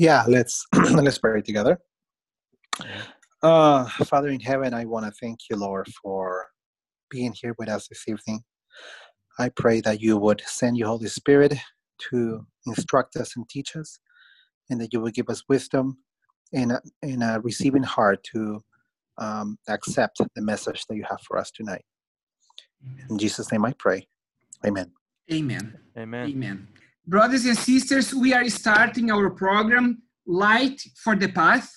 Yeah, 0.00 0.24
let's 0.26 0.66
let's 0.94 1.18
pray 1.18 1.42
together. 1.42 1.78
Uh, 3.42 3.84
Father 3.84 4.28
in 4.28 4.40
heaven, 4.40 4.72
I 4.72 4.86
want 4.86 5.04
to 5.04 5.12
thank 5.20 5.40
you, 5.50 5.56
Lord, 5.56 5.88
for 6.02 6.46
being 7.10 7.34
here 7.34 7.54
with 7.58 7.68
us 7.68 7.86
this 7.86 8.08
evening. 8.08 8.42
I 9.38 9.50
pray 9.50 9.82
that 9.82 10.00
you 10.00 10.16
would 10.16 10.40
send 10.46 10.78
your 10.78 10.88
Holy 10.88 11.08
Spirit 11.08 11.52
to 12.08 12.46
instruct 12.66 13.16
us 13.16 13.36
and 13.36 13.46
teach 13.50 13.76
us, 13.76 13.98
and 14.70 14.80
that 14.80 14.94
you 14.94 15.02
would 15.02 15.12
give 15.12 15.28
us 15.28 15.44
wisdom 15.50 15.98
and 16.54 16.72
a, 16.72 16.80
and 17.02 17.22
a 17.22 17.38
receiving 17.42 17.82
heart 17.82 18.24
to 18.32 18.64
um, 19.18 19.58
accept 19.68 20.22
the 20.34 20.40
message 20.40 20.86
that 20.86 20.96
you 20.96 21.04
have 21.10 21.20
for 21.28 21.36
us 21.36 21.50
tonight. 21.50 21.84
In 23.10 23.18
Jesus' 23.18 23.52
name 23.52 23.66
I 23.66 23.74
pray. 23.74 24.08
Amen. 24.64 24.92
Amen. 25.30 25.78
Amen. 25.94 26.30
Amen. 26.30 26.68
Brothers 27.09 27.45
and 27.45 27.57
sisters, 27.57 28.13
we 28.13 28.33
are 28.33 28.49
starting 28.49 29.11
our 29.11 29.29
program 29.29 29.85
Light 30.25 30.79
for 31.03 31.15
the 31.15 31.27
Path. 31.27 31.69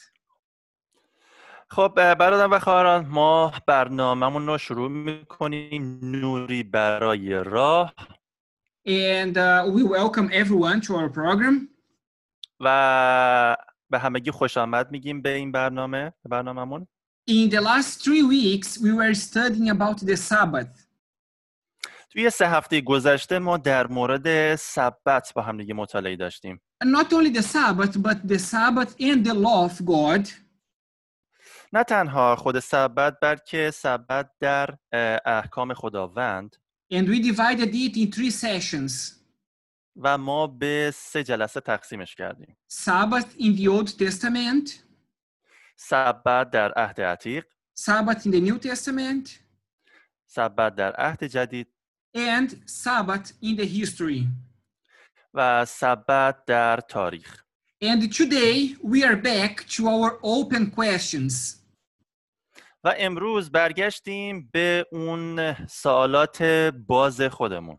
خب 1.70 1.94
اه، 1.98 2.14
برادران 2.14 2.50
و 2.50 2.58
خواهران 2.58 3.06
ما 3.06 3.52
برنامهمون 3.66 4.46
رو 4.46 4.58
شروع 4.58 4.90
میکنیم 4.90 5.98
نوری 6.02 6.62
برای 6.62 7.44
راه 7.44 7.94
And 8.86 9.36
uh, 9.36 9.66
we 9.74 9.82
welcome 9.82 10.30
everyone 10.32 10.80
to 10.80 10.96
our 10.96 11.08
program. 11.10 11.68
و 12.60 13.56
به 13.90 13.98
همگی 13.98 14.30
خوش 14.30 14.56
آمد 14.56 14.90
میگیم 14.90 15.22
به 15.22 15.34
این 15.34 15.52
برنامه 15.52 16.12
به 16.22 16.28
برنامهمون 16.30 16.86
In 17.30 17.50
the 17.50 17.60
last 17.60 18.02
three 18.04 18.22
weeks, 18.22 18.78
we 18.78 18.90
were 18.92 19.14
studying 19.14 19.68
about 19.68 19.98
the 20.06 20.16
Sabbath. 20.16 20.81
توی 22.13 22.29
سه 22.29 22.47
هفته 22.49 22.81
گذشته 22.81 23.39
ما 23.39 23.57
در 23.57 23.87
مورد 23.87 24.55
سبت 24.55 25.33
با 25.35 25.41
هم 25.41 25.57
دیگه 25.57 25.73
مطالعه 25.73 26.15
داشتیم. 26.15 26.61
Not 26.83 27.13
only 27.13 27.37
the 27.37 27.41
Sabbath, 27.41 28.01
but 28.03 28.27
the 28.27 28.39
Sabbath 28.39 28.95
and 28.99 29.25
the 29.25 29.33
law 29.33 29.69
of 29.69 29.85
God. 29.85 30.29
نه 31.73 31.83
تنها 31.83 32.35
خود 32.35 32.59
سبت 32.59 33.19
بلکه 33.21 33.71
سبت 33.71 34.31
در 34.39 34.77
احکام 35.25 35.73
خداوند. 35.73 36.55
And 36.93 37.07
we 37.07 37.19
divided 37.19 37.75
it 37.75 37.97
in 37.97 38.11
three 38.11 38.31
sessions. 38.31 39.19
و 39.95 40.17
ما 40.17 40.47
به 40.47 40.91
سه 40.95 41.23
جلسه 41.23 41.59
تقسیمش 41.59 42.15
کردیم. 42.15 42.57
Sabbath 42.73 43.39
in 43.39 43.55
the 43.57 43.67
Old 43.67 43.89
Testament, 43.89 44.71
سبت 45.75 46.49
در 46.49 46.71
عهد 46.71 47.01
عتیق. 47.01 47.45
Sabbath 47.79 48.25
in 48.25 48.31
the 48.31 48.49
New 48.49 48.59
Testament, 48.67 49.29
سبت 50.25 50.75
در 50.75 50.95
عهد 50.95 51.23
جدید. 51.23 51.67
and 52.14 52.60
Sabbath 52.66 53.32
in 53.42 53.56
the 53.56 53.66
history. 53.66 54.26
و 55.34 55.64
سبت 55.64 56.44
در 56.44 56.80
تاریخ 56.80 57.44
And 57.84 58.12
today 58.12 58.76
we 58.82 59.04
are 59.04 59.16
back 59.16 59.66
to 59.76 59.86
our 59.86 60.18
open 60.22 60.70
questions. 60.70 61.58
و 62.84 62.94
امروز 62.98 63.50
برگشتیم 63.50 64.48
به 64.52 64.86
اون 64.92 65.54
سوالات 65.66 66.42
باز 66.86 67.22
خودمون 67.22 67.78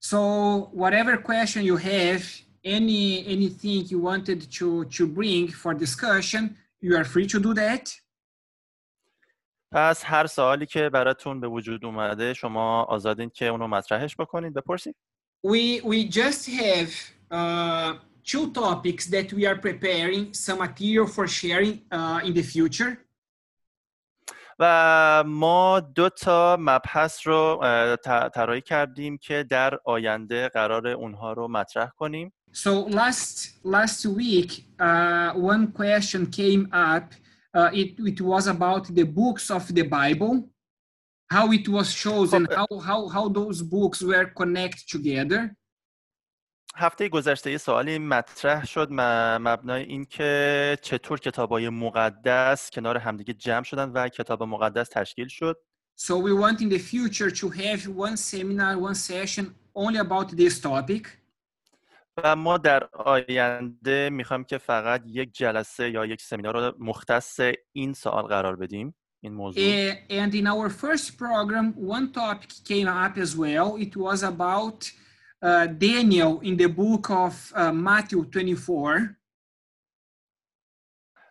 So 0.00 0.70
whatever 0.72 1.16
question 1.16 1.64
you 1.64 1.76
have, 1.76 2.22
any 2.64 3.24
anything 3.26 3.86
you 3.92 3.98
wanted 4.00 4.40
to 4.58 4.84
to 4.96 5.06
bring 5.06 5.48
for 5.48 5.74
discussion, 5.74 6.56
you 6.80 6.96
are 6.96 7.04
free 7.04 7.26
to 7.26 7.38
do 7.40 7.54
that. 7.54 7.99
پس 9.71 10.03
هر 10.05 10.27
سوالی 10.27 10.65
که 10.65 10.89
براتون 10.89 11.39
به 11.39 11.47
وجود 11.47 11.85
اومده 11.85 12.33
شما 12.33 12.83
آزادین 12.83 13.29
که 13.29 13.47
اونو 13.47 13.67
مطرحش 13.67 14.15
بکنید 14.19 14.53
بپرسید 14.53 14.95
We 15.47 15.81
we 15.81 15.99
just 16.19 16.43
have 16.49 16.91
uh, 17.31 17.93
two 18.31 18.51
topics 18.53 19.03
that 19.07 19.33
we 19.33 19.45
are 19.49 19.57
preparing 19.67 20.33
some 20.33 20.59
material 20.59 21.07
for 21.07 21.27
sharing 21.27 21.81
uh, 21.91 22.19
in 22.27 22.33
the 22.33 22.43
future. 22.43 22.97
و 24.59 25.23
ما 25.27 25.79
دو 25.79 26.09
تا 26.09 26.57
مبحث 26.59 27.27
رو 27.27 27.59
طراحی 28.33 28.61
کردیم 28.61 29.17
که 29.17 29.45
در 29.49 29.79
آینده 29.85 30.49
قرار 30.49 30.87
اونها 30.87 31.33
رو 31.33 31.47
مطرح 31.47 31.89
کنیم 31.97 32.33
So 32.53 32.69
last 32.69 33.37
last 33.63 34.05
week, 34.05 34.51
uh, 34.79 35.31
one 35.53 35.71
question 35.71 36.25
came 36.39 36.63
up. 36.73 37.13
Uh, 37.54 37.70
it 37.82 37.90
it 38.12 38.20
was 38.20 38.46
about 38.56 38.84
the 38.98 39.04
books 39.20 39.50
of 39.50 39.64
the 39.78 39.82
Bible, 39.98 40.34
how 41.34 41.46
it 41.58 41.66
was 41.76 41.88
chosen, 42.04 42.42
Well, 42.46 42.56
how 42.58 42.68
how 42.88 43.00
how 43.14 43.24
those 43.38 43.58
books 43.62 43.98
were 44.02 44.26
connected 44.40 44.84
together. 44.94 45.56
هفته 46.78 47.08
گذشته 47.08 47.50
یه 47.50 47.58
سوالی 47.58 47.98
مطرح 47.98 48.66
شد 48.66 48.88
م- 48.90 49.38
مبنای 49.40 49.82
این 49.82 50.04
که 50.04 50.78
چطور 50.82 51.18
کتابای 51.20 51.68
مقدس 51.68 52.70
کنار 52.70 52.96
همدیگه 52.98 53.34
جمع 53.34 53.62
شدن 53.64 53.88
و 53.88 54.08
کتاب 54.08 54.42
مقدس 54.42 54.88
تشکیل 54.88 55.28
شد 55.28 55.56
So 55.98 56.12
we 56.18 56.32
want 56.34 56.60
in 56.60 56.68
the 56.68 56.78
future 56.78 57.30
to 57.30 57.48
have 57.48 57.80
one 57.88 58.16
seminar, 58.16 58.76
one 58.78 58.94
session 58.94 59.54
only 59.74 59.98
about 59.98 60.28
this 60.36 60.60
topic. 60.60 61.04
و 62.23 62.35
ما 62.35 62.57
در 62.57 62.83
آینده 62.93 64.09
می‌خوایم 64.09 64.43
که 64.43 64.57
فقط 64.57 65.03
یک 65.05 65.33
جلسه 65.33 65.89
یا 65.89 66.05
یک 66.05 66.21
سمینار 66.21 66.53
رو 66.59 66.75
مختص 66.79 67.39
این 67.71 67.93
سوال 67.93 68.23
قرار 68.23 68.55
بدیم 68.55 68.95
این 69.23 69.33
موضوع 69.33 69.91
and 69.93 70.33
in 70.33 70.47
our 70.47 70.69
first 70.69 71.17
program, 71.17 71.73
one 71.95 72.11
topic 72.11 72.51
came 72.69 72.87
up 72.87 73.17
as 73.17 73.35
well. 73.35 73.77
It 73.85 73.95
was 73.95 74.23
about 74.23 74.91
uh, 75.41 75.67
Daniel 75.67 76.39
in 76.41 76.57
the 76.57 76.67
book 76.67 77.09
of 77.09 77.53
uh, 77.55 77.71
Matthew 77.71 78.25
24. 78.25 79.17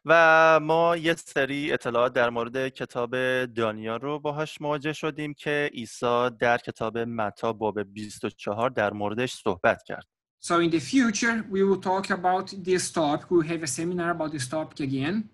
و 0.05 0.61
ما 0.61 0.97
یه 0.97 1.15
سری 1.15 1.73
اطلاعات 1.73 2.13
در 2.13 2.31
مورد 2.31 2.69
کتاب 2.69 3.45
دانیال 3.45 4.01
رو 4.01 4.19
باهاش 4.19 4.61
مواجه 4.61 4.93
شدیم 4.93 5.35
که 5.35 5.71
عیسی 5.75 6.31
در 6.41 6.59
کتاب 6.59 6.99
متا 6.99 7.53
باب 7.53 7.83
24 7.83 8.71
در 8.71 8.93
موردش 8.93 9.33
صحبت 9.33 9.83
کرد 9.83 10.07
So 10.40 10.60
in 10.60 10.70
the 10.70 10.80
future, 10.80 11.44
we 11.50 11.64
will 11.64 11.82
talk 11.92 12.06
about 12.10 12.48
this 12.64 12.92
topic. 12.92 13.32
We 13.32 13.38
will 13.38 13.50
have 13.54 13.64
a 13.64 13.68
seminar 13.68 14.10
about 14.12 14.32
this 14.32 14.48
topic 14.48 14.80
again. 14.80 15.30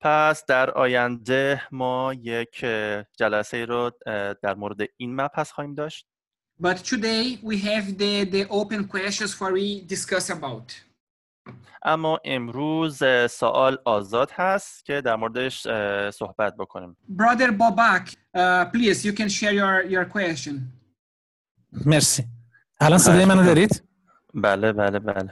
پس 0.00 0.44
در 0.46 0.70
آینده 0.70 1.62
ما 1.72 2.14
یک 2.14 2.60
اه، 2.62 3.04
جلسه 3.16 3.64
رو 3.64 3.90
اه، 4.06 4.34
در 4.34 4.54
مورد 4.54 4.78
این 4.96 5.20
مبحث 5.20 5.50
خواهیم 5.52 5.74
داشت 5.74 6.06
But 6.62 6.76
today 6.76 7.38
we 7.42 7.56
have 7.58 7.98
the, 7.98 8.24
the 8.24 8.46
open 8.48 8.88
questions 8.88 9.34
for 9.34 9.52
we 9.52 9.80
discuss 9.94 10.30
about. 10.30 10.72
اما 11.82 12.20
امروز 12.24 13.02
اه، 13.02 13.26
سوال 13.26 13.78
آزاد 13.84 14.30
هست 14.30 14.84
که 14.84 15.00
در 15.00 15.16
موردش 15.16 15.66
اه، 15.66 16.10
صحبت 16.10 16.56
بکنیم 16.56 16.96
Brother 17.18 17.50
Bobak, 17.50 18.08
uh, 18.10 18.64
please, 18.72 19.04
you 19.04 19.12
can 19.12 19.28
share 19.28 19.52
your, 19.52 19.90
your 19.90 20.04
question. 20.04 20.54
مرسی 21.86 22.24
الان 22.81 22.97
صدای 22.97 23.25
منو 23.25 23.45
دارید؟ 23.45 23.83
بله 24.33 24.73
بله 24.73 24.99
بله. 24.99 25.31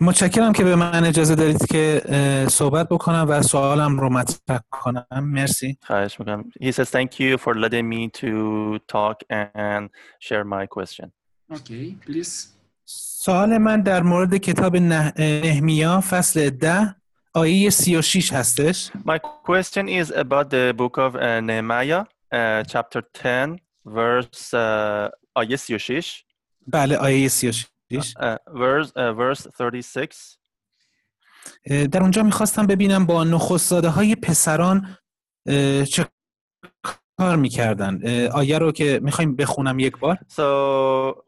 متشکرم 0.00 0.52
که 0.52 0.64
به 0.64 0.76
من 0.76 1.04
اجازه 1.04 1.34
دارید 1.34 1.66
که 1.66 2.02
صحبت 2.50 2.88
بکنم 2.88 3.26
و 3.28 3.42
سوالم 3.42 4.00
رو 4.00 4.08
مطرح 4.08 4.60
کنم. 4.70 5.06
مرسی. 5.12 5.78
خواهش 5.82 6.20
می‌کنم. 6.20 6.44
He 6.60 6.72
says 6.72 6.90
thank 6.90 7.20
you 7.20 7.38
for 7.38 7.54
letting 7.54 7.88
me 7.88 8.10
to 8.20 8.78
talk 8.88 9.22
and 9.30 9.88
share 10.20 10.44
my 10.44 10.66
question. 10.66 11.12
Okay, 11.52 11.96
please. 12.06 12.48
سوال 12.84 13.58
من 13.58 13.82
در 13.82 14.02
مورد 14.02 14.36
کتاب 14.36 14.76
نه... 14.76 15.12
نهمیا 15.18 16.00
فصل 16.00 16.50
ده 16.50 16.96
آیه 17.34 17.70
36 17.70 18.32
هستش. 18.32 18.90
My 19.06 19.18
question 19.18 19.88
is 19.88 20.10
about 20.10 20.50
the 20.50 20.74
book 20.76 20.98
of 20.98 21.14
uh, 21.16 21.40
Nehemiah 21.40 22.04
uh, 22.32 22.62
chapter 22.64 23.02
10 23.14 23.56
verse 23.86 24.54
uh, 24.54 25.10
آیه 25.34 25.56
36 25.56 26.24
بله 26.66 26.96
آیه 26.96 27.28
36 27.28 27.66
uh, 27.92 28.38
verse 28.48 28.90
uh, 28.90 29.12
verse 29.18 29.48
36 29.58 30.38
اه، 31.66 31.86
در 31.86 32.00
اونجا 32.00 32.22
می‌خواستم 32.22 32.66
ببینم 32.66 33.06
با 33.06 33.24
نخست 33.24 33.70
زاده 33.70 33.88
های 33.88 34.14
پسران 34.14 34.98
چه 35.90 36.08
کار 37.18 37.36
می‌کردن 37.36 38.00
آیه 38.28 38.58
رو 38.58 38.72
که 38.72 39.00
می‌خوایم 39.02 39.36
بخونم 39.36 39.78
یک 39.78 39.98
بار 39.98 40.18
So 40.28 41.22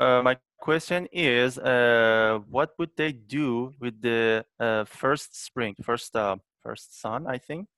uh, 0.00 0.22
my 0.22 0.36
question 0.64 1.06
is, 1.12 1.58
uh, 1.58 2.40
what 2.50 2.70
would 2.78 2.92
they 2.96 3.12
do 3.12 3.72
with 3.80 4.00
the 4.00 4.44
uh, 4.58 4.84
first 4.84 5.30
spring, 5.46 5.74
first 5.82 6.16
uh, 6.16 6.36
first 6.64 7.00
son, 7.00 7.26
I 7.26 7.38
think, 7.38 7.68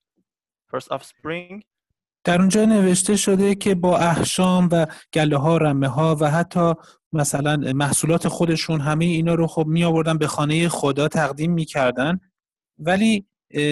first 0.71 0.89
offspring? 0.91 1.65
در 2.27 2.41
اونجا 2.41 2.65
نوشته 2.65 3.17
شده 3.17 3.55
که 3.55 3.75
با 3.75 3.99
احشام 3.99 4.69
و 4.73 4.87
گله 5.15 5.37
ها 5.37 5.57
رمه 5.57 5.89
ها 5.89 6.17
و 6.21 6.31
حتی 6.31 6.75
مثلا 7.13 7.57
محصولات 7.57 8.29
خودشون 8.29 8.81
همه 8.81 9.05
اینا 9.05 9.35
رو 9.35 9.47
خب 9.47 9.65
می 9.67 9.85
آوردن 9.85 10.19
به 10.19 10.27
خانه 10.27 10.69
خدا 10.69 11.09
تقدیم 11.09 11.53
می‌کردن 11.53 12.21
ولی 12.79 13.27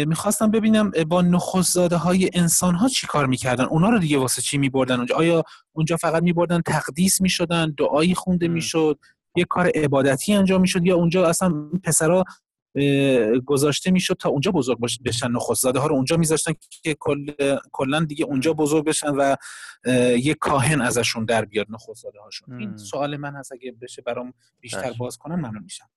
می‌خواستم 0.07 0.51
ببینم 0.51 0.91
با 1.09 1.23
نخست 1.23 1.73
زاده 1.73 1.97
های 1.97 2.31
انسان 2.35 2.75
ها 2.75 2.89
چی 2.89 3.07
کار 3.07 3.27
می‌کردن 3.27 3.65
اونا 3.65 3.89
رو 3.89 3.99
دیگه 3.99 4.19
واسه 4.19 4.43
چی 4.43 4.59
میبردن 4.59 4.97
اونجا؟ 4.97 5.17
آیا 5.17 5.43
اونجا 5.73 5.97
فقط 5.97 6.23
میبردن 6.23 6.61
تقدیس 6.61 7.21
می‌شدن 7.21 7.75
دعایی 7.79 8.15
خونده. 8.15 8.49
می‌شد 8.49 8.99
یه 9.37 9.45
کار 9.45 9.71
عبادتی 9.75 10.35
انجام 10.35 10.61
می‌شد 10.61 10.87
یا 10.87 10.97
اونجا 10.97 11.27
اصلا 11.27 11.55
پسرا 11.85 12.25
گذاشته 13.47 13.91
می‌شد 13.91 14.15
تا 14.15 14.29
اونجا 14.29 14.51
بزرگ 14.51 14.79
بشن 15.05 15.31
نخست 15.31 15.63
زاده 15.63 15.79
ها 15.81 15.87
رو 15.87 15.95
اونجا 15.95 16.17
میذاشتن 16.17 16.53
که 16.83 16.97
کل 17.01 17.27
کلا 17.73 18.05
دیگه 18.05 18.25
اونجا 18.25 18.53
بزرگ 18.53 18.85
بشن 18.85 19.11
و 19.11 19.37
یه 20.17 20.35
کاهن 20.35 20.81
ازشون 20.81 21.25
در 21.25 21.45
بیاد 21.45 21.67
نخست 21.71 22.03
زاده 22.03 22.21
هاشون 22.21 22.59
این. 22.61 22.77
سوال 22.77 23.17
من 23.17 23.37
هست 23.37 23.53
اگه 23.53 23.73
بشه 23.81 24.03
برام 24.03 24.35
بیشتر. 24.61 24.93
باز 24.99 25.17
کنم 25.17 25.35
ممنون 25.35 25.63
میشم. 25.63 25.89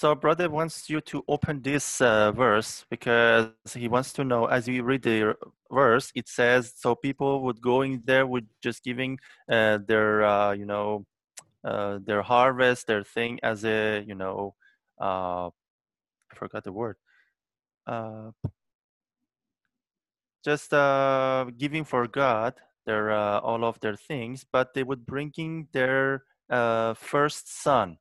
So, 0.00 0.14
brother 0.24 0.48
wants 0.58 0.76
you 0.90 1.00
to 1.12 1.16
open 1.34 1.62
this 1.62 1.86
uh, 2.00 2.32
verse 2.32 2.72
because 2.94 3.74
he 3.82 3.86
wants 3.94 4.10
to 4.16 4.22
know. 4.30 4.42
As 4.46 4.62
you 4.66 4.82
read 4.90 5.02
the 5.10 5.18
verse, 5.70 6.06
it 6.20 6.26
says 6.38 6.62
so 6.82 6.88
people 6.96 7.32
would 7.44 7.60
go 7.70 7.76
in 7.82 8.02
there 8.10 8.26
with 8.26 8.46
just 8.66 8.82
giving 8.82 9.12
uh, 9.54 9.78
their, 9.90 10.10
uh, 10.34 10.52
you 10.60 10.66
know, 10.72 10.88
uh, 11.70 11.94
their 12.08 12.22
harvest, 12.22 12.80
their 12.88 13.04
thing 13.16 13.32
as 13.50 13.58
a, 13.64 13.78
you 14.10 14.16
know, 14.22 14.54
uh, 15.00 15.48
I 15.48 16.34
forgot 16.34 16.64
the 16.64 16.72
word. 16.72 16.96
Uh, 17.86 18.30
just 20.44 20.72
uh, 20.72 21.46
giving 21.56 21.84
for 21.84 22.06
God 22.06 22.54
their 22.86 23.10
uh, 23.10 23.40
all 23.40 23.64
of 23.64 23.80
their 23.80 23.96
things, 23.96 24.44
but 24.50 24.74
they 24.74 24.82
would 24.82 25.06
bringing 25.06 25.68
their 25.72 26.24
uh, 26.50 26.94
first 26.94 27.48
son 27.62 27.98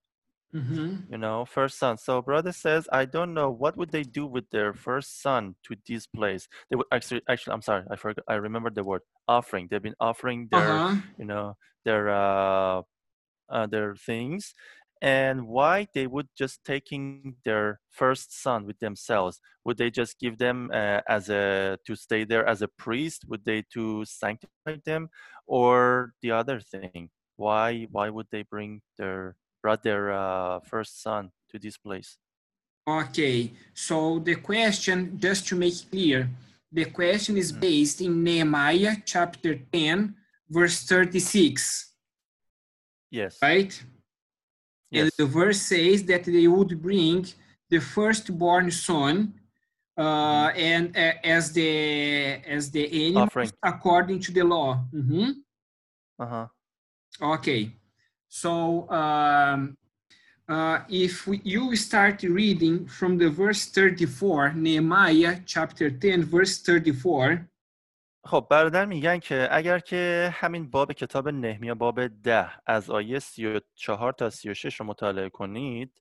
Mhm. 0.54 1.10
you 1.10 1.18
know 1.18 1.45
first 1.45 1.78
son 1.78 1.98
so 1.98 2.22
brother 2.22 2.51
says 2.51 2.88
i 2.92 3.06
don't 3.06 3.34
know 3.34 3.50
what 3.50 3.78
would 3.78 3.92
they 3.92 4.04
do 4.04 4.25
with 4.25 4.50
their 4.51 4.74
first 4.74 5.22
son 5.22 5.56
to 5.63 5.75
this 5.88 6.07
place 6.07 6.48
they 6.69 6.75
would 6.75 6.86
actually 6.92 7.22
actually 7.30 7.54
i'm 7.54 7.62
sorry 7.62 7.84
i 7.92 7.96
forgot 7.96 8.24
i 8.28 8.36
remember 8.36 8.69
the 8.69 8.84
word 8.84 9.01
offering 9.28 9.68
they've 9.69 9.81
been 9.84 9.96
offering 10.00 10.48
their 10.50 10.81
Uh-huh. 10.81 10.96
you 11.18 11.25
know 11.25 11.56
their 11.86 12.10
uh, 12.10 12.81
uh 13.50 13.66
their 13.68 13.96
things 13.96 14.54
and 15.03 15.45
why 15.47 15.88
they 15.94 16.07
would 16.07 16.29
just 16.35 16.63
taking 16.63 17.35
their 17.45 17.79
first 17.91 18.41
son 18.41 18.65
with 18.65 18.79
themselves? 18.79 19.39
Would 19.65 19.77
they 19.77 19.91
just 19.91 20.17
give 20.17 20.39
them 20.39 20.71
uh, 20.73 21.01
as 21.07 21.29
a 21.29 21.77
to 21.85 21.95
stay 21.95 22.23
there 22.23 22.47
as 22.47 22.63
a 22.63 22.67
priest? 22.67 23.25
Would 23.27 23.45
they 23.45 23.63
to 23.73 24.05
sanctify 24.05 24.77
them? 24.85 25.09
Or 25.45 26.13
the 26.23 26.31
other 26.31 26.59
thing 26.59 27.09
why 27.35 27.88
why 27.91 28.09
would 28.09 28.27
they 28.31 28.44
bring 28.44 28.81
their 28.97 29.35
brought 29.61 29.83
their 29.83 30.11
uh, 30.11 30.59
first 30.59 31.01
son 31.01 31.31
to 31.50 31.59
this 31.59 31.77
place? 31.77 32.17
Okay, 32.88 33.53
so 33.73 34.19
the 34.19 34.35
question, 34.35 35.17
just 35.17 35.47
to 35.47 35.55
make 35.55 35.89
clear, 35.89 36.29
the 36.69 36.85
question 36.85 37.38
is 37.38 37.51
based 37.51 38.01
in 38.01 38.21
Nehemiah 38.21 38.97
chapter 39.05 39.55
10, 39.55 40.13
verse 40.50 40.83
36, 40.83 41.94
yes. 43.09 43.38
Right? 43.41 43.71
And 45.01 45.12
the 45.18 45.25
verse 45.25 45.62
says 45.62 46.04
that 46.04 46.24
they 46.24 46.48
would 46.48 46.81
bring 46.81 47.25
the 47.69 47.80
firstborn 47.80 48.69
son 48.72 49.34
uh, 49.98 50.48
and 50.56 50.95
uh, 50.95 51.13
as 51.24 51.51
the 51.54 52.42
as 52.48 52.72
the 52.72 52.86
animal 53.07 53.24
offering. 53.24 53.51
according 53.63 54.19
to 54.25 54.31
the 54.31 54.44
law. 54.44 54.84
Mhm. 54.94 55.34
uh-huh. 56.19 56.48
Okay, 57.22 57.72
so 58.28 58.90
um, 58.90 59.78
uh, 60.50 60.80
if 60.90 61.28
we, 61.28 61.42
you 61.44 61.75
start 61.75 62.24
reading 62.24 62.88
from 62.88 63.18
the 63.18 63.30
verse 63.30 63.66
34, 63.68 64.54
Nehemiah 64.54 65.39
chapter 65.46 65.92
10, 65.92 66.24
verse 66.24 66.57
34, 66.60 67.48
خب 68.25 68.48
برادر 68.50 68.86
میگن 68.86 69.20
که 69.20 69.48
اگر 69.52 69.80
که 69.80 70.30
همین 70.34 70.70
باب 70.70 70.94
کتاب 70.94 71.30
نهمیا 71.30 71.75
باب 71.75 72.08
ده 72.08 72.50
از 72.66 72.90
آیه 72.90 73.20
34 73.20 74.14
تا 74.14 74.30
36 74.30 74.75
رو 74.80 74.86
مطالعه 74.86 75.30
کنید. 75.30 76.00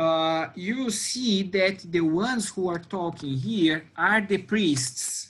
Uh, 0.00 0.48
you 0.56 0.90
see 0.90 1.42
that 1.42 1.78
the 1.92 2.00
ones 2.00 2.48
who 2.48 2.68
are 2.68 2.82
talking 2.96 3.34
here 3.48 3.78
are 3.96 4.20
the 4.20 4.38
priests. 4.38 5.28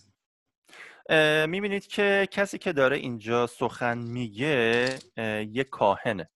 می‌بینید 1.48 1.86
که 1.86 2.28
کسی 2.30 2.58
که 2.58 2.72
داره 2.72 2.96
اینجا 2.96 3.46
سخن 3.46 3.98
میگه 3.98 4.88
اه، 5.16 5.42
یه 5.42 5.64
کاهنه. 5.64 6.30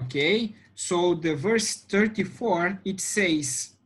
Okay, 0.00 0.54
so 0.74 1.14
the 1.14 1.34
verse 1.34 1.86
34 1.88 2.80
it 2.84 3.00
says, 3.00 3.77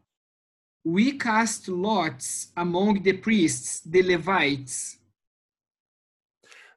We 0.83 1.17
cast 1.17 1.67
lots 1.67 2.51
among 2.55 3.03
the 3.03 3.13
priests, 3.13 3.81
the 3.81 4.01
Levites. 4.01 4.97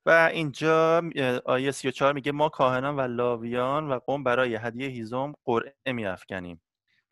و 0.06 0.10
اینجا 0.32 1.02
اه، 1.16 1.40
آیه 1.44 1.70
34 1.70 2.12
میگه 2.12 2.32
ما 2.32 2.48
کاهنان 2.48 2.96
و 2.96 3.00
لاویان 3.00 3.88
و 3.88 3.98
قوم 3.98 4.24
برای 4.24 4.54
هدیه 4.54 4.88
هیزم 4.88 5.34
قرعه 5.44 5.92
میافکنیم 5.94 6.62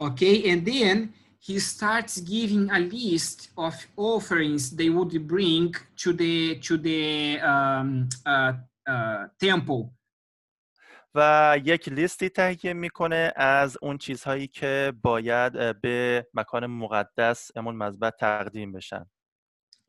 Okay, 0.01 0.53
and 0.53 0.65
then 0.65 1.13
he 1.41 1.59
starts 1.59 2.21
giving 2.21 2.71
a 2.71 2.79
list 2.79 3.51
of 3.57 3.75
offerings 3.97 4.71
they 4.71 4.91
would 4.91 5.27
bring 5.27 5.75
to 6.03 6.13
the 6.13 6.57
to 6.67 6.77
the 6.77 7.41
um, 7.41 8.09
uh, 8.27 8.53
uh, 8.93 9.27
temple. 9.41 9.83
و 11.16 11.60
یک 11.64 11.90
لیستی 11.90 12.30
تهیه 12.30 12.74
می‌کنه 12.74 13.34
از 13.36 13.78
اون 13.82 13.98
چیزهایی 13.98 14.48
که 14.48 14.94
باید 15.02 15.82
به 15.82 16.28
مکان 16.34 16.66
مقدس 16.66 17.58
همون 17.58 17.76
مذبح 17.76 18.10
تقدیم 18.10 18.72
بشن. 18.72 19.06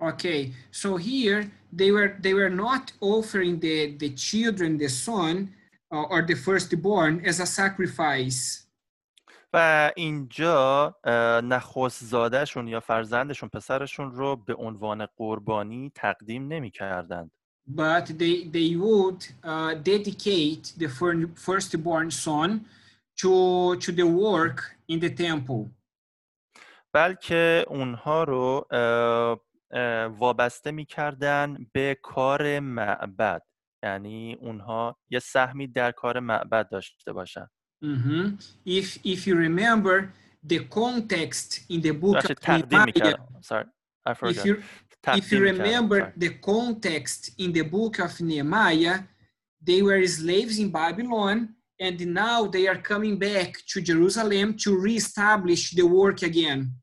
Okay, 0.02 0.52
so 0.72 0.96
here 0.96 1.40
they 1.72 1.90
were 1.96 2.10
they 2.20 2.34
were 2.34 2.54
not 2.66 2.84
offering 3.00 3.60
the 3.60 3.96
the 4.02 4.10
children, 4.26 4.76
the 4.76 4.88
son 4.88 5.34
uh, 5.94 6.12
or 6.12 6.20
the 6.30 6.34
firstborn 6.34 7.22
as 7.24 7.40
a 7.40 7.46
sacrifice. 7.46 8.64
و 9.52 9.92
اینجا 9.96 10.96
نخست 11.44 12.04
زادهشون 12.04 12.68
یا 12.68 12.80
فرزندشون 12.80 13.48
پسرشون 13.48 14.12
رو 14.12 14.36
به 14.36 14.54
عنوان 14.54 15.06
قربانی 15.16 15.92
تقدیم 15.94 16.48
نمی 16.48 16.70
کردند 16.70 17.30
but 17.67 18.05
they 18.21 18.35
they 18.55 18.75
would 18.75 19.21
uh, 19.43 19.73
dedicate 19.91 20.63
the 20.81 20.87
fir- 20.97 21.29
firstborn 21.45 22.09
son 22.11 22.49
to 23.21 23.33
to 23.83 23.91
the 23.91 24.07
work 24.25 24.59
in 24.87 24.99
the 24.99 25.09
temple. 25.09 25.69
بلکه 26.93 27.65
اونها 27.67 28.23
رو 28.23 28.67
اه، 28.71 29.39
اه، 29.71 30.05
وابسته 30.05 30.71
میکردن 30.71 31.65
به 31.73 31.97
کار 32.03 32.59
معبد 32.59 33.41
یعنی 33.83 34.33
اونها 34.41 34.97
یه 35.09 35.19
سهمی 35.19 35.67
در 35.67 35.91
کار 35.91 36.19
معبد 36.19 36.69
داشته 36.69 37.13
باشن 37.13 37.47
Mhm. 37.83 38.25
If 38.65 38.87
if 39.05 39.19
you 39.27 39.35
remember 39.35 39.95
the 40.47 40.59
context 40.79 41.49
in 41.69 41.81
the 41.81 41.93
book 41.93 42.15
بخشید 42.15 42.37
of 42.37 42.41
تقدیم 42.41 42.79
Nehemiah, 42.79 42.85
میکردن 42.85 43.41
Sorry, 43.41 43.65
I 44.09 44.11
if 44.11 44.15
forgot. 44.17 44.45
you 44.45 44.55
if 45.20 45.32
you 45.32 45.40
remember 45.40 45.98
Sorry. 46.00 46.12
the 46.16 46.30
context 46.52 47.20
in 47.38 47.52
the 47.52 47.62
book 47.62 47.98
of 47.98 48.20
Nehemiah, 48.20 48.98
they 49.68 49.80
were 49.82 50.06
slaves 50.06 50.58
in 50.58 50.70
Babylon, 50.70 51.36
and 51.80 51.98
now 52.06 52.46
they 52.46 52.66
are 52.68 52.80
coming 52.92 53.18
back 53.18 53.50
to 53.72 53.80
Jerusalem 53.80 54.46
to 54.64 54.70
reestablish 54.86 55.62
the 55.78 55.86
work 55.86 56.22
again. 56.22 56.80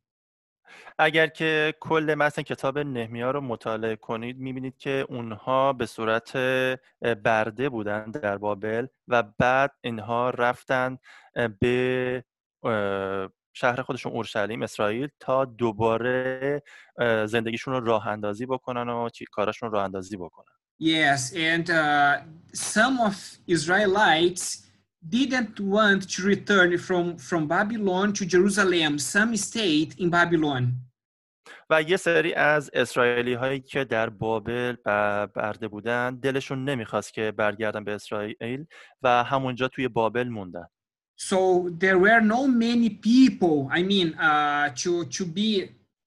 اگر 0.99 1.27
که 1.27 1.73
کل 1.79 2.15
متن 2.17 2.41
کتاب 2.41 2.79
نهمیا 2.79 3.31
رو 3.31 3.41
مطالعه 3.41 3.95
کنید 3.95 4.37
می‌بینید 4.37 4.77
که 4.77 5.05
اونها 5.09 5.73
به 5.73 5.85
صورت 5.85 6.37
برده 7.23 7.69
بودن 7.69 8.11
در 8.11 8.37
بابل 8.37 8.87
و 9.07 9.23
بعد 9.23 9.71
اینها 9.81 10.29
رفتن 10.29 10.97
به 11.59 12.23
شهر 13.53 13.81
خودشون 13.81 14.11
اورشلیم 14.11 14.61
اسرائیل 14.61 15.07
تا 15.19 15.45
دوباره 15.45 16.63
زندگیشون 17.25 17.73
رو 17.73 17.85
راه 17.85 18.07
اندازی 18.07 18.45
بکنن 18.45 18.89
و 18.89 19.09
کاراشون 19.31 19.69
رو 19.69 19.75
راه 19.75 19.83
اندازی 19.83 20.17
بکنن 20.17 20.53
Yes, 20.81 21.31
and 21.51 21.69
uh, 21.69 22.21
some 22.53 22.99
of 22.99 23.15
Israelites 23.45 24.43
didn't 25.07 25.59
want 25.59 26.09
to 26.13 26.23
return 26.23 26.75
from, 26.77 27.17
from 27.17 27.47
Babylon 27.47 28.13
to 28.13 28.25
Jerusalem. 28.25 28.97
Some 28.97 29.37
stayed 29.37 29.93
in 29.99 30.09
Babylon. 30.09 30.63
و 31.69 31.81
یه 31.81 31.97
سری 31.97 32.33
از 32.33 32.69
اسرائیلی 32.73 33.33
هایی 33.33 33.59
که 33.59 33.83
در 33.83 34.09
بابل 34.09 34.75
برده 35.35 35.67
بودن 35.67 36.15
دلشون 36.15 36.69
نمی‌خواست 36.69 37.13
که 37.13 37.31
برگردن 37.31 37.83
به 37.83 37.93
اسرائیل 37.93 38.65
و 39.01 39.23
همونجا 39.23 39.67
توی 39.67 39.87
بابل 39.87 40.27
موندن 40.27 40.67
So 41.23 41.69
there 41.77 41.99
were 41.99 42.19
no 42.19 42.47
many 42.47 42.89
people, 42.89 43.69
I 43.71 43.83
mean, 43.83 44.15
uh, 44.15 44.71
to, 44.77 45.05
to 45.05 45.23
be 45.23 45.69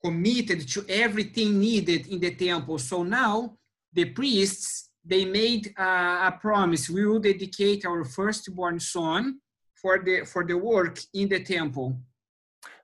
committed 0.03 0.67
to 0.69 0.83
everything 0.89 1.59
needed 1.59 2.07
in 2.07 2.19
the 2.19 2.33
temple. 2.33 2.79
So 2.79 3.03
now 3.03 3.55
the 3.93 4.05
priests, 4.05 4.89
they 5.05 5.24
made 5.24 5.75
uh, 5.77 6.31
a 6.31 6.38
promise. 6.41 6.89
We 6.89 7.05
will 7.05 7.19
dedicate 7.19 7.85
our 7.85 8.03
firstborn 8.03 8.79
son 8.79 9.39
for 9.75 10.00
the, 10.03 10.25
for 10.25 10.43
the 10.43 10.57
work 10.57 10.97
in 11.13 11.29
the 11.29 11.43
temple. 11.43 12.00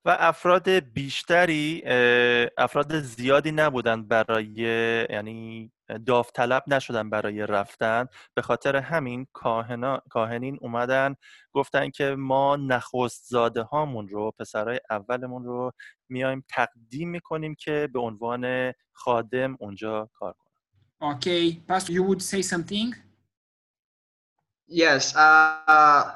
و 0.05 0.17
افراد 0.19 0.69
بیشتری 0.69 1.83
افراد 2.57 2.99
زیادی 2.99 3.51
نبودن 3.51 4.07
برای 4.07 4.45
یعنی 5.09 5.71
داوطلب 6.05 6.63
نشدن 6.67 7.09
برای 7.09 7.47
رفتن. 7.47 8.07
به 8.33 8.41
خاطر 8.41 8.75
همین 8.75 9.27
کاهنا، 9.33 10.01
کاهنین 10.09 10.57
اومدن 10.61 11.15
گفتن 11.53 11.89
که 11.89 12.15
ما 12.15 12.55
نخست 12.55 13.29
زاده 13.29 13.61
هامون 13.61 14.07
رو 14.07 14.31
پسرای 14.39 14.79
اولمون 14.89 15.43
رو 15.43 15.71
میایم 16.09 16.45
تقدیم 16.49 17.09
می‌کنیم 17.09 17.55
که 17.55 17.89
به 17.93 17.99
عنوان 17.99 18.73
خادم 18.93 19.57
اونجا 19.59 20.09
کار 20.13 20.33
کنن. 20.33 20.51
Okay, 21.13 21.59
Pastor, 21.67 21.91
you 21.93 22.03
would 22.03 22.21
say 22.21 22.41
something? 22.41 22.95
Yes, 24.67 25.15
uh, 25.15 26.11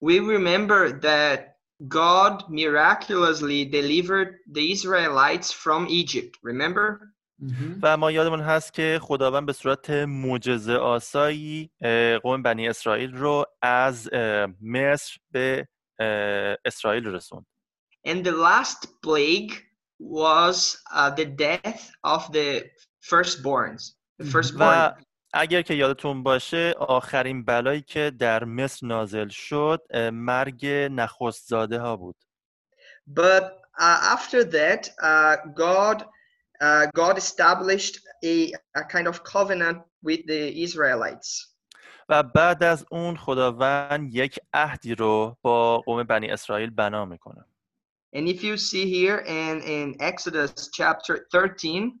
we 0.00 0.20
remember 0.20 0.92
that 1.08 1.53
God 1.87 2.49
miraculously 2.49 3.65
delivered 3.65 4.29
the 4.55 4.71
Israelites 4.71 5.51
from 5.51 5.87
Egypt. 5.89 6.37
Remember? 6.43 6.99
Mhm. 7.41 7.79
و 7.83 7.97
ما 7.97 8.11
یادمون 8.11 8.39
هست 8.41 8.73
که 8.73 8.99
خداوند 9.01 9.45
به 9.45 9.53
صورت 9.53 9.89
معجزه 9.89 10.73
آسایی 10.75 11.71
اه، 11.81 12.17
قوم 12.19 12.43
بنی 12.43 12.67
اسرائیل 12.67 13.13
رو 13.13 13.45
از 13.61 14.09
اه، 14.13 14.47
مصر 14.61 15.17
به 15.31 15.67
اه، 15.99 16.57
اسرائیل 16.65 17.07
رسوند 17.07 17.45
And 18.07 18.23
the 18.23 18.31
last 18.31 18.87
plague 19.05 19.53
was 19.99 20.77
uh, 20.91 21.09
the 21.15 21.25
death 21.25 21.81
of 22.03 22.21
the 22.31 22.63
firstborns. 23.11 23.81
The 24.19 24.25
Mhm. 24.25 24.31
firstborn. 24.31 24.59
و 24.59 24.91
اگر 25.34 25.62
که 25.62 25.74
یادتون 25.74 26.22
باشه 26.22 26.74
آخرین 26.78 27.44
بلایی 27.44 27.80
که 27.80 28.12
در 28.18 28.44
مصر 28.44 28.86
نازل 28.86 29.28
شد 29.28 29.82
مرگ 30.12 30.66
نخست 30.66 31.48
زاده 31.48 31.80
ها 31.80 31.96
بود 31.96 32.16
But 33.06 33.44
uh, 33.78 34.16
after 34.16 34.44
that, 34.44 34.82
uh, 35.02 35.36
God 35.54 36.04
uh, 36.60 36.86
God 36.94 37.18
established 37.18 37.96
a, 38.24 38.52
a 38.80 38.84
kind 38.94 39.06
of 39.08 39.16
covenant 39.24 39.78
with 40.02 40.20
the 40.26 40.62
Israelites. 40.64 41.50
و 42.08 42.22
بعد 42.22 42.62
از 42.64 42.86
اون 42.90 43.16
خداوند 43.16 44.14
یک 44.14 44.40
عهدی 44.52 44.94
رو 44.94 45.36
با 45.42 45.78
قوم 45.78 46.02
بنی 46.02 46.30
اسرائیل 46.30 46.70
بنا 46.70 47.04
می‌کنه 47.04 47.44
And 48.16 48.28
if 48.28 48.44
you 48.44 48.56
see 48.56 48.84
here 48.96 49.18
in, 49.26 49.60
in 49.62 49.96
Exodus 50.00 50.68
chapter 50.72 51.26
13, 51.32 51.92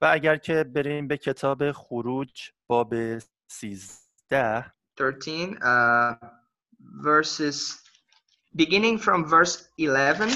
و 0.00 0.06
اگر 0.12 0.36
که 0.36 0.64
بریم 0.64 1.08
به 1.08 1.16
کتاب 1.16 1.72
خروج 1.72 2.50
باب 2.66 2.94
13 3.48 4.72
13 4.98 5.54
uh, 5.54 6.16
verses 7.04 7.58
beginning 8.58 8.98
from 8.98 9.24
verse 9.30 9.58
11 9.78 10.26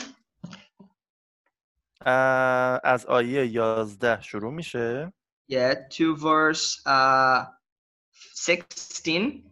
اه، 2.06 2.80
از 2.84 3.06
آیه 3.06 3.46
11 3.46 4.20
شروع 4.20 4.52
میشه. 4.52 5.12
Yeah 5.52 5.74
to 5.90 6.16
verse 6.16 6.82
uh, 6.86 7.46
16 8.34 9.42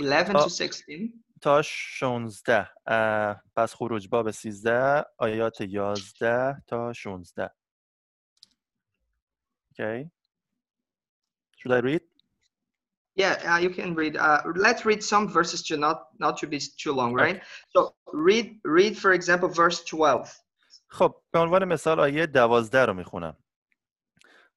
11 0.00 0.32
Oh. 0.34 0.44
to 0.44 0.48
16 0.48 1.12
تا 1.40 1.62
16 1.62 2.68
اه، 2.86 3.42
پس 3.56 3.74
خروج 3.74 4.08
باب 4.08 4.30
13 4.30 5.04
آیات 5.18 5.60
11 5.60 6.62
تا 6.66 6.92
16 6.92 7.50
Okay. 9.72 10.08
Should 11.58 11.72
I 11.72 11.78
read? 11.78 12.02
yeah 13.16 13.34
uh, 13.50 13.58
you 13.58 13.70
can 13.70 13.94
read 13.94 14.16
uh, 14.16 14.40
let's 14.66 14.84
read 14.84 15.02
some 15.02 15.28
verses 15.28 15.62
to 15.62 15.76
not 15.76 15.98
not 16.24 16.34
to 16.38 16.46
be 16.46 16.58
too 16.82 16.92
long 16.92 17.12
right 17.22 17.42
so 17.72 17.94
read 18.12 18.46
read 18.64 18.96
for 18.96 19.12
example 19.12 19.48
verse 19.48 19.84
12 19.84 20.32
خب 20.88 21.14
به 21.32 21.38
عنوان 21.38 21.64
مثال 21.64 22.00
آیه 22.00 22.26
12 22.26 22.86
رو 22.86 22.94
می‌خونم 22.94 23.36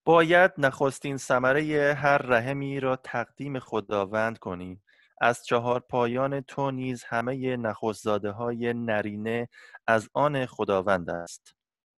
باید 0.05 0.51
نخستین 0.57 1.17
ثمره 1.17 1.93
هر 1.93 2.17
رحمی 2.17 2.79
را 2.79 2.95
تقدیم 2.95 3.59
خداوند 3.59 4.37
کنی 4.37 4.81
از 5.21 5.45
چهار 5.45 5.79
پایان 5.79 6.41
تو 6.41 6.71
نیز 6.71 7.03
همه 7.03 7.57
نخستزاده 7.57 8.31
های 8.31 8.73
نرینه 8.73 9.49
از 9.87 10.09
آن 10.13 10.45
خداوند 10.45 11.09
است 11.09 11.55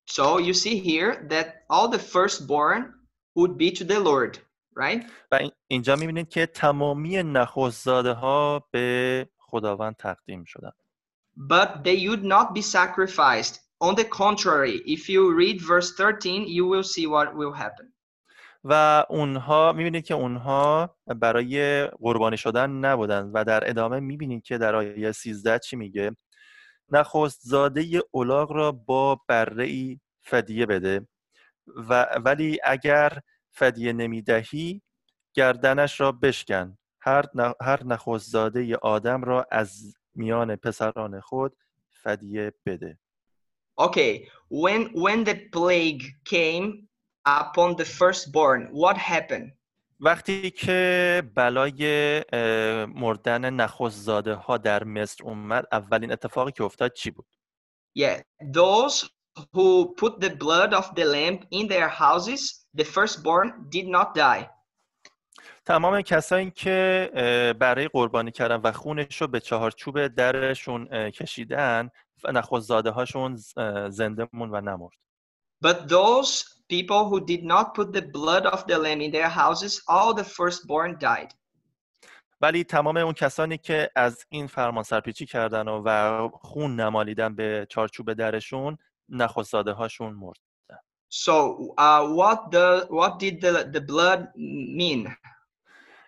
so 0.09 0.39
you 0.39 0.53
see 0.53 0.77
here 0.79 1.27
that 1.29 1.47
all 1.69 1.87
the 1.87 1.99
firstborn 1.99 3.04
would 3.37 3.57
be 3.57 3.71
to 3.77 3.83
the 3.83 3.99
lord 3.99 4.37
right 4.79 5.05
و 5.31 5.35
این- 5.35 5.51
اینجا 5.67 5.95
می‌بینید 5.95 6.29
که 6.29 6.45
تمامی 6.45 7.23
نخستزاده 7.23 8.13
ها 8.13 8.67
به 8.71 9.29
خداوند 9.37 9.95
تقدیم 9.95 10.43
شدن 10.43 10.71
but 11.51 11.69
they 11.83 11.97
would 12.07 12.23
not 12.23 12.53
be 12.57 12.61
sacrificed. 12.61 13.55
On 13.83 13.93
the 13.95 14.05
contrary, 14.05 14.75
if 14.95 15.09
you 15.09 15.21
read 15.41 15.57
verse 15.61 15.89
13, 15.97 16.45
you 16.57 16.65
will 16.71 16.83
see 16.83 17.05
what 17.07 17.27
will 17.35 17.53
happen. 17.53 17.91
و 18.63 19.05
اونها 19.09 19.73
می‌بینید 19.73 20.05
که 20.05 20.13
اونها 20.13 20.95
برای 21.07 21.85
قربانی 21.87 22.37
شدن 22.37 22.69
نبودن 22.69 23.31
و 23.33 23.43
در 23.43 23.69
ادامه 23.69 23.99
می‌بینید 23.99 24.43
که 24.43 24.57
در 24.57 24.75
آیه 24.75 25.11
13 25.11 25.59
چی 25.59 25.75
میگه 25.75 26.15
نخست 26.89 27.39
زاده 27.43 27.85
اولاغ 28.11 28.51
را 28.51 28.71
با 28.71 29.21
بره 29.27 29.63
ای 29.65 29.99
فدیه 30.21 30.65
بده 30.65 31.07
و 31.67 32.03
ولی 32.25 32.59
اگر 32.63 33.19
فدیه 33.51 33.93
نمی‌دهی 33.93 34.81
گردنش 35.33 36.01
را 36.01 36.11
بشکن 36.11 36.77
هر, 37.01 37.25
هر 37.61 37.83
نخست 37.83 38.29
زاده 38.29 38.75
آدم 38.75 39.23
را 39.23 39.47
از 39.51 39.95
میان 40.15 40.55
پسران 40.55 41.21
خود 41.21 41.55
فدیه 41.89 42.53
بده 42.65 42.99
Okay, 43.77 44.29
when 44.49 44.81
when 44.93 45.25
the 45.25 45.35
plague 45.51 46.05
came 46.23 46.87
upon 47.25 47.75
the 47.75 47.83
firstborn, 47.83 48.69
what 48.71 48.97
happened? 48.97 49.51
وقتی 49.99 50.51
که 50.51 51.23
بلای 51.35 52.23
مردن 52.85 53.49
نخست 53.49 53.97
زاده 53.97 54.33
ها 54.33 54.57
در 54.57 54.83
مصر 54.83 55.23
اومد 55.23 55.65
اولین 55.71 56.11
اتفاقی 56.11 56.51
که 56.51 56.63
افتاد 56.63 56.93
چی 56.93 57.11
بود؟ 57.11 57.27
Yeah, 57.99 58.21
those 58.53 59.09
who 59.53 59.93
put 59.97 60.19
the 60.19 60.29
blood 60.29 60.73
of 60.73 60.93
the 60.95 61.05
lamb 61.05 61.39
in 61.51 61.67
their 61.67 61.89
houses, 61.89 62.65
the 62.73 62.83
firstborn 62.83 63.47
did 63.69 63.87
not 63.87 64.15
die. 64.15 64.49
تمام 65.65 66.01
کسایی 66.01 66.51
که 66.51 67.55
برای 67.59 67.87
قربانی 67.87 68.31
کردن 68.31 68.55
و 68.55 68.71
خونش 68.71 69.21
رو 69.21 69.27
به 69.27 69.39
چهارچوب 69.39 70.07
درشون 70.07 71.09
کشیدن 71.09 71.89
و 72.23 72.31
نخست 72.31 72.67
زاده 72.67 72.89
هاشون 72.89 73.35
زنده 73.89 74.27
مون 74.33 74.49
و 74.51 74.61
نمرد 74.61 74.93
But 75.63 75.87
those 75.87 76.43
people 76.69 77.09
who 77.09 77.19
did 77.25 77.43
not 77.43 77.73
put 77.73 77.93
the 77.93 78.01
blood 78.01 78.45
of 78.45 78.67
the 78.67 78.77
lamb 78.77 79.01
in 79.01 79.11
their 79.11 79.29
houses, 79.29 79.81
all 79.87 80.13
the 80.13 80.23
firstborn 80.23 80.97
died. 80.99 81.33
ولی 82.41 82.63
تمام 82.63 82.97
اون 82.97 83.13
کسانی 83.13 83.57
که 83.57 83.89
از 83.95 84.25
این 84.29 84.47
فرمان 84.47 84.83
سرپیچی 84.83 85.25
کردن 85.25 85.67
و, 85.67 85.83
و 85.85 86.29
خون 86.29 86.79
نمالیدن 86.79 87.35
به 87.35 87.67
چارچوب 87.69 88.13
درشون 88.13 88.77
نخست 89.09 89.51
زاده 89.51 89.71
هاشون 89.71 90.13
مرد 90.13 90.37
So, 91.09 91.73
uh, 91.77 92.03
what 92.19 92.39
the 92.51 92.87
what 92.89 93.13
did 93.19 93.35
the 93.41 93.63
the 93.75 93.81
blood 93.81 94.21
mean? 94.79 95.17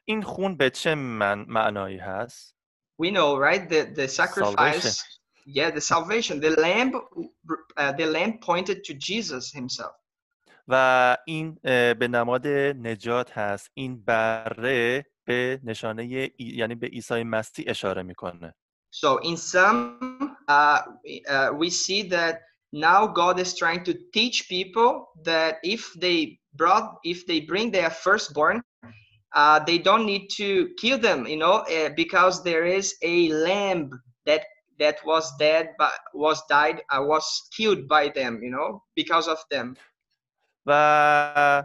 این 0.05 0.21
خون 0.23 0.57
به 0.57 0.69
چه 0.69 0.95
من 0.95 1.45
معنایی 1.47 1.97
هست؟ 1.97 2.55
We 3.01 3.05
know, 3.11 3.37
right? 3.37 3.69
The 3.69 3.95
the 3.95 4.07
sacrifice. 4.07 5.03
Yeah, 5.45 5.71
the 5.71 5.81
salvation. 5.81 6.39
The 6.41 6.49
lamb, 6.65 6.91
uh, 7.77 7.91
the 7.93 8.05
lamb 8.15 8.33
pointed 8.39 8.83
to 8.87 8.93
Jesus 8.93 9.51
himself. 9.53 9.93
و 10.67 11.17
این 11.27 11.53
به 11.93 12.07
نماد 12.11 12.47
نجات 12.47 13.37
هست 13.37 13.71
این 13.73 14.03
بره 14.05 15.05
به 15.25 15.59
نشانه 15.63 16.03
ای- 16.03 16.31
یعنی 16.37 16.75
به 16.75 16.87
عیسی 16.87 17.23
مسیح 17.23 17.65
اشاره 17.67 18.03
می‌کنه 18.03 18.53
So, 18.95 19.19
in 19.23 19.37
some, 19.37 19.99
uh, 20.49 20.79
uh, 21.29 21.49
we 21.61 21.69
see 21.69 22.01
that 22.09 22.35
now 22.72 23.06
God 23.06 23.38
is 23.38 23.56
trying 23.56 23.84
to 23.84 23.94
teach 24.12 24.48
people 24.48 25.08
that 25.24 25.56
if 25.62 25.92
they 25.94 26.38
brought, 26.54 26.98
if 27.04 27.26
they 27.26 27.40
bring 27.40 27.70
their 27.70 27.90
firstborn, 27.90 28.62
uh, 29.34 29.58
they 29.60 29.78
don't 29.78 30.06
need 30.06 30.28
to 30.36 30.70
kill 30.78 30.98
them, 30.98 31.26
you 31.26 31.36
know, 31.36 31.64
uh, 31.68 31.90
because 31.96 32.42
there 32.42 32.64
is 32.64 32.94
a 33.02 33.32
lamb 33.32 33.90
that 34.26 34.42
that 34.78 34.96
was 35.04 35.30
dead, 35.38 35.70
but 35.78 35.92
was 36.14 36.42
died, 36.48 36.82
uh, 36.90 37.02
was 37.02 37.24
killed 37.56 37.86
by 37.86 38.08
them, 38.08 38.40
you 38.42 38.50
know, 38.50 38.82
because 38.96 39.28
of 39.28 39.38
them. 39.50 39.76
و 40.66 41.64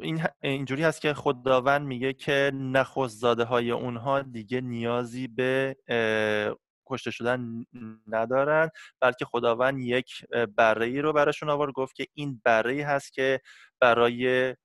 این 0.00 0.22
اینجوری 0.42 0.82
هست 0.82 1.00
که 1.00 1.14
خداوند 1.14 1.86
میگه 1.86 2.12
که 2.12 2.50
نخست 2.54 3.18
زاده 3.18 3.44
های 3.44 3.70
اونها 3.70 4.22
دیگه 4.22 4.60
نیازی 4.60 5.28
به 5.28 5.76
اه، 5.88 6.56
کشته 6.91 7.11
شدن 7.11 7.65
ندارن 8.07 8.69
بلکه 8.99 9.25
خداوند 9.25 9.79
یک 9.79 10.25
بره 10.57 10.85
ای 10.85 11.01
رو 11.01 11.13
براشون 11.13 11.49
آورد 11.49 11.71
گفت 11.73 11.95
که 11.95 12.07
این 12.13 12.41
بره 12.45 12.73
ای 12.73 12.81
هست 12.81 13.13
که 13.13 13.39
برای 13.79 14.55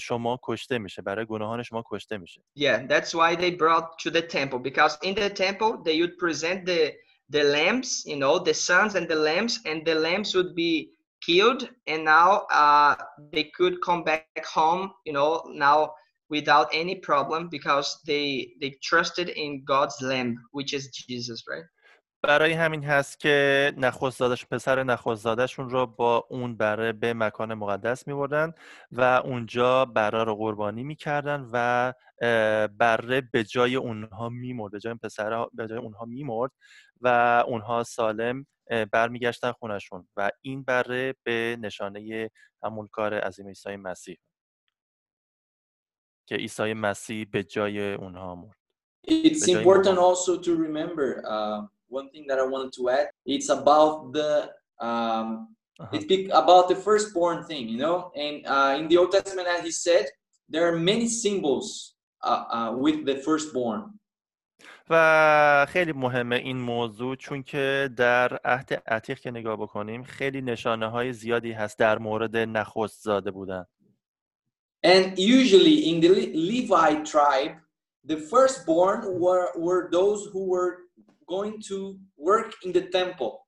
شما 0.00 0.38
کشته 0.42 0.78
میشه 0.78 1.02
برای 1.02 1.26
گناهان 1.26 1.62
شما 1.62 1.84
کشته 1.86 2.18
میشه 2.18 2.42
Yeah, 2.58 2.86
that's 2.88 3.14
why 3.14 3.36
they 3.36 3.50
brought 3.50 3.98
to 4.04 4.10
the 4.10 4.22
temple 4.22 4.58
because 4.58 4.98
in 5.02 5.14
the 5.14 5.30
temple 5.30 5.70
they 5.86 5.96
would 6.00 6.16
present 6.18 6.66
the 6.66 6.82
the 7.32 7.44
lambs, 7.44 8.04
you 8.06 8.16
know, 8.16 8.38
the 8.38 8.54
sons 8.54 8.94
and 8.94 9.08
the 9.08 9.20
lambs, 9.28 9.60
and 9.64 9.78
the 9.86 9.94
lambs 9.94 10.34
would 10.34 10.54
be 10.54 10.72
killed, 11.26 11.68
and 11.86 12.04
now 12.04 12.30
uh, 12.52 12.94
they 13.32 13.44
could 13.56 13.80
come 13.80 14.04
back 14.04 14.44
home, 14.44 14.92
you 15.06 15.12
know, 15.12 15.42
now 15.66 15.94
without 16.36 16.68
any 16.82 16.96
problem 17.10 17.40
because 17.56 17.88
they 18.10 18.26
they 18.60 18.70
trusted 18.90 19.28
in 19.44 19.50
God's 19.72 19.98
lamb, 20.10 20.30
which 20.56 20.72
is 20.78 20.84
Jesus, 21.08 21.40
right? 21.52 21.68
برای 22.24 22.52
همین 22.52 22.84
هست 22.84 23.20
که 23.20 23.72
نخستزادش 23.76 24.46
پسر 24.46 24.82
نخستزادشون 24.82 25.70
رو 25.70 25.86
با 25.86 26.26
اون 26.30 26.56
بره 26.56 26.92
به 26.92 27.14
مکان 27.14 27.54
مقدس 27.54 28.06
میبردن 28.06 28.52
و 28.92 29.00
اونجا 29.24 29.84
بره 29.84 30.24
رو 30.24 30.36
قربانی 30.36 30.84
می‌کردن 30.84 31.48
و 31.52 31.92
بره 32.78 33.20
به 33.32 33.44
جای 33.44 33.76
اونها 33.76 34.28
میمرد 34.28 34.72
به 34.72 34.80
جای 34.80 34.94
پسر 34.94 35.46
به 35.52 35.68
جای 35.68 35.78
اونها 35.78 36.04
میمرد 36.04 36.50
و 37.00 37.08
اونها 37.46 37.82
سالم 37.82 38.46
برمیگشتن 38.92 39.52
خونشون 39.52 40.08
و 40.16 40.30
این 40.42 40.62
بره 40.62 41.14
به 41.24 41.56
نشانه 41.60 42.30
همون 42.64 42.88
کار 42.92 43.14
عظیم 43.14 43.48
عیسی 43.48 43.76
مسیح 43.76 44.16
که 46.26 46.34
عیسی 46.34 46.74
مسیح 46.74 47.26
به 47.32 47.42
جای 47.42 47.94
اونها 47.94 48.34
مرد 48.34 48.56
It's 49.04 49.48
important 49.48 49.98
also 49.98 50.32
to 50.46 50.54
remember 50.66 51.08
uh, 51.26 51.58
one 51.88 52.08
thing 52.10 52.24
that 52.28 52.38
I 52.38 52.46
wanted 52.54 52.72
to 52.78 52.82
add. 52.88 53.06
It's 53.26 53.48
about 53.48 54.12
the 54.12 54.30
um, 54.78 55.28
uh-huh. 55.80 55.96
it's 55.96 56.30
about 56.32 56.68
the 56.68 56.76
firstborn 56.76 57.44
thing, 57.44 57.68
you 57.68 57.78
know. 57.78 58.12
And 58.14 58.46
uh, 58.46 58.76
in 58.80 58.88
the 58.88 58.96
Old 58.98 59.12
Testament, 59.12 59.48
as 59.48 59.64
he 59.64 59.72
said, 59.72 60.06
there 60.48 60.64
are 60.68 60.76
many 60.92 61.08
symbols 61.08 61.94
uh, 62.22 62.44
uh, 62.56 62.70
with 62.84 63.04
the 63.04 63.16
firstborn. 63.16 63.98
و 64.90 65.66
خیلی 65.68 65.92
مهمه 65.92 66.36
این 66.36 66.56
موضوع 66.56 67.16
چون 67.16 67.42
که 67.42 67.90
در 67.96 68.36
عهد 68.44 68.82
عتیق 68.86 69.18
که 69.18 69.30
نگاه 69.30 69.56
بکنیم 69.56 70.02
خیلی 70.02 70.42
نشانه 70.42 70.86
های 70.86 71.12
زیادی 71.12 71.52
هست 71.52 71.78
در 71.78 71.98
مورد 71.98 72.36
نخست 72.36 73.02
زاده 73.02 73.30
بودن 73.30 73.66
And 74.83 75.17
usually 75.17 75.89
in 75.89 75.99
the 75.99 76.31
Levite 76.33 77.05
tribe, 77.05 77.55
the 78.03 78.17
firstborn 78.17 79.19
were, 79.19 79.49
were 79.57 79.89
those 79.91 80.29
who 80.31 80.45
were 80.45 80.77
going 81.27 81.61
to 81.67 81.97
work 82.17 82.53
in 82.63 82.71
the 82.71 82.81
temple. 82.81 83.43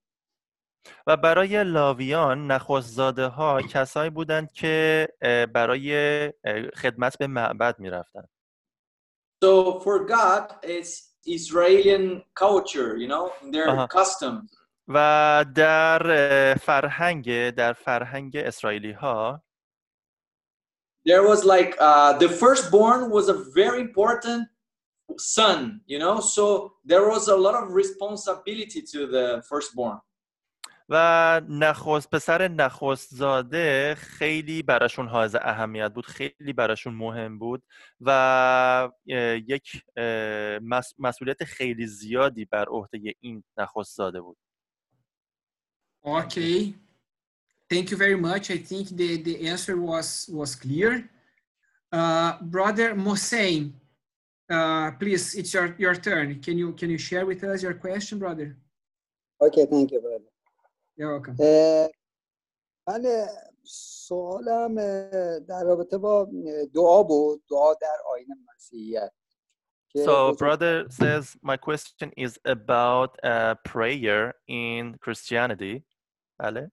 و 1.07 1.17
برای 1.17 1.63
لاویان 1.63 2.47
نخستزاده 2.47 3.27
ها 3.27 3.61
کسایی 3.61 4.09
بودند 4.09 4.51
که 4.51 5.07
برای 5.53 6.33
خدمت 6.75 7.17
به 7.17 7.27
معبد 7.27 7.79
میرفتند. 7.79 8.29
So 9.43 9.79
for 9.79 10.05
God, 10.05 10.55
it's 10.63 11.09
Israeli 11.25 12.23
culture, 12.35 12.97
you 12.97 13.07
know, 13.07 13.31
their 13.51 13.69
uh-huh. 13.69 13.88
custom. 13.88 14.49
و 14.88 15.45
در 15.55 16.55
فرهنگ 16.55 17.49
در 17.49 17.73
فرهنگ 17.73 18.38
اسرائیلی 18.38 18.91
ها 18.91 19.42
there 21.04 21.23
was 21.23 21.44
like 21.44 21.76
uh, 21.80 22.12
the 22.18 22.28
firstborn 22.28 23.11
was 23.11 23.28
a 23.28 23.38
very 23.54 23.80
important 23.80 24.49
son, 25.18 25.80
you 25.87 25.99
know, 25.99 26.20
so 26.20 26.75
there 26.84 27.08
was 27.08 27.28
a 27.28 27.37
lot 27.37 27.54
of 27.62 27.73
responsibility 27.73 28.82
to 28.82 29.06
the 29.06 29.42
firstborn. 29.49 30.00
و 30.88 31.40
نخست 31.49 32.11
پسر 32.11 32.49
نخست 32.49 33.14
زاده 33.14 33.94
خیلی 33.94 34.62
براشون 34.62 35.08
حائز 35.08 35.34
اهمیت 35.34 35.92
بود 35.94 36.06
خیلی 36.06 36.52
براشون 36.52 36.94
مهم 36.94 37.38
بود 37.38 37.62
و 38.00 38.90
یک 39.46 39.83
مسئولیت 40.98 41.44
خیلی 41.44 41.87
زیادی 41.87 42.44
بر 42.44 42.64
عهده 42.68 43.14
این 43.20 43.44
نخست 43.59 43.96
زاده 43.96 44.20
بود 44.20 44.37
Okay. 46.07 46.74
Thank 47.73 47.91
you 47.91 47.97
very 47.97 48.15
much. 48.15 48.49
I 48.49 48.58
think 48.58 48.89
the, 48.89 49.21
the 49.21 49.47
answer 49.47 49.79
was 49.79 50.29
was 50.32 50.55
clear. 50.55 51.10
Uh, 51.91 52.38
brother 52.41 52.95
Mosein, 52.95 53.73
uh, 54.49 54.91
please, 54.91 55.36
it's 55.36 55.53
your, 55.53 55.75
your 55.77 55.95
turn. 55.95 56.39
Can 56.39 56.58
you 56.58 56.73
can 56.73 56.89
you 56.89 56.97
share 56.97 57.25
with 57.25 57.43
us 57.43 57.62
your 57.62 57.75
question, 57.75 58.17
brother? 58.19 58.58
Okay, 59.41 59.65
thank 59.65 59.91
you, 59.91 60.01
brother. 60.01 60.29
من 62.88 63.27
سوالم 63.63 64.75
در 65.39 65.63
رابطه 65.63 65.97
با 65.97 66.29
دعا 66.73 67.03
بود 67.03 67.43
دعا 67.49 67.73
در 67.73 67.97
آین 68.05 68.27
مسیحیت 68.55 69.12
So 69.97 70.34
brother 70.34 70.86
says 70.89 71.36
my 71.41 71.58
question 71.58 72.12
is 72.15 72.38
about 72.45 73.17
uh, 73.23 73.55
prayer 73.65 74.34
in 74.47 74.97
Christianity. 75.01 75.84
بله 76.39 76.71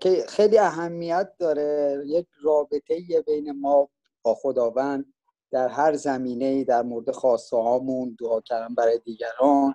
که 0.00 0.24
خیلی 0.28 0.58
اهمیت 0.58 1.32
داره. 1.38 2.02
یک 2.06 2.26
رابطه 2.42 3.22
بین 3.26 3.52
ما 3.60 3.88
با 4.22 4.34
خداوند 4.34 5.12
در 5.50 5.68
هر 5.68 5.96
زمینه 5.96 6.64
در 6.64 6.82
مورد 6.82 7.10
خواسته 7.10 7.56
هامون 7.56 8.16
دعا 8.20 8.40
کردن 8.40 8.74
برای 8.74 8.98
دیگران 8.98 9.74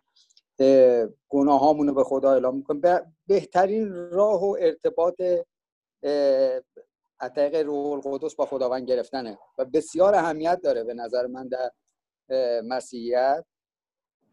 گناهامون 1.29 1.87
رو 1.87 1.93
به 1.93 2.03
خدا 2.03 2.31
اعلام 2.31 2.55
می‌کنیم. 2.55 2.81
بهترین 3.27 4.09
راه 4.11 4.43
و 4.43 4.57
ارتباط 4.59 5.21
عطیق 7.19 7.55
روح 7.55 8.05
القدس 8.05 8.35
با 8.35 8.45
خداوند 8.45 8.87
گرفتنه. 8.87 9.37
و 9.57 9.65
بسیار 9.65 10.15
اهمیت 10.15 10.61
داره 10.63 10.83
به 10.83 10.93
نظر 10.93 11.27
من 11.27 11.47
در 11.47 11.71
مسیحیت. 12.61 13.45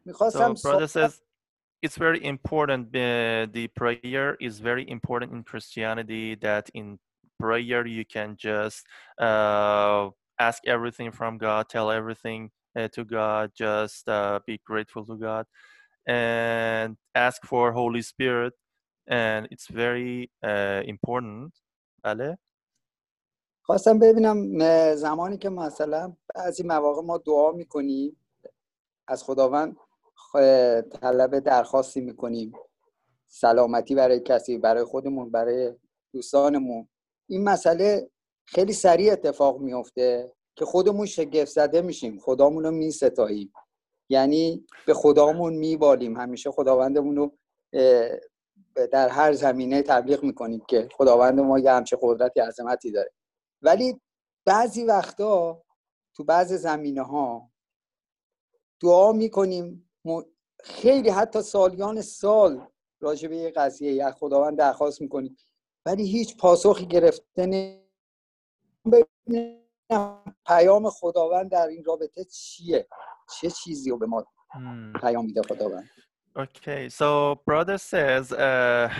می‌خواستم 0.04 0.54
so, 0.54 1.10
it's 1.83 1.97
very 1.97 2.23
important 2.23 2.87
uh, 2.95 3.47
the 3.51 3.69
prayer 3.75 4.35
is 4.39 4.59
very 4.59 4.89
important 4.89 5.31
in 5.31 5.43
Christianity 5.43 6.35
that 6.35 6.69
in 6.73 6.99
prayer 7.39 7.85
you 7.85 8.05
can 8.05 8.35
just 8.37 8.85
uh, 9.19 10.09
ask 10.39 10.63
everything 10.67 11.11
from 11.11 11.37
God 11.37 11.69
tell 11.69 11.89
everything 11.91 12.51
uh, 12.75 12.87
to 12.89 13.03
God 13.05 13.51
just 13.55 14.07
uh, 14.09 14.39
be 14.45 14.59
grateful 14.65 15.05
to 15.05 15.15
God 15.15 15.45
and 16.07 16.97
ask 17.15 17.45
for 17.45 17.71
Holy 17.71 18.01
Spirit 18.01 18.53
and 19.07 19.47
it's 19.51 19.67
very 19.67 20.29
uh, 20.43 20.81
important 20.85 21.53
بله 22.03 22.37
خواستم 23.61 23.99
ببینم 23.99 24.59
زمانی 24.95 25.37
که 25.37 25.49
مثلا 25.49 26.13
بعضی 26.35 26.63
مواقع 26.63 27.01
ما 27.01 27.17
دعا 27.17 27.51
میکنیم 27.51 28.17
از 29.07 29.23
خداوند 29.23 29.77
طلب 30.82 31.38
درخواستی 31.38 32.00
می‌کنیم. 32.00 32.52
سلامتی 33.28 33.94
برای 33.94 34.20
کسی 34.20 34.58
برای 34.58 34.84
خودمون 34.84 35.30
برای 35.30 35.72
دوستانمون. 36.12 36.88
این 37.28 37.44
مسئله 37.44 38.10
خیلی 38.46 38.72
سریع 38.72 39.12
اتفاق 39.12 39.60
میفته 39.60 40.32
که 40.56 40.64
خودمون 40.64 41.06
شگفت 41.06 41.50
زده 41.50 41.80
میشیم. 41.80 42.18
خدامون 42.18 42.64
رو 42.64 42.70
میستاییم. 42.70 43.52
یعنی 44.08 44.66
به 44.86 44.94
خدامون 44.94 45.54
میبالیم. 45.54 46.16
همیشه 46.16 46.50
خداوندمون 46.50 47.16
رو 47.16 47.38
در 48.92 49.08
هر 49.08 49.32
زمینه 49.32 49.82
تبلیغ 49.82 50.22
می‌کنیم 50.22 50.62
که 50.68 50.88
خداوند 50.96 51.40
ما 51.40 51.58
یه 51.58 51.70
همچه 51.70 51.98
قدرتی 52.02 52.40
عظمتی 52.40 52.90
داره. 52.90 53.10
ولی 53.62 54.00
بعضی 54.44 54.84
وقتا 54.84 55.62
تو 56.16 56.24
بعض 56.24 56.52
زمینه 56.52 57.02
ها 57.02 57.50
دعا 58.82 59.12
می‌کنیم 59.12 59.83
خیلی 60.64 61.10
حتی 61.10 61.42
سالیان 61.42 62.02
سال 62.02 62.66
راجع 63.00 63.28
به 63.28 63.36
یه 63.36 63.50
قضیه 63.50 63.92
یا 63.92 64.12
خداوند 64.12 64.58
درخواست 64.58 65.00
می‌کنیم 65.00 65.36
ولی 65.86 66.06
هیچ 66.08 66.36
پاسخی 66.36 66.86
گرفته 66.86 67.80
پیام 70.46 70.90
خداوند 70.90 71.50
در 71.50 71.66
این 71.66 71.84
رابطه 71.84 72.24
چیه. 72.24 72.88
چه 73.40 73.50
چیزی 73.50 73.90
رو 73.90 73.98
به 73.98 74.06
ما 74.06 74.26
پیام 75.00 75.26
میده 75.26 75.42
خداوند؟ 75.42 75.90
Okay, 76.36 76.88
so 76.88 77.36
brother 77.46 77.78
says, 77.78 78.32
uh, 78.32 78.90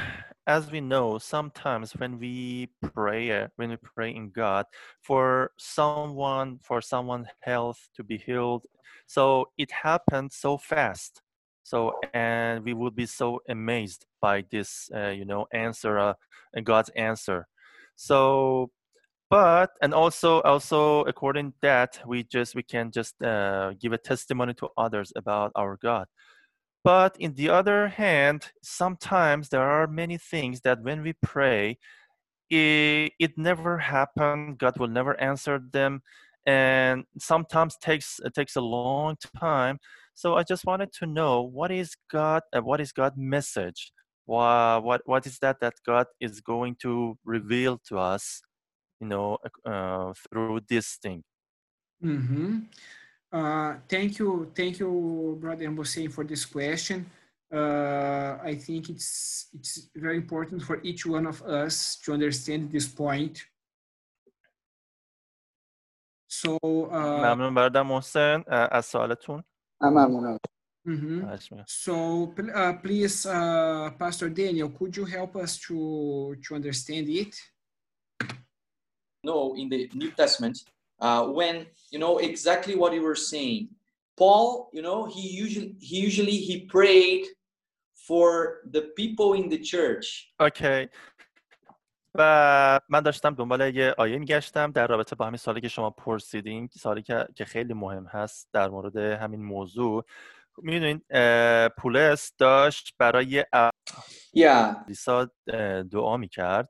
as 0.46 0.70
we 0.70 0.80
know, 0.80 1.18
sometimes 1.18 1.96
when 2.00 2.12
we 2.24 2.68
pray, 2.94 3.48
when 3.56 3.70
we 3.70 3.78
pray 3.94 4.10
in 4.20 4.30
God 4.30 4.64
for 5.02 5.50
someone, 5.58 6.58
for 6.62 6.80
someone's 6.80 7.30
health 7.40 7.80
to 7.96 8.04
be 8.04 8.16
healed, 8.26 8.62
so 9.06 9.46
it 9.58 9.70
happened 9.70 10.32
so 10.32 10.58
fast. 10.58 11.22
So 11.62 11.94
and 12.12 12.62
we 12.64 12.74
would 12.74 12.94
be 12.94 13.06
so 13.06 13.40
amazed 13.48 14.04
by 14.20 14.44
this, 14.50 14.90
uh, 14.94 15.08
you 15.08 15.24
know, 15.24 15.46
answer, 15.52 15.98
uh, 15.98 16.14
God's 16.62 16.90
answer. 16.90 17.46
So 17.96 18.70
but 19.30 19.70
and 19.82 19.92
also 19.94 20.40
also 20.42 21.02
according 21.04 21.50
to 21.50 21.56
that 21.62 22.00
we 22.06 22.22
just 22.22 22.54
we 22.54 22.62
can 22.62 22.90
just 22.90 23.20
uh, 23.22 23.72
give 23.80 23.92
a 23.92 23.98
testimony 23.98 24.54
to 24.54 24.68
others 24.76 25.12
about 25.16 25.50
our 25.56 25.76
god 25.82 26.06
but 26.84 27.16
in 27.18 27.34
the 27.34 27.48
other 27.48 27.88
hand 27.88 28.52
sometimes 28.62 29.48
there 29.48 29.62
are 29.62 29.86
many 29.86 30.18
things 30.18 30.60
that 30.60 30.82
when 30.82 31.02
we 31.02 31.12
pray 31.22 31.76
it, 32.50 33.12
it 33.18 33.36
never 33.36 33.78
happened 33.78 34.58
god 34.58 34.78
will 34.78 34.88
never 34.88 35.18
answer 35.20 35.58
them 35.72 36.02
and 36.46 37.04
sometimes 37.18 37.76
takes 37.78 38.20
takes 38.34 38.56
a 38.56 38.60
long 38.60 39.16
time 39.40 39.78
So 40.14 40.36
I 40.36 40.44
just 40.44 40.64
wanted 40.64 40.92
to 41.00 41.06
know 41.06 41.42
what 41.42 41.70
is 41.70 41.96
God, 42.10 42.42
uh, 42.52 42.60
what 42.60 42.80
is 42.80 42.92
God 42.92 43.14
message? 43.16 43.92
What, 44.26 44.84
what, 44.84 45.02
what 45.04 45.26
is 45.26 45.38
that 45.40 45.58
that 45.60 45.74
God 45.84 46.06
is 46.20 46.40
going 46.40 46.76
to 46.82 47.18
reveal 47.24 47.78
to 47.88 47.98
us, 47.98 48.40
you 49.00 49.08
know, 49.08 49.38
uh, 49.66 50.12
through 50.30 50.60
this 50.68 50.96
thing? 51.02 51.24
Mhm. 52.02 52.66
Uh, 53.32 53.74
thank 53.88 54.18
you, 54.18 54.52
thank 54.54 54.78
you, 54.78 55.36
brother 55.40 55.66
Hussein, 55.70 56.10
for 56.10 56.24
this 56.24 56.44
question. 56.46 57.06
Uh, 57.52 58.38
I 58.42 58.54
think 58.54 58.88
it's 58.90 59.48
it's 59.54 59.90
very 59.94 60.16
important 60.16 60.62
for 60.62 60.80
each 60.82 61.06
one 61.06 61.26
of 61.26 61.42
us 61.42 61.96
to 62.04 62.12
understand 62.12 62.70
this 62.70 62.88
point. 62.88 63.44
So, 66.43 66.57
uh, 66.91 66.93
ممنون 66.93 67.55
برادر 67.55 67.81
محسن 67.83 68.43
اه، 68.47 68.67
از 68.71 68.85
سوالتون 68.85 69.43
من 69.81 69.89
ممنونم 69.89 70.37
mhm. 70.87 71.25
خواهش 71.25 71.51
می‌کنم. 71.51 71.65
so 71.67 72.27
pl- 72.35 72.53
uh, 72.55 72.73
please, 72.83 73.25
uh, 73.25 73.91
Pastor 73.99 74.29
Daniel, 74.29 74.69
could 74.69 74.97
you 74.97 75.05
help 75.05 75.35
us 75.35 75.57
to 75.59 76.35
to 76.47 76.55
understand 76.55 77.07
it? 77.09 77.35
No, 79.23 79.53
in 79.55 79.67
the 79.69 79.89
New 80.01 80.11
Testament, 80.11 80.57
uh, 81.05 81.23
when 81.39 81.55
you 81.91 81.99
know 82.03 82.17
exactly 82.29 82.75
what 82.81 82.93
you 82.93 83.01
were 83.09 83.21
saying, 83.33 83.69
Paul, 84.17 84.69
you 84.73 84.81
know, 84.87 84.99
he 85.15 85.23
usually 85.43 85.75
he 85.89 85.97
usually 86.09 86.37
he 86.49 86.55
prayed 86.75 87.23
for 88.07 88.61
the 88.75 88.81
people 88.99 89.29
in 89.39 89.45
the 89.53 89.59
church. 89.73 90.07
اوکی 90.39 90.87
و 92.14 92.80
من 92.88 93.00
داشتم 93.00 93.34
دنبال 93.34 93.74
یه 93.74 93.94
آیه 93.98 94.18
میگشتم 94.18 94.72
در 94.72 94.86
رابطه 94.86 95.16
با 95.16 95.26
همین 95.26 95.36
سالی 95.36 95.60
که 95.60 95.68
شما 95.68 95.90
پرسیدین 95.90 96.68
سالی 96.72 97.02
که 97.02 97.26
که 97.36 97.44
خیلی 97.44 97.74
مهم 97.74 98.06
هست 98.06 98.48
در 98.52 98.68
مورد 98.68 98.96
همین 98.96 99.42
موضوع. 99.42 100.04
می‌دونین 100.58 101.02
پولس 101.78 102.32
داشت 102.38 102.94
برای 102.98 103.44
اه، 103.52 103.70
دعا 105.82 106.16
می‌کرد. 106.16 106.68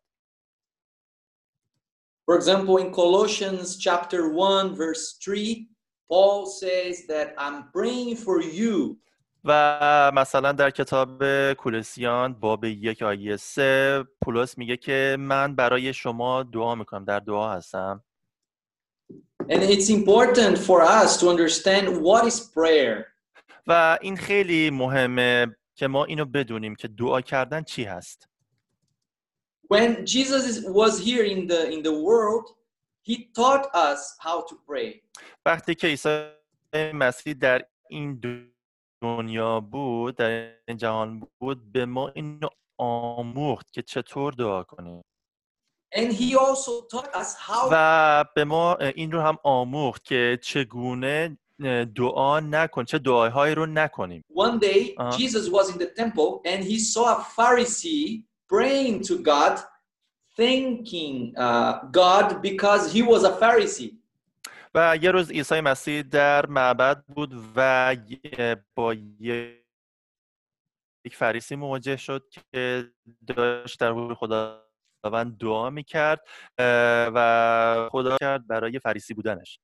For 2.27 2.37
example, 2.37 2.79
in 2.79 2.91
Colossians 2.91 3.77
chapter 3.77 4.31
1, 4.33 4.75
verse 4.75 5.19
3, 5.21 5.69
Paul 6.09 6.47
says 6.47 7.07
that 7.07 7.35
I'm 7.37 7.71
praying 7.71 8.17
for 8.17 8.41
you. 8.41 8.99
و 9.45 10.13
مثلا 10.15 10.53
در 10.53 10.71
کتاب 10.71 11.25
کولسیان 11.53 12.35
باب 12.35 12.65
یک 12.65 13.03
آیه 13.03 13.37
سه 13.37 14.05
پولس 14.25 14.59
میگه 14.59 14.77
که 14.77 15.17
من 15.21 15.55
برای 15.55 15.95
شما 15.95 16.43
دعا 16.43 16.75
می‌کنم 16.75 17.05
در 17.05 17.21
دعا 17.21 17.53
هستم 17.53 18.05
And 19.49 19.63
it's 19.63 19.91
important 19.91 20.57
for 20.59 20.83
us 20.83 21.19
to 21.21 21.29
understand 21.29 21.87
what 22.03 22.25
is 22.25 22.41
prayer. 22.41 23.05
و 23.67 23.99
این 24.01 24.17
خیلی 24.17 24.71
مهمه 24.71 25.57
که 25.75 25.87
ما 25.87 26.05
اینو 26.05 26.25
بدونیم 26.25 26.75
که 26.75 26.89
دعا 26.89 27.21
کردن 27.21 27.63
چی 27.63 27.85
هست 27.85 28.29
When 29.73 30.07
Jesus 30.07 30.61
was 30.65 30.99
here 30.99 31.25
in 31.25 31.47
the 31.47 31.71
in 31.75 31.83
the 31.83 31.97
world, 32.09 32.47
he 33.03 33.15
taught 33.39 33.65
us 33.75 34.01
how 34.21 34.41
to 34.49 34.55
pray. 34.67 35.03
وقتی 35.47 35.75
که 35.75 35.87
عیسی 35.87 36.29
مسیح 36.95 37.35
در 37.35 37.65
این 37.89 38.21
دنیا 39.05 39.61
بود 39.61 40.17
در 40.17 40.53
این 40.69 40.77
جهان 40.77 41.29
بود 41.41 41.73
به 41.73 41.87
ما 41.87 42.09
اینو 42.09 42.49
آموخت 42.79 43.73
که 43.73 43.83
چطور 43.83 44.33
دعا 44.33 44.63
کنیم 44.63 45.03
And 45.97 46.13
he 46.13 46.35
also 46.35 46.73
taught 46.93 47.09
us 47.15 47.35
how 47.49 47.69
و 47.73 48.25
به 48.35 48.45
ما 48.45 48.77
این 48.77 49.13
رو 49.13 49.21
هم 49.21 49.39
آموخت 49.43 50.05
که 50.05 50.39
چگونه 50.43 51.39
دعا 51.97 52.41
نکن 52.41 52.85
چه 52.85 52.99
دعاهایی 52.99 53.55
رو 53.55 53.67
نکنیم 53.67 54.25
one 54.35 54.59
day 54.59 54.95
Uh-huh. 54.99 55.19
Jesus 55.19 55.49
was 55.49 55.67
in 55.73 55.79
the 55.79 55.91
temple 56.01 56.41
and 56.45 56.65
he 56.65 56.79
saw 56.79 57.05
a 57.17 57.21
Pharisee 57.37 58.23
praying 58.49 59.03
to 59.09 59.15
God, 59.33 59.55
thanking 60.37 61.17
uh, 61.47 61.73
God 62.01 62.27
because 62.49 62.83
he 62.95 63.03
was 63.13 63.23
a 63.25 63.33
Pharisee. 63.43 63.93
و 64.75 64.99
یه 65.03 65.11
روز 65.11 65.31
عیسی 65.31 65.61
مسیح 65.61 66.03
در 66.03 66.47
معبد 66.47 67.05
بود 67.05 67.33
و 67.57 67.97
با 68.75 68.95
یک 69.21 69.65
فریسی 71.13 71.57
مواجه 71.57 71.97
شد 71.97 72.29
که 72.53 72.91
داشت 73.27 73.81
در 73.81 73.93
حضور 73.93 74.15
خداوند 74.15 75.39
دعا 75.39 75.71
می‌کرد 75.71 76.21
و 77.15 77.89
خدا 77.93 78.17
کرد 78.21 78.47
برای 78.47 78.79
فریسی 78.79 79.15
بودنش 79.15 79.61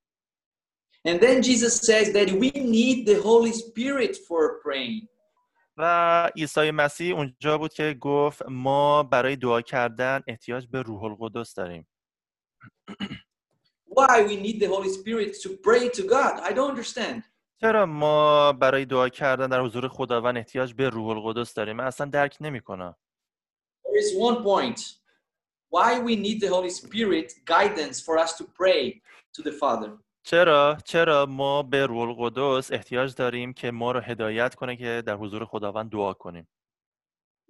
And 1.09 1.18
then 1.18 1.42
Jesus 1.42 1.75
says 1.88 2.12
that 2.12 2.31
we 2.42 2.51
need 2.51 3.07
the 3.07 3.18
Holy 3.29 3.53
Spirit 3.53 4.16
for 4.29 4.61
praying. 4.62 5.09
و 5.77 6.31
عیسی 6.37 6.70
مسیح 6.70 7.14
اونجا 7.14 7.59
بود 7.59 7.73
که 7.73 7.96
گفت 8.01 8.42
ما 8.49 9.03
برای 9.03 9.37
دعا 9.37 9.61
کردن 9.61 10.20
احتیاج 10.27 10.66
به 10.66 10.83
روح 10.83 11.05
القدس 11.05 11.55
داریم 11.55 11.88
Why 13.89 14.24
we 14.24 14.36
need 14.36 14.60
the 14.60 14.67
Holy 14.67 14.89
Spirit 14.89 15.32
to 15.43 15.50
pray 15.67 15.89
to 15.89 16.04
God? 16.04 16.34
I 16.50 16.54
don't 16.54 16.69
understand. 16.69 17.24
چرا 17.62 17.86
ما 17.86 18.54
برای 18.54 18.86
دعا 18.86 19.10
کردن 19.10 19.48
در 19.48 19.62
حضور 19.62 19.88
خداوند 19.88 20.38
احتیاج 20.38 20.74
به 20.74 20.89
روح 20.89 21.08
القدس 21.08 21.54
داریم 21.54 21.76
من 21.76 21.84
اصلا 21.84 22.10
درک 22.10 22.38
نمیکنم 22.41 22.95
There 23.86 23.98
is 23.98 24.17
one 24.17 24.43
point. 24.43 24.80
Why 25.69 26.00
we 26.00 26.15
need 26.15 26.39
the 26.41 26.50
Holy 26.50 26.69
Spirit 26.69 27.34
guidance 27.45 28.00
for 28.02 28.17
us 28.17 28.38
to 28.38 28.43
pray 28.43 29.02
to 29.34 29.41
the 29.43 29.52
Father. 29.52 29.89
چرا 30.24 30.78
چرا 30.86 31.26
ما 31.26 31.63
به 31.63 31.86
روح 31.86 32.10
القدس 32.10 32.71
احتیاج 32.71 33.15
داریم 33.15 33.54
که 33.54 33.71
ما 33.71 33.91
رو 33.91 34.00
هدایت 34.00 34.56
کنه 34.56 34.76
که 34.76 35.04
در 35.06 35.15
حضور 35.15 35.45
خداوند 35.45 35.91
دعا 35.91 36.13
کنیم 36.13 36.48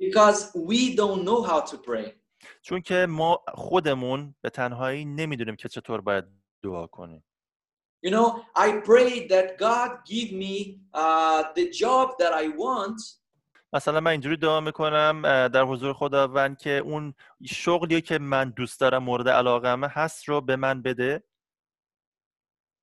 Because 0.01 0.51
we 0.55 0.95
don't 0.95 1.23
know 1.23 1.41
how 1.41 1.61
to 1.71 1.77
pray. 1.77 2.18
چون 2.62 2.80
که 2.80 3.06
ما 3.08 3.44
خودمون 3.54 4.34
به 4.40 4.50
تنهایی 4.50 5.04
نمی‌دونیم 5.04 5.56
که 5.56 5.68
چطور 5.68 6.00
باید 6.00 6.24
دعا 6.62 6.86
کنیم. 6.86 7.24
You 8.06 8.10
know, 8.10 8.28
I 8.56 8.68
pray 8.90 9.28
that 9.28 9.46
God 9.58 9.90
give 10.12 10.30
me 10.32 10.54
uh, 10.94 11.42
the 11.56 11.66
job 11.82 12.06
that 12.18 12.32
I 12.32 12.48
want, 12.48 13.20
مثلا 13.72 14.00
من 14.00 14.10
اینجوری 14.10 14.36
دعا 14.36 14.60
می‌کنم 14.60 15.22
در 15.48 15.62
حضور 15.62 15.92
خداوند 15.92 16.58
که 16.58 16.70
اون 16.70 17.14
شغلی 17.46 18.00
که 18.00 18.18
من 18.18 18.50
دوست 18.50 18.80
دارم 18.80 19.02
مورد 19.02 19.28
علاقمه 19.28 19.88
هست 19.88 20.28
رو 20.28 20.40
به 20.40 20.56
من 20.56 20.82
بده. 20.82 21.24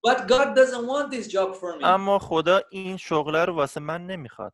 But 0.08 0.18
God 0.28 0.56
doesn't 0.56 0.86
want 0.88 1.12
this 1.12 1.28
job 1.28 1.56
for 1.56 1.80
me. 1.80 1.84
اما 1.84 2.20
خدا 2.20 2.62
این 2.70 2.98
شغله 2.98 3.46
رو 3.46 3.54
واسه 3.54 3.80
من 3.80 4.08
نمی‌خواد. 4.08 4.54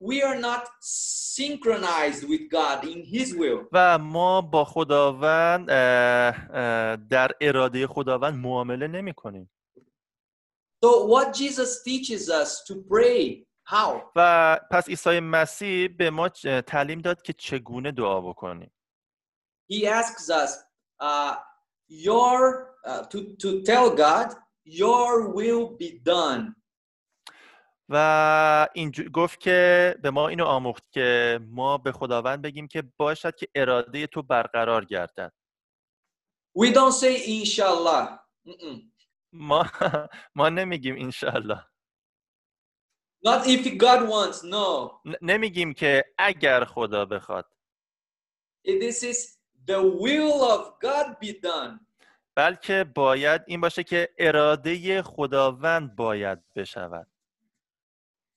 we 0.00 0.22
are 0.22 0.38
not 0.40 0.68
synchronized 0.80 2.22
with 2.28 2.50
God 2.50 2.84
in 2.84 3.04
His 3.04 3.34
will. 3.34 3.68
و 3.72 3.98
ما 3.98 4.40
با 4.40 4.64
خداوند 4.64 5.70
اه، 5.70 5.76
اه، 6.50 6.96
در 6.96 7.30
اراده 7.40 7.86
خداوند 7.86 8.34
معامله 8.34 8.86
نمی 8.88 9.14
کنیم 9.14 9.50
So 10.84 11.06
what 11.06 11.34
Jesus 11.34 11.82
teaches 11.82 12.28
us 12.28 12.64
to 12.68 12.74
pray, 12.88 13.46
how? 13.64 14.02
و 14.16 14.60
پس 14.70 14.88
عیسی 14.88 15.20
مسیح 15.20 15.88
به 15.88 16.10
ما 16.10 16.28
چ- 16.28 16.62
تعلیم 16.66 17.00
داد 17.00 17.22
که 17.22 17.32
چگونه 17.32 17.92
دعا 17.92 18.20
بکنیم 18.20 18.72
He 19.72 19.86
asks 19.86 20.30
us, 20.30 20.50
uh, 21.02 21.34
your 21.88 22.40
uh, 22.86 23.02
to 23.10 23.18
to 23.42 23.62
tell 23.62 23.90
God, 24.04 24.28
your 24.64 25.10
will 25.38 25.76
be 25.82 25.90
done. 26.04 26.54
و 27.93 28.67
اینجور 28.73 29.09
گفت 29.09 29.39
که 29.39 29.95
به 30.01 30.09
ما 30.11 30.27
اینو 30.27 30.45
آموخت 30.45 30.91
که 30.91 31.39
ما 31.47 31.77
به 31.77 31.91
خداوند 31.91 32.41
بگیم 32.41 32.67
که 32.67 32.83
باشد 32.97 33.35
که 33.35 33.47
اراده 33.55 34.07
تو 34.07 34.21
برقرار 34.21 34.85
گردد 34.85 35.33
We 36.57 36.73
don't 36.73 36.93
say 36.93 37.15
inshallah. 37.27 38.19
ما 39.33 39.65
ما 40.35 40.49
نمیگیم 40.49 40.95
انشالله 40.97 41.65
Not 43.25 43.45
if 43.45 43.67
God 43.77 44.09
wants. 44.09 44.43
No. 44.43 45.01
نمیگیم 45.21 45.73
که 45.73 46.05
اگر 46.17 46.65
خدا 46.65 47.05
بخواد 47.05 47.45
This 48.67 49.03
is 49.03 49.17
the 49.67 49.81
will 49.81 50.41
of 50.43 50.79
God 50.81 51.19
be 51.19 51.33
done. 51.33 51.79
بلکه 52.35 52.83
باید 52.95 53.41
این 53.47 53.61
باشه 53.61 53.83
که 53.83 54.09
اراده 54.17 55.01
خداوند 55.01 55.95
باید 55.95 56.53
بشود 56.55 57.07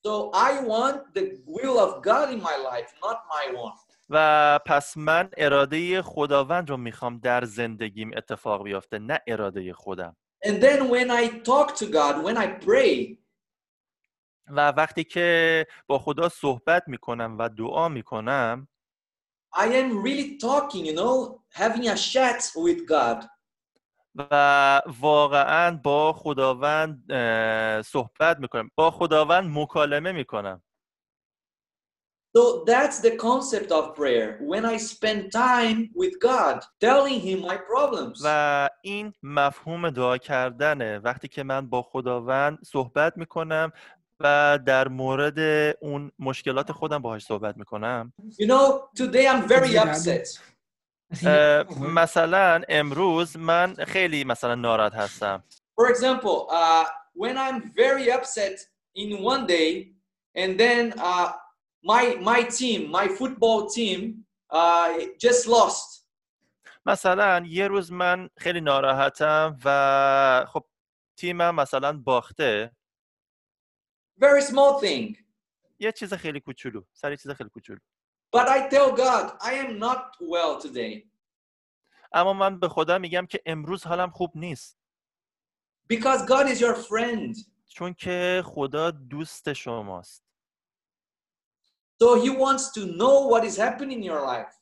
So 0.06 0.30
I 0.34 0.60
want 0.60 1.14
the 1.14 1.40
will 1.46 1.78
of 1.78 2.02
God 2.02 2.30
in 2.34 2.40
my 2.42 2.56
life, 2.70 2.92
not 3.02 3.18
my 3.34 3.44
one. 3.56 3.78
و 4.10 4.60
پس 4.66 4.96
من 4.96 5.30
اراده 5.36 6.02
خداوند 6.02 6.70
رو 6.70 6.76
می‌خوام 6.76 7.18
در 7.18 7.44
زندگیم 7.44 8.10
اتفاق 8.16 8.64
بیفته 8.64 8.98
نه 8.98 9.20
اراده 9.26 9.72
خودم 9.72 10.16
And 10.46 10.62
then 10.62 10.90
when 10.90 11.10
I 11.10 11.28
talk 11.42 11.74
to 11.76 11.86
God, 11.86 12.24
when 12.24 12.36
I 12.36 12.46
pray, 12.66 13.18
و 14.48 14.68
وقتی 14.68 15.04
که 15.04 15.66
با 15.86 15.98
خدا 15.98 16.28
صحبت 16.28 16.82
می‌کنم 16.86 17.36
و 17.38 17.48
دعا 17.48 17.88
می‌کنم 17.88 18.68
I 19.56 19.66
am 19.66 20.02
really 20.04 20.38
talking, 20.38 20.84
you 20.84 20.94
know, 20.94 21.40
having 21.52 21.88
a 21.88 21.96
chat 21.96 22.42
with 22.56 22.86
God. 22.88 23.24
و 24.14 24.82
واقعا 25.00 25.80
با 25.82 26.12
خداوند 26.12 27.12
صحبت 27.82 28.38
می‌کنم 28.38 28.70
با 28.76 28.90
خداوند 28.90 29.58
مکالمه 29.58 30.12
می‌کنم 30.12 30.62
So 32.36 32.64
that's 32.66 32.98
the 33.00 33.14
concept 33.28 33.70
of 33.70 33.84
prayer. 33.94 34.28
When 34.52 34.64
I 34.74 34.76
spend 34.76 35.20
time 35.30 35.78
with 36.02 36.14
God, 36.30 36.56
telling 36.80 37.20
Him 37.20 37.38
my 37.48 37.56
problems. 37.56 38.20
و 38.24 38.68
این 38.82 39.12
مفهوم 39.22 39.90
دعا 39.90 40.18
کردنه 40.18 40.98
وقتی 40.98 41.28
که 41.28 41.42
من 41.42 41.68
با 41.68 41.82
خداوند 41.82 42.58
صحبت 42.64 43.16
می‌کنم 43.16 43.72
و 44.20 44.58
در 44.66 44.88
مورد 44.88 45.38
اون 45.80 46.12
مشکلات 46.18 46.72
خودم 46.72 46.98
باهاش 46.98 47.24
صحبت 47.24 47.56
می‌کنم 47.56 48.12
You 48.40 48.46
know, 48.46 49.00
today 49.02 49.26
I'm 49.26 49.48
very 49.48 49.78
upset. 49.78 50.53
مثلا 51.94 52.62
امروز 52.68 53.36
من 53.36 53.74
خیلی 53.74 54.24
مثلا 54.24 54.54
ناراحت 54.54 54.94
هستم 54.94 55.42
For 55.80 55.88
example, 55.90 56.48
uh, 56.50 56.84
when 57.14 57.36
I'm 57.36 57.58
very 57.82 58.10
upset 58.12 58.56
in 58.94 59.08
one 59.32 59.46
day, 59.46 59.92
and 60.36 60.58
then 60.58 60.92
uh, 60.98 61.32
my 61.82 62.04
my 62.30 62.40
team, 62.58 62.80
my 62.90 63.06
football 63.18 63.58
team, 63.76 64.24
uh, 64.50 64.88
just 65.18 65.46
lost. 65.46 66.04
مثلا 66.86 67.42
یه 67.46 67.66
روز 67.68 67.92
من 67.92 68.28
خیلی 68.38 68.60
ناراحتم 68.60 69.58
و 69.64 70.46
خب 70.48 70.64
تیمم 71.18 71.54
مثلا 71.54 71.92
باخته 71.98 72.72
Very 74.20 74.42
small 74.42 74.80
thing. 74.84 75.16
یه 75.78 75.92
چیز 75.92 76.14
خیلی 76.14 76.40
کوچولو 76.40 76.82
سر 76.92 77.10
یه 77.10 77.16
چیز 77.16 77.30
خیلی 77.32 77.50
کوچولو 77.50 77.78
But 78.34 78.48
I 78.48 78.68
tell 78.68 78.90
God, 79.04 79.24
I 79.40 79.52
am 79.54 79.78
not 79.78 80.02
well 80.20 80.58
today 80.58 81.10
اما 82.12 82.32
من 82.32 82.60
به 82.60 82.68
خدا 82.68 82.98
میگم 82.98 83.26
که 83.26 83.40
امروز 83.46 83.84
حالم 83.84 84.10
خوب 84.10 84.30
نیست 84.34 84.78
because 85.92 86.18
God 86.26 86.48
is 86.48 86.60
your 86.60 86.74
friend. 86.74 87.36
چون 87.68 87.94
که 87.94 88.42
خدا 88.46 88.90
دوست 88.90 89.52
شماست 89.52 90.24
So 92.02 92.20
He 92.24 92.30
wants 92.30 92.72
to 92.72 92.80
know 92.80 93.28
what 93.28 93.44
is 93.44 93.56
happening 93.56 94.02
in 94.02 94.02
your 94.02 94.26
life. 94.26 94.54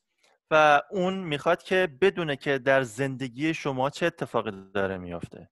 و 0.51 0.81
اون 0.91 1.13
می‌خواد 1.13 1.63
که 1.63 1.97
بدونه 2.01 2.35
که 2.35 2.57
در 2.57 2.83
زندگی 2.83 3.53
شما 3.53 3.89
چه 3.89 4.05
اتفاقی 4.05 4.51
داره 4.73 4.97
میافته 4.97 5.49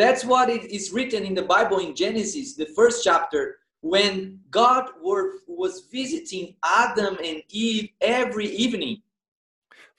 That's 0.00 0.24
what 0.24 0.48
it 0.48 0.64
is 0.72 0.92
written 0.92 1.24
in 1.24 1.34
the 1.34 1.46
Bible 1.54 1.78
in 1.78 1.94
Genesis, 1.94 2.56
the 2.56 2.66
first 2.66 3.04
chapter, 3.04 3.63
when 3.83 4.39
God 4.51 4.89
were, 5.03 5.39
was 5.47 5.87
visiting 5.91 6.55
Adam 6.63 7.17
and 7.23 7.43
Eve 7.49 7.89
every 8.01 8.47
evening. 8.47 9.01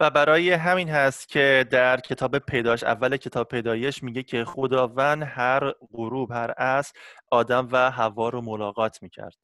و 0.00 0.10
برای 0.10 0.50
همین 0.50 0.88
هست 0.88 1.28
که 1.28 1.66
در 1.70 2.00
کتاب 2.00 2.38
پیداش 2.38 2.84
اول 2.84 3.16
کتاب 3.16 3.48
پیدایش 3.48 4.02
میگه 4.02 4.22
که 4.22 4.44
خداوند 4.44 5.22
هر 5.22 5.74
غروب 5.92 6.30
هر 6.32 6.50
عصر 6.50 6.92
آدم 7.30 7.68
و 7.72 7.90
حوا 7.90 8.28
رو 8.28 8.40
ملاقات 8.40 9.02
میکرد 9.02 9.34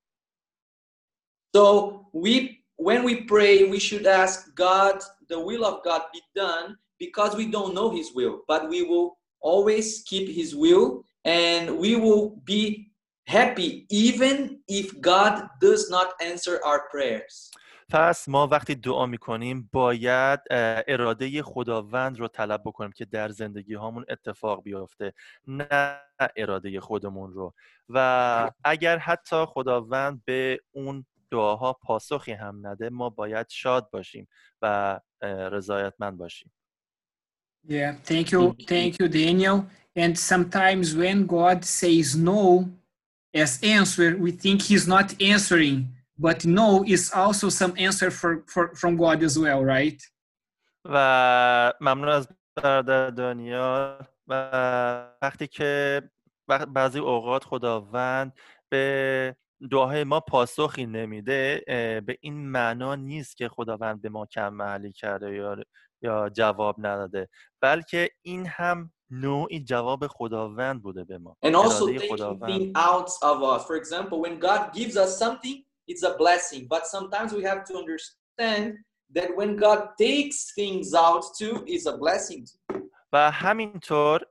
So 1.56 2.06
we, 2.12 2.64
when 2.76 3.04
we 3.04 3.14
pray, 3.32 3.64
we 3.64 3.78
should 3.78 4.06
ask 4.06 4.54
God, 4.54 4.96
the 5.28 5.40
will 5.48 5.64
of 5.64 5.82
God 5.82 6.02
be 6.12 6.20
done, 6.34 6.76
because 6.98 7.34
we 7.34 7.46
don't 7.56 7.72
know 7.74 7.88
His 7.98 8.08
will, 8.14 8.42
but 8.46 8.68
we 8.68 8.82
will 8.82 9.08
always 9.40 10.02
keep 10.10 10.26
His 10.40 10.54
will, 10.54 10.86
and 11.24 11.78
we 11.78 11.96
will 11.96 12.24
be 12.44 12.89
happy 13.37 13.69
even 14.07 14.35
if 14.79 14.87
God 15.11 15.33
does 15.65 15.83
not 15.95 16.07
answer 16.29 16.55
our 16.69 16.79
prayers. 16.93 17.51
پس 17.89 18.29
ما 18.29 18.47
وقتی 18.47 18.75
دعا 18.75 19.05
می‌کنیم 19.05 19.69
باید 19.71 20.39
اراده 20.87 21.43
خداوند 21.43 22.19
رو 22.19 22.27
طلب 22.27 22.61
بکنیم 22.65 22.91
که 22.91 23.05
در 23.05 23.29
زندگی 23.29 23.73
هامون 23.73 24.05
اتفاق 24.09 24.63
بیفته 24.63 25.13
نه 25.47 25.99
اراده 26.35 26.79
خودمون 26.79 27.33
رو 27.33 27.53
و 27.89 28.51
اگر 28.63 28.97
حتی 28.97 29.45
خداوند 29.45 30.21
به 30.25 30.59
اون 30.71 31.05
دعاها 31.31 31.73
پاسخی 31.73 32.31
هم 32.31 32.67
نده 32.67 32.89
ما 32.89 33.09
باید 33.09 33.45
شاد 33.49 33.89
باشیم 33.91 34.27
و 34.61 34.99
رضایتمند 35.51 36.17
باشیم 36.17 36.51
Yeah, 37.69 37.93
thank 38.11 38.31
you, 38.31 38.55
thank 38.73 38.91
you, 38.99 39.07
Daniel. 39.07 39.57
And 39.95 40.17
sometimes 40.17 40.95
when 40.95 41.17
God 41.37 41.59
says 41.79 42.15
no 42.15 42.41
as 43.33 43.59
answer, 43.63 44.17
we 44.17 44.31
think 44.31 44.61
He's 44.61 44.87
not 44.87 45.21
answering, 45.21 45.89
but 46.17 46.45
no 46.45 46.83
is 46.85 47.11
also 47.13 47.49
some 47.49 47.73
answer 47.77 48.11
for, 48.11 48.43
for 48.47 48.75
from 48.75 48.97
God 48.97 49.23
as 49.23 49.37
well, 49.37 49.63
right? 49.63 50.01
و 50.85 51.73
ممنون 51.81 52.09
از 52.09 52.27
برادر 52.55 53.09
دانیال 53.09 54.05
و 54.27 54.33
وقتی 55.21 55.47
که 55.47 56.01
بعضی 56.73 56.99
اوقات 56.99 57.43
خداوند 57.43 58.33
به 58.69 59.35
دعاهای 59.71 60.03
ما 60.03 60.19
پاسخی 60.19 60.85
نمیده 60.85 61.63
به 62.05 62.17
این 62.21 62.51
معنا 62.51 62.95
نیست 62.95 63.37
که 63.37 63.49
خداوند 63.49 64.01
به 64.01 64.09
ما 64.09 64.25
کم 64.25 64.53
محلی 64.53 64.91
کرده 64.91 65.35
یا 65.35 65.57
یا 66.01 66.29
جواب 66.29 66.75
نداده 66.79 67.29
بلکه 67.61 68.09
این 68.21 68.45
هم 68.45 68.91
نوعی 69.11 69.63
جواب 69.63 70.07
خداوند 70.07 70.81
بوده 70.81 71.03
به 71.03 71.17
ما 71.17 71.37
And 71.45 71.55
also 71.55 71.87
taking 71.87 72.39
things 72.39 72.71
out 72.75 73.09
of 73.21 73.43
us. 73.43 73.65
For 73.65 73.75
example, 73.75 74.17
when 74.21 74.39
God 74.39 74.61
gives 74.73 74.95
us 74.97 75.19
something, 75.19 75.63
it's 75.91 76.03
a 76.03 76.13
blessing. 76.17 76.67
But 76.73 76.83
sometimes 76.95 77.29
we 77.33 77.43
have 77.43 77.61
to 77.69 77.73
understand 77.81 78.77
that 79.17 79.29
when 79.39 79.51
God 79.65 79.81
takes 80.05 80.37
things 80.59 80.87
out 81.07 81.23
too, 81.39 81.53
it's 81.67 81.85
a 81.85 81.97
blessing. 81.97 82.45
و 83.13 83.31
همینطور 83.31 84.21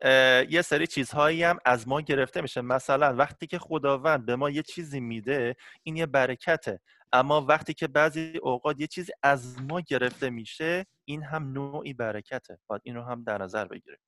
یه 0.51 0.63
سری 0.63 0.87
چیزهایی 0.87 1.43
هم 1.43 1.59
از 1.65 1.89
ما 1.89 2.01
گرفته 2.01 2.41
میشه 2.41 2.61
مثلا 2.61 3.17
وقتی 3.17 3.47
که 3.47 3.59
خداوند 3.59 4.27
به 4.27 4.37
ما 4.37 4.51
یه 4.51 4.63
چیزی 4.63 5.01
میده 5.01 5.57
این 5.83 5.97
یه 5.97 6.07
برکته 6.07 6.81
اما 7.13 7.41
وقتی 7.41 7.75
که 7.75 7.89
بعضی 7.89 8.39
اوقات 8.43 8.81
یه 8.81 8.87
چیزی 8.87 9.13
از 9.23 9.63
ما 9.63 9.81
گرفته 9.81 10.31
میشه 10.31 10.87
این 11.05 11.23
هم 11.23 11.53
نوعی 11.53 11.93
برکته 11.93 12.59
باید 12.67 12.83
این 12.85 12.95
رو 12.95 13.03
هم 13.03 13.25
در 13.25 13.39
نظر 13.39 13.65
بگیریم 13.65 13.99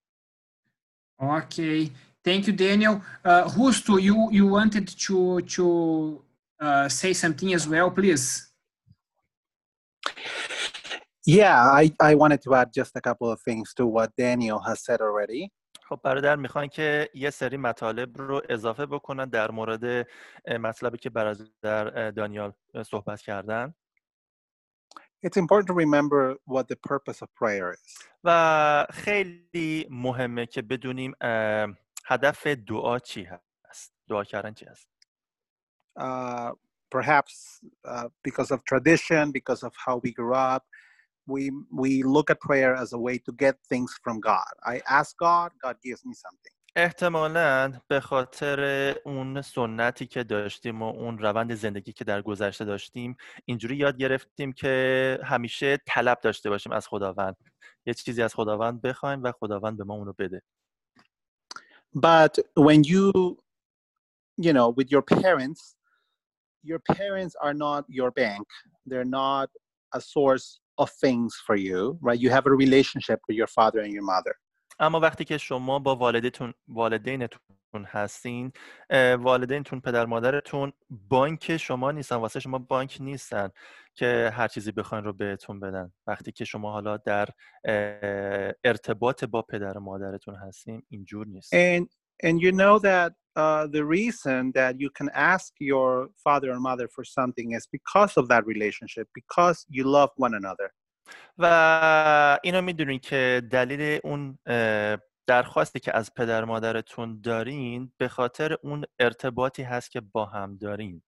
Okay, 1.22 1.90
thank 2.24 2.48
you, 2.48 2.52
Daniel. 2.52 3.00
Uh, 3.24 3.44
Rusto, 3.56 3.96
you 4.02 4.28
you 4.32 4.46
wanted 4.48 4.88
to 5.06 5.40
to 5.54 6.20
uh, 6.60 6.88
say 6.88 7.12
something 7.12 7.54
as 7.54 7.68
well, 7.68 7.90
please. 7.90 8.50
Yeah, 11.24 11.62
I, 11.62 11.92
I 12.00 12.16
wanted 12.16 12.42
to 12.42 12.54
add 12.54 12.72
just 12.74 12.96
a 12.96 13.00
couple 13.00 13.30
of 13.30 13.40
things 13.40 13.72
to 13.74 13.86
what 13.86 14.10
Daniel 14.18 14.58
has 14.66 14.82
said 14.84 15.00
already. 15.00 15.50
خب 15.88 16.00
برادر 16.04 16.36
می‌خوان 16.36 16.68
که 16.68 17.10
یه 17.14 17.30
سری 17.30 17.56
مطالب 17.56 18.18
رو 18.18 18.42
اضافه 18.48 18.86
بکنن 18.86 19.24
در 19.28 19.50
مورد 19.50 20.08
مطلبی 20.60 20.98
که 20.98 21.10
برادر 21.10 22.10
دانیال 22.10 22.52
صحبت 22.86 23.20
کردن 23.20 23.74
It's 25.23 25.37
important 25.37 25.67
to 25.67 25.73
remember 25.73 26.35
what 26.45 26.67
the 26.67 26.75
purpose 26.77 27.21
of 27.21 27.29
prayer 27.35 27.73
is. 27.73 28.07
و 28.23 28.87
خیلی 28.91 29.87
مهمه 29.91 30.45
که 30.45 30.61
بدونیم 30.61 31.13
اه، 31.21 31.67
هدف 32.05 32.47
دعا 32.47 32.99
چی 32.99 33.27
هست 33.69 33.93
دعا 34.09 34.23
کردن 34.23 34.53
چی 34.53 34.65
هست 34.65 34.87
Uh, 35.99 36.51
perhaps 36.91 37.59
uh, 37.87 38.07
because 38.23 38.51
of 38.51 38.63
tradition, 38.65 39.31
because 39.31 39.63
of 39.63 39.73
how 39.85 39.95
we 40.03 40.11
grew 40.13 40.33
up, 40.35 40.63
we 41.27 41.51
we 41.71 42.03
look 42.03 42.29
at 42.29 42.39
prayer 42.39 42.75
as 42.75 42.93
a 42.93 42.99
way 42.99 43.17
to 43.19 43.31
get 43.33 43.55
things 43.69 43.91
from 44.03 44.19
God. 44.19 44.51
I 44.65 44.81
ask 44.89 45.17
God, 45.17 45.51
God 45.61 45.77
gives 45.83 46.05
me 46.05 46.13
something. 46.13 46.55
احتمالا 46.76 47.72
به 47.88 48.00
خاطر 48.00 48.60
اون 49.04 49.42
سنتی 49.42 50.06
که 50.06 50.24
داشتیم 50.24 50.82
و 50.82 50.84
اون 50.84 51.18
روند 51.18 51.54
زندگی 51.54 51.92
که 51.92 52.04
در 52.04 52.22
گذشته 52.22 52.64
داشتیم 52.64 53.16
اینجوری 53.44 53.76
یاد 53.76 53.96
گرفتیم 53.96 54.52
که 54.52 55.18
همیشه 55.24 55.78
طلب 55.86 56.20
داشته 56.20 56.50
باشیم 56.50 56.72
از 56.72 56.88
خداوند 56.88 57.36
یه 57.86 57.94
چیزی 57.94 58.22
از 58.22 58.34
خداوند 58.34 58.82
بخوایم 58.82 59.22
و 59.22 59.32
خداوند 59.32 59.78
به 59.78 59.84
ما 59.84 59.94
اونو 59.94 60.12
بده 60.18 60.42
But 61.94 62.38
when 62.56 62.84
you, 62.84 63.36
you 64.38 64.52
know, 64.54 64.68
with 64.70 64.90
your 64.90 65.02
parents, 65.02 65.76
your 66.62 66.78
parents 66.78 67.34
are 67.44 67.52
not 67.52 67.84
your 67.88 68.10
bank. 68.10 68.46
They're 68.86 69.12
not 69.22 69.50
a 69.92 70.00
source 70.00 70.60
of 70.78 70.88
things 71.04 71.34
for 71.46 71.56
you, 71.56 71.98
right? 72.00 72.18
You 72.18 72.30
have 72.30 72.46
a 72.46 72.50
relationship 72.64 73.20
with 73.28 73.36
your 73.36 73.50
father 73.58 73.80
and 73.80 73.92
your 73.92 74.04
mother. 74.14 74.34
اما 74.82 75.00
وقتی 75.00 75.24
که 75.24 75.38
شما 75.38 75.78
با 75.78 75.96
والدتون 75.96 76.54
والدینتون 76.68 77.40
هستین 77.86 78.52
والدینتون 79.18 79.80
پدر 79.80 80.06
مادرتون 80.06 80.72
بانک 80.90 81.56
شما 81.56 81.92
نیستن 81.92 82.16
واسه 82.16 82.40
شما 82.40 82.58
بانک 82.58 82.96
نیستن 83.00 83.50
که 83.94 84.32
هر 84.34 84.48
چیزی 84.48 84.72
بخواین 84.72 85.04
رو 85.04 85.12
بهتون 85.12 85.60
بدن 85.60 85.92
وقتی 86.06 86.32
که 86.32 86.44
شما 86.44 86.72
حالا 86.72 86.96
در 86.96 87.28
ارتباط 88.64 89.24
با 89.24 89.42
پدر 89.42 89.78
مادرتون 89.78 90.34
هستین 90.34 90.82
اینجور 90.88 91.26
نیست 91.26 91.54
And 91.54 91.86
and 92.24 92.40
you 92.40 92.52
know 92.52 92.78
that 92.78 93.12
uh, 93.36 93.66
the 93.66 93.84
reason 93.84 94.52
that 94.52 94.80
you 94.82 94.90
can 94.98 95.08
ask 95.14 95.52
your 95.72 96.08
father 96.24 96.50
or 96.52 96.60
mother 96.60 96.88
for 96.94 97.04
something 97.04 97.52
is 97.52 97.66
because 97.78 98.12
of 98.20 98.28
that 98.28 98.46
relationship, 98.46 99.06
because 99.20 99.58
you 99.76 99.84
love 99.84 100.10
one 100.16 100.34
another. 100.34 100.68
و 101.38 102.38
اینو 102.42 102.62
می‌دونین 102.62 102.98
که 102.98 103.42
دلیل 103.50 104.00
اون 104.04 104.38
درخواستی 105.26 105.80
که 105.80 105.96
از 105.96 106.14
پدر 106.14 106.44
مادرتون 106.44 107.20
دارین 107.20 107.92
به 107.98 108.08
خاطر 108.08 108.56
اون 108.62 108.84
ارتباطی 108.98 109.62
هست 109.62 109.90
که 109.90 110.00
با 110.00 110.26
هم 110.26 110.56
دارین 110.56 111.02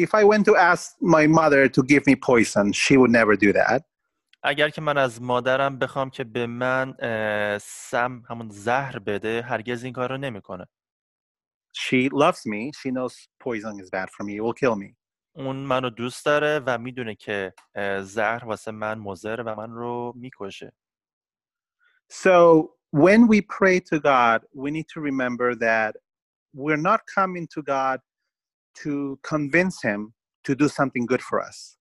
If 0.00 0.14
I 0.14 0.22
went 0.24 0.44
to 0.44 0.54
ask 0.54 0.84
my 1.02 1.26
mother 1.26 1.68
to 1.76 1.82
give 1.82 2.04
me 2.06 2.14
poison, 2.14 2.72
she 2.72 2.96
would 2.96 3.10
never 3.10 3.36
do 3.36 3.52
that. 3.52 3.82
اگر 4.42 4.68
که 4.68 4.80
من 4.80 4.98
از 4.98 5.22
مادرم 5.22 5.78
بخوام 5.78 6.10
که 6.10 6.24
به 6.24 6.46
من 6.46 6.94
سم 7.60 8.22
همون 8.28 8.48
زهر 8.50 8.98
بده 8.98 9.42
هرگز 9.42 9.84
این 9.84 9.92
کار 9.92 10.10
رو 10.10 10.16
نمی‌کنه 10.18 10.66
She 11.74 12.08
loves 12.08 12.42
me. 12.46 12.72
She 12.80 12.90
knows 12.90 13.28
poison 13.44 13.74
is 13.80 13.90
bad 13.90 14.08
for 14.10 14.24
me. 14.24 14.36
It 14.36 14.42
will 14.42 14.58
kill 14.62 14.76
me. 14.76 14.97
اون 15.38 15.56
منو 15.56 15.90
دوست 15.90 16.24
داره 16.24 16.62
و 16.66 16.78
می‌دونه 16.78 17.14
که 17.14 17.54
زهر 18.02 18.44
واسه 18.44 18.70
من 18.70 18.98
مضره 18.98 19.44
و 19.44 19.54
من 19.54 19.70
رو 19.70 20.12
می‌کشه 20.16 20.72
So 22.10 22.70
when 22.90 23.28
we 23.28 23.40
pray 23.58 23.80
to 23.90 23.96
God, 24.00 24.38
we 24.62 24.70
need 24.70 24.88
to 24.94 25.00
remember 25.00 25.54
that 25.68 25.92
we're 26.62 26.84
not 26.90 27.00
coming 27.18 27.46
to 27.54 27.60
God 27.62 27.98
to 28.82 29.18
convince 29.32 29.76
Him 29.88 30.00
to 30.46 30.54
do 30.54 30.68
something 30.68 31.04
good 31.06 31.22
for 31.22 31.38
us. 31.48 31.78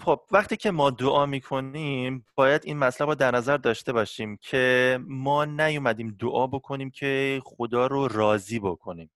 خب 0.00 0.20
وقتی 0.30 0.56
که 0.56 0.70
ما 0.70 0.90
دعا 0.90 1.26
می‌کنیم 1.26 2.26
باید 2.34 2.62
این 2.64 2.78
مطلب 2.78 3.08
رو 3.08 3.14
در 3.14 3.30
نظر 3.34 3.56
داشته 3.56 3.92
باشیم 3.92 4.36
که 4.36 4.98
ما 5.06 5.44
نیومدیم 5.44 6.16
دعا 6.20 6.46
بکنیم 6.46 6.90
که 6.90 7.40
خدا 7.44 7.86
رو 7.86 8.08
راضی 8.08 8.58
بکنیم 8.58 9.10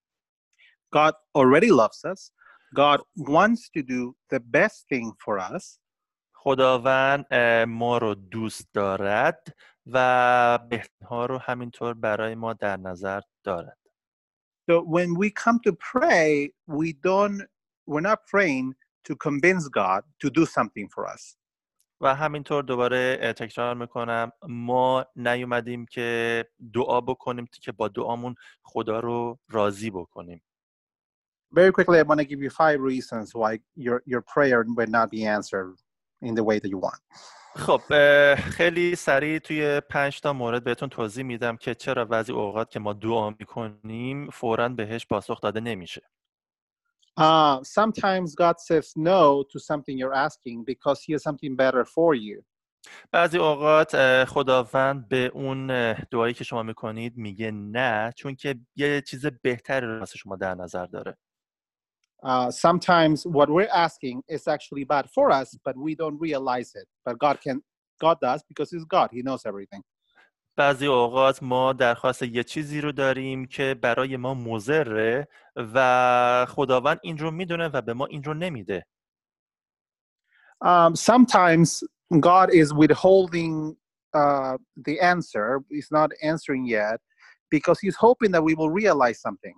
God 0.97 1.14
already 1.38 1.71
loves 1.71 2.05
us. 2.05 2.31
God 2.74 3.00
wants 3.16 3.68
to 3.70 3.82
do 3.82 4.16
the 4.30 4.40
best 4.40 4.88
thing 4.88 5.12
for 5.24 5.38
us. 5.38 5.78
خداوند 6.35 7.35
ما 7.68 7.98
رو 7.98 8.14
دوست 8.14 8.68
دارد 8.74 9.56
و 9.87 10.58
بهترها 10.70 11.26
رو 11.26 11.38
همینطور 11.38 11.94
برای 11.94 12.35
ما 12.35 12.52
در 12.52 12.76
نظر 12.76 13.20
دارد 13.44 13.78
So 14.70 14.82
when 14.82 15.16
we 15.16 15.30
come 15.30 15.58
to 15.66 15.72
pray, 15.72 16.52
we 16.66 16.92
don't 16.92 17.42
we're 17.87 18.06
not 18.11 18.20
praying 18.26 18.74
to 19.04 19.16
convince 19.16 19.68
God 19.68 20.02
to 20.22 20.30
do 20.30 20.46
something 20.46 20.88
for 20.88 21.06
us. 21.14 21.37
و 22.00 22.14
همینطور 22.14 22.62
دوباره 22.62 23.32
تکرار 23.32 23.74
می‌کنم 23.74 24.32
ما 24.48 25.06
نیومدیم 25.16 25.87
که 25.87 26.44
دعا 26.74 27.00
بکنیم 27.00 27.46
که 27.62 27.72
با 27.72 27.88
دعامون 27.88 28.35
خدا 28.62 29.00
رو 29.00 29.38
راضی 29.48 29.90
بکنیم 29.90 30.42
Very 31.53 31.71
quickly, 31.71 31.99
I 31.99 32.03
want 32.03 32.21
to 32.21 32.25
give 32.25 32.41
you 32.43 32.51
five 32.51 32.81
reasons 32.81 33.35
why 33.35 33.61
your 33.87 34.03
your 34.12 34.23
prayer 34.35 34.65
will 34.77 34.93
not 34.99 35.11
be 35.11 35.23
answered 35.37 35.75
in 36.29 36.35
the 36.35 36.45
way 36.49 36.59
that 36.59 36.71
you 36.75 36.79
want. 36.79 37.01
خب 37.57 37.81
خیلی 38.35 38.97
سریع 38.97 39.38
توی 39.38 39.81
پنج 39.81 40.21
تا 40.21 40.33
مورد 40.33 40.65
بهتون 40.65 40.88
توضیح 40.88 41.25
میدم 41.25 41.57
که 41.57 41.75
چرا 41.75 42.05
بعضی 42.05 42.33
اوقات 42.33 42.71
که 42.71 42.81
ما 42.81 42.93
دعا 42.93 43.31
می‌کنیم 43.31 44.31
فورا 44.31 44.69
بهش 44.69 45.07
پاسخ 45.07 45.41
داده 45.41 45.61
نمیشه 45.61 46.03
Uh, 47.21 47.62
sometimes 47.62 48.35
God 48.35 48.59
says 48.59 48.87
no 48.97 49.45
to 49.51 49.59
something 49.61 49.99
you're 49.99 50.15
asking 50.15 50.65
because 50.65 50.99
He 51.03 51.12
has 51.12 51.23
something 51.23 51.57
better 51.57 51.85
for 51.85 52.15
you. 52.15 52.43
بعضی 53.12 53.38
اوقات 53.38 54.25
خداوند 54.25 55.09
به 55.09 55.31
اون 55.35 55.93
دعایی 55.93 56.35
که 56.35 56.45
شما 56.45 56.62
می‌کنید 56.62 57.17
میگه 57.17 57.51
نه 57.51 58.12
چون 58.17 58.35
که 58.35 58.55
یه 58.77 59.01
چیز 59.01 59.27
بهتری 59.27 59.87
واسه 59.87 60.19
شما 60.19 60.37
در 60.37 60.55
نظر 60.55 60.87
داره 60.87 61.17
Uh, 62.23 62.50
sometimes 62.50 63.26
what 63.26 63.50
we're 63.50 63.69
asking 63.73 64.23
is 64.28 64.47
actually 64.47 64.84
bad 64.84 65.10
for 65.10 65.32
us, 65.32 65.56
but 65.63 65.78
we 65.78 65.95
don't 65.95 66.19
realize 66.19 66.71
it. 66.76 66.88
But 67.06 67.19
God 67.19 67.39
can, 67.41 67.62
God 68.02 68.17
does 68.21 68.43
because 68.50 68.71
He's 68.71 68.86
God. 68.86 69.10
He 69.12 69.21
knows 69.21 69.45
everything. 69.45 69.84
بعضی 70.58 70.86
اوقات 70.88 71.43
ما 71.43 71.73
درخواست 71.73 72.23
یه 72.23 72.43
چیزی 72.43 72.82
رو 72.82 72.91
داریم 72.91 73.45
که 73.45 73.76
برای 73.82 74.17
ما 74.17 74.34
مضره 74.34 75.28
و 75.56 76.45
خداوند 76.50 77.00
این 77.04 77.17
رو 77.17 77.32
میدونه 77.32 77.67
و 77.67 77.82
به 77.82 77.93
ما 77.93 78.06
این 78.06 78.23
رو 78.23 78.34
نمیده 78.34 78.86
Um, 80.62 80.95
sometimes 80.95 81.84
God 82.19 82.52
is 82.52 82.73
withholding 82.73 83.78
uh, 84.13 84.58
the 84.88 85.00
answer. 85.00 85.62
He's 85.69 85.91
not 85.91 86.10
answering 86.23 86.65
yet 86.65 87.00
because 87.52 87.80
He's 87.80 87.95
hoping 87.95 88.32
that 88.32 88.43
we 88.43 88.56
will 88.56 88.71
realize 88.71 89.19
something. 89.21 89.54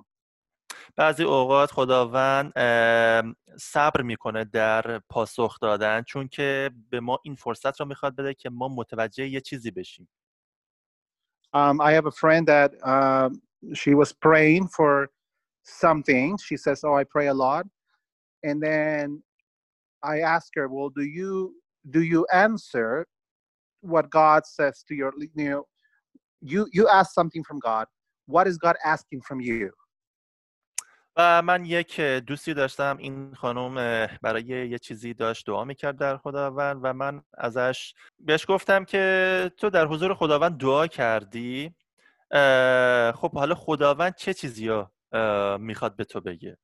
بعضی 0.95 1.23
اوقات 1.23 1.71
خداوند 1.71 2.53
ام، 2.55 3.35
صبر 3.59 4.01
میکنه 4.01 4.45
در 4.45 4.99
پاسخ 4.99 5.59
دادن 5.59 6.01
چون 6.01 6.27
که 6.27 6.71
به 6.89 6.99
ما 6.99 7.19
این 7.23 7.35
فرصت 7.35 7.79
رو 7.79 7.85
میخواد 7.85 8.15
بده 8.15 8.33
که 8.33 8.49
ما 8.49 8.67
متوجه 8.67 9.27
یه 9.27 9.41
چیزی 9.41 9.71
بشیم 9.71 10.09
Um, 11.53 11.81
I 11.81 11.91
have 11.93 12.05
a 12.05 12.11
friend 12.11 12.47
that 12.47 12.71
um, 12.87 13.41
she 13.73 13.95
was 13.95 14.13
praying 14.13 14.67
for 14.67 15.09
something. 15.63 16.37
She 16.37 16.57
says, 16.57 16.83
"Oh, 16.83 16.93
I 16.93 17.03
pray 17.03 17.27
a 17.27 17.33
lot," 17.33 17.65
and 18.43 18.61
then 18.61 19.23
I 20.03 20.15
ask 20.21 20.47
her, 20.55 20.67
"Well, 20.67 20.89
do 20.89 21.03
you 21.03 21.55
do 21.89 22.01
you 22.03 22.27
answer 22.31 23.07
what 23.81 24.05
God 24.09 24.45
says 24.45 24.83
to 24.87 24.93
your 24.95 25.11
you 25.17 25.49
know 25.49 25.65
you 26.41 26.67
you 26.71 26.87
ask 26.87 27.09
something 27.13 27.43
from 27.43 27.59
God? 27.59 27.85
What 28.27 28.45
is 28.47 28.57
God 28.57 28.75
asking 28.83 29.21
from 29.21 29.39
you?" 29.41 29.71
و 31.16 31.42
من 31.42 31.64
یک 31.64 32.00
دوستی 32.00 32.54
داشتم 32.54 32.96
این 32.96 33.34
خانم 33.34 33.74
برای 34.22 34.42
یه 34.44 34.78
چیزی 34.78 35.14
داشت 35.14 35.46
دعا 35.46 35.64
می‌کرد 35.64 35.98
در 35.98 36.16
خداوند 36.16 36.80
و 36.82 36.92
من 36.92 37.22
ازش 37.34 37.94
بهش 38.18 38.44
گفتم 38.48 38.84
که 38.84 39.50
تو 39.56 39.70
در 39.70 39.86
حضور 39.86 40.14
خداوند 40.14 40.58
دعا 40.60 40.86
کردی 40.86 41.74
خب 43.14 43.32
حالا 43.34 43.54
خداوند 43.54 44.14
چه 44.14 44.34
چیزی 44.34 44.68
رو 44.68 44.90
می‌خواد 45.58 45.96
به 45.96 46.04
تو 46.04 46.20
بگه 46.20 46.56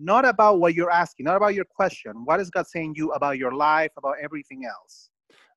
Not 0.00 0.24
about 0.24 0.58
what 0.58 0.74
you're 0.74 0.90
asking, 0.90 1.24
not 1.26 1.36
about 1.36 1.54
your 1.54 1.68
question. 1.80 2.12
What 2.28 2.40
is 2.40 2.50
God 2.50 2.66
saying 2.66 2.94
you 2.96 3.12
about 3.12 3.36
your 3.38 3.52
life, 3.52 3.92
about 3.96 4.16
everything 4.26 4.60
else? 4.74 5.10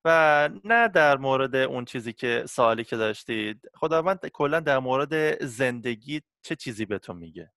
و 0.04 0.48
نه 0.64 0.88
در 0.88 1.16
مورد 1.16 1.56
اون 1.56 1.84
چیزی 1.84 2.12
که 2.12 2.44
سوالی 2.48 2.84
که 2.84 2.96
داشتید 2.96 3.60
خداوند 3.74 4.26
کلا 4.26 4.60
در 4.60 4.78
مورد 4.78 5.44
زندگی 5.44 6.22
چه 6.42 6.56
چیزی 6.56 6.86
به 6.86 6.98
تو 6.98 7.14
میگه 7.14 7.52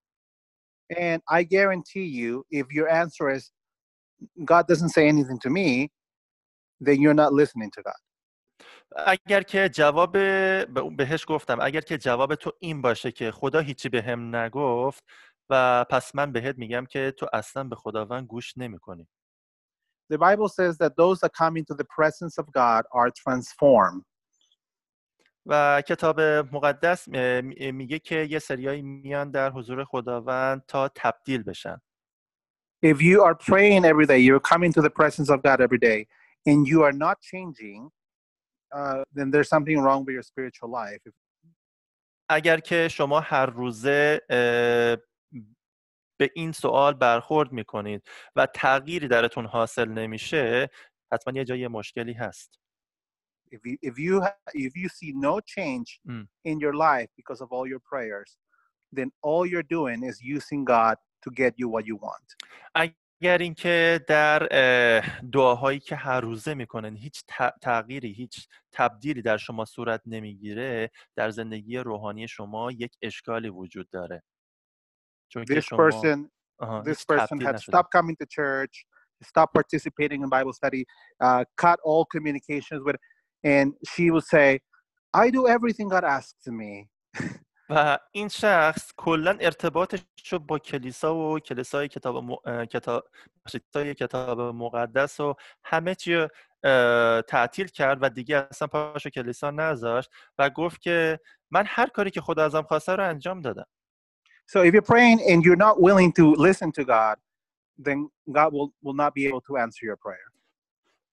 And 0.97 1.21
I 1.29 1.43
guarantee 1.43 2.05
you, 2.21 2.45
if 2.51 2.67
your 2.73 2.89
answer 2.89 3.29
is 3.29 3.51
God 4.45 4.67
doesn't 4.69 4.91
say 4.91 5.09
anything 5.09 5.39
to 5.41 5.51
me, 5.51 5.91
then 6.81 7.01
you're 7.01 7.15
not 7.15 7.33
listening 7.33 7.71
to 7.77 7.83
God. 7.83 8.01
اگر 9.07 9.43
که 9.43 9.69
جواب 9.69 10.13
به- 10.13 10.67
بهش 10.97 11.25
گفتم 11.29 11.59
اگر 11.61 11.81
که 11.81 11.99
جواب 11.99 12.35
تو 12.35 12.53
این 12.61 12.83
باشه 12.83 13.13
که 13.13 13.31
خدا 13.31 13.61
هیچی 13.61 13.89
به 13.89 14.03
هم 14.03 14.37
نگفت 14.37 15.05
و 15.51 15.85
پس 15.91 16.15
من 16.15 16.33
بهت 16.33 16.59
میگم 16.59 16.87
که 16.87 17.15
تو 17.19 17.27
اصلا 17.33 17.65
به 17.65 17.77
خداوند 17.77 18.27
گوش 18.27 18.57
نمیکنی 18.59 19.09
The 20.13 20.19
Bible 20.19 20.49
says 20.49 20.79
that 20.79 20.93
those 20.97 21.19
that 21.21 21.33
come 21.43 21.57
into 21.57 21.75
the 21.75 21.89
presence 21.99 22.39
of 22.39 22.47
God 22.53 22.83
are 22.93 23.11
transformed. 23.11 24.05
و 25.46 25.82
کتاب 25.88 26.22
مقدس 26.22 27.08
میگه 27.74 28.00
که 28.00 28.16
یه 28.16 28.40
سریایی 28.40 28.82
میان 28.82 29.32
در 29.32 29.50
حضور 29.50 29.84
خداوند 29.84 30.66
تا 30.68 30.90
تبدیل 30.96 31.44
بشن 31.44 31.82
If 32.84 33.00
you 33.00 33.22
are 33.22 33.36
praying 33.36 33.86
every 33.86 34.08
day, 34.08 34.18
you're 34.18 34.40
coming 34.54 34.74
to 34.74 34.82
the 34.82 34.90
presence 34.90 35.30
of 35.30 35.44
God 35.44 35.62
every 35.62 35.78
day, 35.78 36.08
and 36.50 36.68
you 36.68 36.82
are 36.82 36.92
not 36.92 37.18
changing, 37.22 37.92
uh, 38.78 39.04
then 39.14 39.30
there's 39.30 39.50
something 39.50 39.78
wrong 39.80 40.04
with 40.06 40.14
your 40.14 40.24
spiritual 40.24 40.70
life. 40.72 41.02
If- 41.06 41.14
اگر 42.30 42.60
که 42.60 42.88
شما 42.88 43.20
هر 43.20 43.46
روزه 43.46 44.22
به 46.20 46.30
این 46.36 46.52
سوال 46.52 46.94
برخورد 46.94 47.52
می‌کنید 47.52 48.08
و 48.36 48.46
تغییری 48.46 49.08
درتون 49.08 49.46
حاصل 49.46 49.90
نمیشه 49.90 50.70
حتما 51.14 51.34
یه 51.38 51.46
جای 51.46 51.68
مشکلی 51.68 52.14
هست 52.14 52.61
If 53.57 53.61
you 53.69 53.77
if 53.91 53.95
you 53.99 54.15
ha- 54.25 54.39
if 54.67 54.73
you 54.77 54.89
see 54.99 55.13
no 55.29 55.35
change 55.57 55.89
Mm. 56.09 56.27
in 56.51 56.57
your 56.65 56.75
life 56.89 57.11
because 57.21 57.41
of 57.45 57.49
all 57.55 57.67
your 57.73 57.83
prayers, 57.93 58.31
then 58.97 59.09
all 59.29 59.45
you're 59.53 59.69
doing 59.79 59.99
is 60.11 60.17
using 60.37 60.65
God 60.65 60.97
to 61.25 61.31
get 61.31 61.53
you 61.61 61.69
what 61.75 61.85
you 61.87 61.97
want. 61.97 62.29
اگر 62.75 63.39
اینکه 63.39 64.01
در 64.09 64.49
اه، 64.51 65.21
دعاهایی 65.33 65.79
که 65.81 65.97
هر 65.97 66.21
روزه 66.21 66.55
میکنن 66.55 66.97
هیچ 66.97 67.25
ت- 67.29 67.55
تغییری 67.63 68.13
هیچ 68.13 68.49
تبدیلی 68.73 69.23
در 69.23 69.37
شما 69.37 69.65
صورت 69.65 70.03
نمیگیره 70.07 70.91
در 71.17 71.31
زندگی 71.31 71.79
روحانی 71.79 72.29
شما 72.29 72.73
یک 72.73 72.97
اشکالی 73.03 73.49
وجود 73.49 73.91
داره 73.91 74.23
چون 75.29 75.45
که 75.45 75.55
This 75.55 75.63
شما 75.63 75.91
person 75.91 76.29
آها، 76.59 76.83
this 76.83 76.89
هیچ 76.89 77.07
person 77.13 77.29
تبدیل 77.29 77.47
had 77.47 77.55
نشده. 77.55 77.77
stopped 77.79 77.91
coming 77.97 78.17
to 78.23 78.27
church, 78.27 78.87
stopped 79.25 79.55
participating 79.55 80.21
in 80.23 80.29
Bible 80.29 80.53
study, 80.53 80.85
uh, 81.25 81.45
cut 81.65 81.79
all 81.85 82.05
communications 82.17 82.81
with, 82.87 82.97
and 83.44 83.74
she 83.92 84.12
would 84.12 84.24
say, 84.24 84.60
"I 85.14 85.30
do 85.30 85.48
everything 85.48 85.88
God 85.90 86.04
asks 86.04 86.48
me." 86.48 86.90
و 87.70 87.98
این 88.12 88.28
شخص 88.28 88.92
کلا 88.98 89.38
ارتباطش 89.40 90.04
رو 90.30 90.40
با 90.40 90.60
کلیسا 90.60 91.16
و 91.16 91.40
کلیسای 91.40 91.88
کتاب 91.88 92.24
م... 92.24 92.32
اه، 92.46 92.66
کتاب 92.66 93.08
بخشید، 93.46 93.64
کلیسای 93.74 93.94
کتاب 93.94 94.40
مقدس 94.42 95.20
و 95.20 95.36
همه 95.64 95.96
چی 95.96 96.16
رو 96.16 96.28
تعطیل 97.22 97.68
کرد 97.68 97.98
و 98.02 98.10
دیگه 98.10 98.48
اصلا 98.52 98.68
پاشو 98.68 99.10
کلیسا 99.10 99.52
نذاشت 99.52 100.10
و 100.38 100.50
گفت 100.50 100.82
که 100.82 101.20
من 101.52 101.64
هر 101.68 101.88
کاری 101.88 102.12
که 102.12 102.22
خدا 102.22 102.46
ازم 102.46 102.62
خواسته 102.62 102.96
رو 102.96 103.10
انجام 103.10 103.42
دادم 103.42 103.66
So 104.54 104.64
if 104.64 104.74
you're 104.74 104.82
praying 104.82 105.20
and 105.30 105.46
you're 105.46 105.64
not 105.68 105.82
willing 105.82 106.12
to 106.20 106.26
listen 106.48 106.74
to 106.74 106.84
God, 106.84 107.16
then 107.78 108.10
God 108.32 108.52
will, 108.52 108.74
will 108.84 108.94
not 109.04 109.14
be 109.14 109.26
able 109.26 109.42
to 109.42 109.56
answer 109.56 109.86
your 109.86 109.96
prayer. 109.96 110.28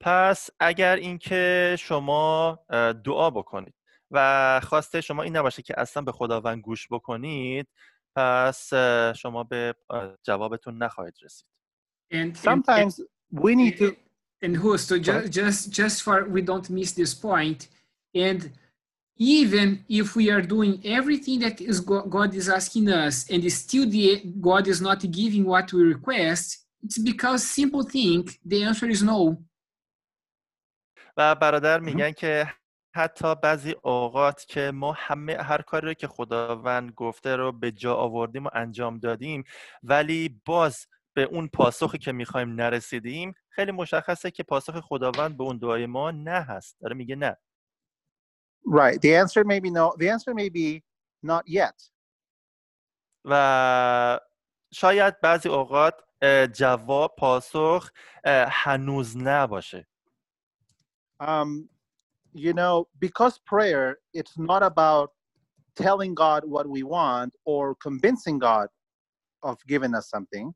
پس 0.01 0.51
اگر 0.61 0.96
اینکه 0.96 1.76
شما 1.78 2.59
دعا 3.05 3.30
بکنید 3.30 3.74
و 4.11 4.61
خواسته 4.64 5.01
شما 5.01 5.22
این 5.22 5.36
نباشه 5.36 5.62
که 5.62 5.74
اصلا 5.80 6.03
به 6.03 6.12
خداوند 6.12 6.61
گوش 6.62 6.88
بکنید 6.90 7.68
پس 8.16 8.74
شما 9.16 9.44
به 9.44 9.74
جوابتون 10.22 10.82
نخواهید 10.82 11.14
رسید 11.22 11.49
And, 12.11 12.36
Sometimes 12.36 13.01
we 13.30 13.55
need 13.55 13.76
to 13.78 13.94
and 14.42 14.57
who 14.57 14.78
so 14.78 14.99
just 14.99 15.30
just 15.30 15.61
just 15.70 16.03
for 16.03 16.24
we 16.28 16.40
don't 16.42 16.68
miss 16.70 16.92
this 16.92 17.12
point 17.14 17.68
and 18.14 18.51
even 19.18 19.84
if 19.88 20.14
we 20.14 20.30
are 20.30 20.40
doing 20.40 20.80
everything 20.84 21.40
that 21.40 21.61
is 21.61 21.80
god 21.80 22.34
is 22.34 22.49
asking 22.49 22.88
us 22.88 23.28
and 23.32 23.40
still 23.53 23.86
the 23.96 24.22
god 24.40 24.64
is 24.68 24.80
not 24.80 25.01
giving 25.20 25.44
what 25.44 25.72
we 25.72 25.82
request 25.82 26.46
it's 26.84 26.99
because 27.11 27.40
simple 27.61 27.82
thing 27.82 28.28
the 28.44 28.62
answer 28.62 28.88
is 28.96 29.03
no 29.03 29.20
و 31.18 31.34
برادر 31.34 31.80
میگن 31.80 32.12
که 32.12 32.52
حتی 32.94 33.34
بعضی 33.34 33.74
اوقات 33.82 34.44
که 34.48 34.70
ما 34.74 34.92
همه 34.92 35.36
هر 35.36 35.62
کاری 35.62 35.86
رو 35.86 35.94
که 35.94 36.06
خداوند 36.06 36.90
گفته 36.92 37.36
رو 37.36 37.52
به 37.52 37.72
جا 37.72 37.94
آوردیم 37.94 38.44
و 38.44 38.50
انجام 38.52 38.98
دادیم 38.98 39.44
ولی 39.82 40.40
باز 40.44 40.86
به 41.14 41.22
اون 41.22 41.48
پاسخی 41.48 41.98
که 41.98 42.12
می‌خوایم 42.12 42.54
نرسیدیم 42.54 43.34
خیلی 43.48 43.72
مشخصه 43.72 44.30
که 44.30 44.42
پاسخ 44.42 44.80
خداوند 44.80 45.36
به 45.36 45.44
اون 45.44 45.58
دعای 45.58 45.86
ما 45.86 46.10
نه 46.10 46.40
هست. 46.40 46.76
داره 46.80 46.94
میگه 46.94 47.16
نه. 47.16 47.36
Right. 48.66 49.00
The 49.00 49.14
answer 49.22 49.44
may 49.44 49.60
be 49.60 49.70
no 49.70 49.96
the 50.00 50.08
answer 50.08 50.34
may 50.34 50.50
be 50.50 50.82
not 51.26 51.42
yet. 51.48 51.90
و 53.24 54.20
شاید 54.74 55.20
بعضی 55.20 55.48
اوقات 55.48 55.94
جواب 56.52 57.14
پاسخ 57.18 57.90
هنوز 58.50 59.16
نباشه. 59.16 59.88
um, 61.19 61.69
you 62.34 62.53
know, 62.53 62.88
because 62.99 63.39
prayer, 63.45 63.97
it's 64.13 64.38
not 64.38 64.63
about 64.63 65.11
telling 65.76 66.13
God 66.13 66.43
what 66.45 66.67
we 66.67 66.84
want 66.84 67.34
or 67.45 67.76
convincing 67.76 68.39
God 68.39 68.67
of 69.43 69.57
giving 69.67 69.93
us 69.95 70.09
something. 70.09 70.53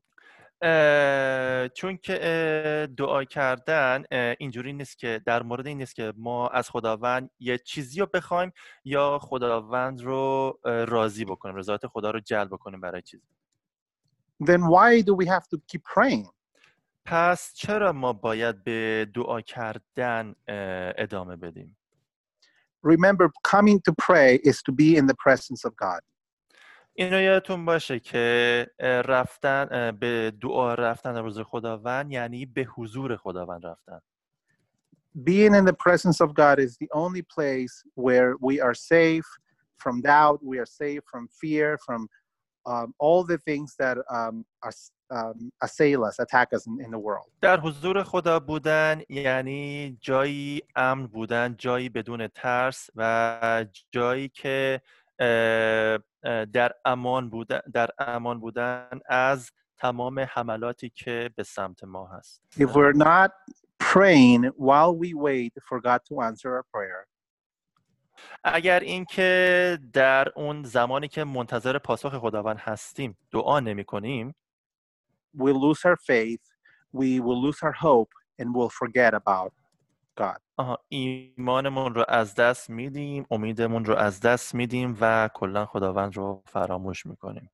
چون 1.74 1.96
که 2.02 2.88
دعا 2.96 3.24
کردن 3.24 4.04
اینجوری 4.38 4.72
نیست 4.72 4.98
که 4.98 5.20
در 5.26 5.42
مورد 5.42 5.66
این 5.66 5.78
نیست 5.78 5.94
که 5.94 6.12
ما 6.16 6.48
از 6.48 6.70
خداوند 6.70 7.30
یه 7.40 7.58
چیزی 7.58 8.00
رو 8.00 8.06
بخوایم 8.14 8.52
یا 8.84 9.18
خداوند 9.22 10.00
رو 10.00 10.58
راضی 10.64 11.24
بکنیم 11.24 11.56
رضایت 11.56 11.86
خدا 11.86 12.10
رو 12.10 12.20
جلب 12.20 12.48
بکنیم 12.48 12.80
برای 12.80 13.02
چیزی 13.02 13.26
Then 14.44 14.62
why 14.68 15.00
do 15.00 15.14
we 15.14 15.26
have 15.26 15.48
to 15.48 15.58
keep 15.66 15.82
praying? 15.94 16.28
پس 17.05 17.53
چرا 17.53 17.91
ما 17.91 18.13
باید 18.13 18.63
به 18.63 19.07
دعا 19.13 19.41
کردن 19.41 20.35
ادامه 20.97 21.35
بدیم 21.35 21.77
Remember, 22.85 23.29
coming 23.43 23.79
to 23.87 23.93
pray 23.97 24.41
is 24.43 24.61
to 24.63 24.71
be 24.73 24.97
in 24.97 25.05
the 25.07 25.15
presence 25.25 25.63
of 25.65 25.73
God. 25.77 26.01
اینو 26.95 27.21
یادتون 27.21 27.65
باشه 27.65 27.99
که 27.99 28.67
رفتن 28.79 29.91
به 29.91 30.33
دعا 30.41 30.73
رفتن 30.73 31.17
روز 31.17 31.39
خداوند 31.39 32.11
یعنی 32.11 32.45
به 32.45 32.63
حضور 32.63 33.15
خداوند 33.17 33.65
رفتن 33.65 33.99
Being 35.23 35.53
in 35.53 35.65
the 35.65 35.73
presence 35.73 36.21
of 36.21 36.33
God 36.33 36.59
is 36.59 36.77
the 36.77 36.89
only 36.91 37.21
place 37.21 37.83
where 37.95 38.35
we 38.41 38.59
are 38.59 38.73
safe 38.73 39.27
from 39.75 40.01
doubt, 40.01 40.39
we 40.43 40.57
are 40.57 40.65
safe 40.65 41.01
from 41.11 41.27
fear, 41.41 41.77
from 41.85 42.07
um, 42.65 42.93
all 42.97 43.23
the 43.23 43.37
things 43.37 43.75
that 43.77 43.97
um, 44.09 44.45
are, 44.63 44.71
um, 45.17 45.51
assail 45.61 45.99
us, 46.09 46.15
attack 46.19 46.49
us 46.53 46.63
in, 46.67 46.75
in 46.85 46.91
the 46.91 46.99
world. 46.99 47.27
در 47.41 47.59
حضور 47.59 48.03
خدا 48.03 48.39
بودن 48.39 49.01
یعنی 49.09 49.97
جایی 50.01 50.61
امن 50.75 51.07
بودن 51.07 51.55
جایی 51.57 51.89
بدون 51.89 52.27
ترس 52.27 52.89
و 52.95 53.65
جایی 53.91 54.29
که 54.29 54.81
در 56.53 56.71
امان 56.85 57.29
بودن 57.29 57.59
در 57.73 57.89
امان 57.99 58.39
بودن 58.39 58.99
از 59.05 59.51
تمام 59.77 60.19
حملاتی 60.19 60.89
که 60.89 61.29
به 61.35 61.43
سمت 61.43 61.83
ما 61.83 62.07
هست 62.07 62.41
If 62.57 62.69
we're 62.69 62.97
not 62.97 63.31
praying 63.79 64.43
while 64.57 64.95
we 65.03 65.13
wait 65.13 65.53
for 65.67 65.79
God 65.81 65.99
to 66.09 66.21
answer 66.21 66.49
our 66.55 66.65
prayer, 66.73 67.07
اگر 68.43 68.79
اینکه 68.79 69.79
در 69.93 70.27
اون 70.35 70.63
زمانی 70.63 71.07
که 71.07 71.23
منتظر 71.23 71.77
پاسخ 71.77 72.17
خداوند 72.17 72.57
هستیم 72.59 73.17
دعا 73.31 73.59
نمی 73.59 73.83
کنیم 73.83 74.35
we'll 75.36 75.60
lose 75.60 75.84
our 75.84 75.96
faith, 75.96 76.40
we 76.92 77.20
will 77.20 77.40
lose 77.40 77.58
our 77.62 77.72
hope, 77.72 78.12
and 78.38 78.54
we'll 78.54 78.74
forget 78.82 79.14
about 79.14 79.52
God. 80.16 80.38
آها 80.56 80.78
ایمانمون 80.88 81.94
رو 81.94 82.04
از 82.08 82.34
دست 82.34 82.70
میدیم 82.70 83.26
امیدمون 83.30 83.84
رو 83.84 83.96
از 83.96 84.20
دست 84.20 84.54
میدیم 84.54 84.96
و 85.00 85.30
کلا 85.34 85.66
خداوند 85.66 86.16
رو 86.16 86.42
فراموش 86.46 87.06
میکنیم 87.06 87.50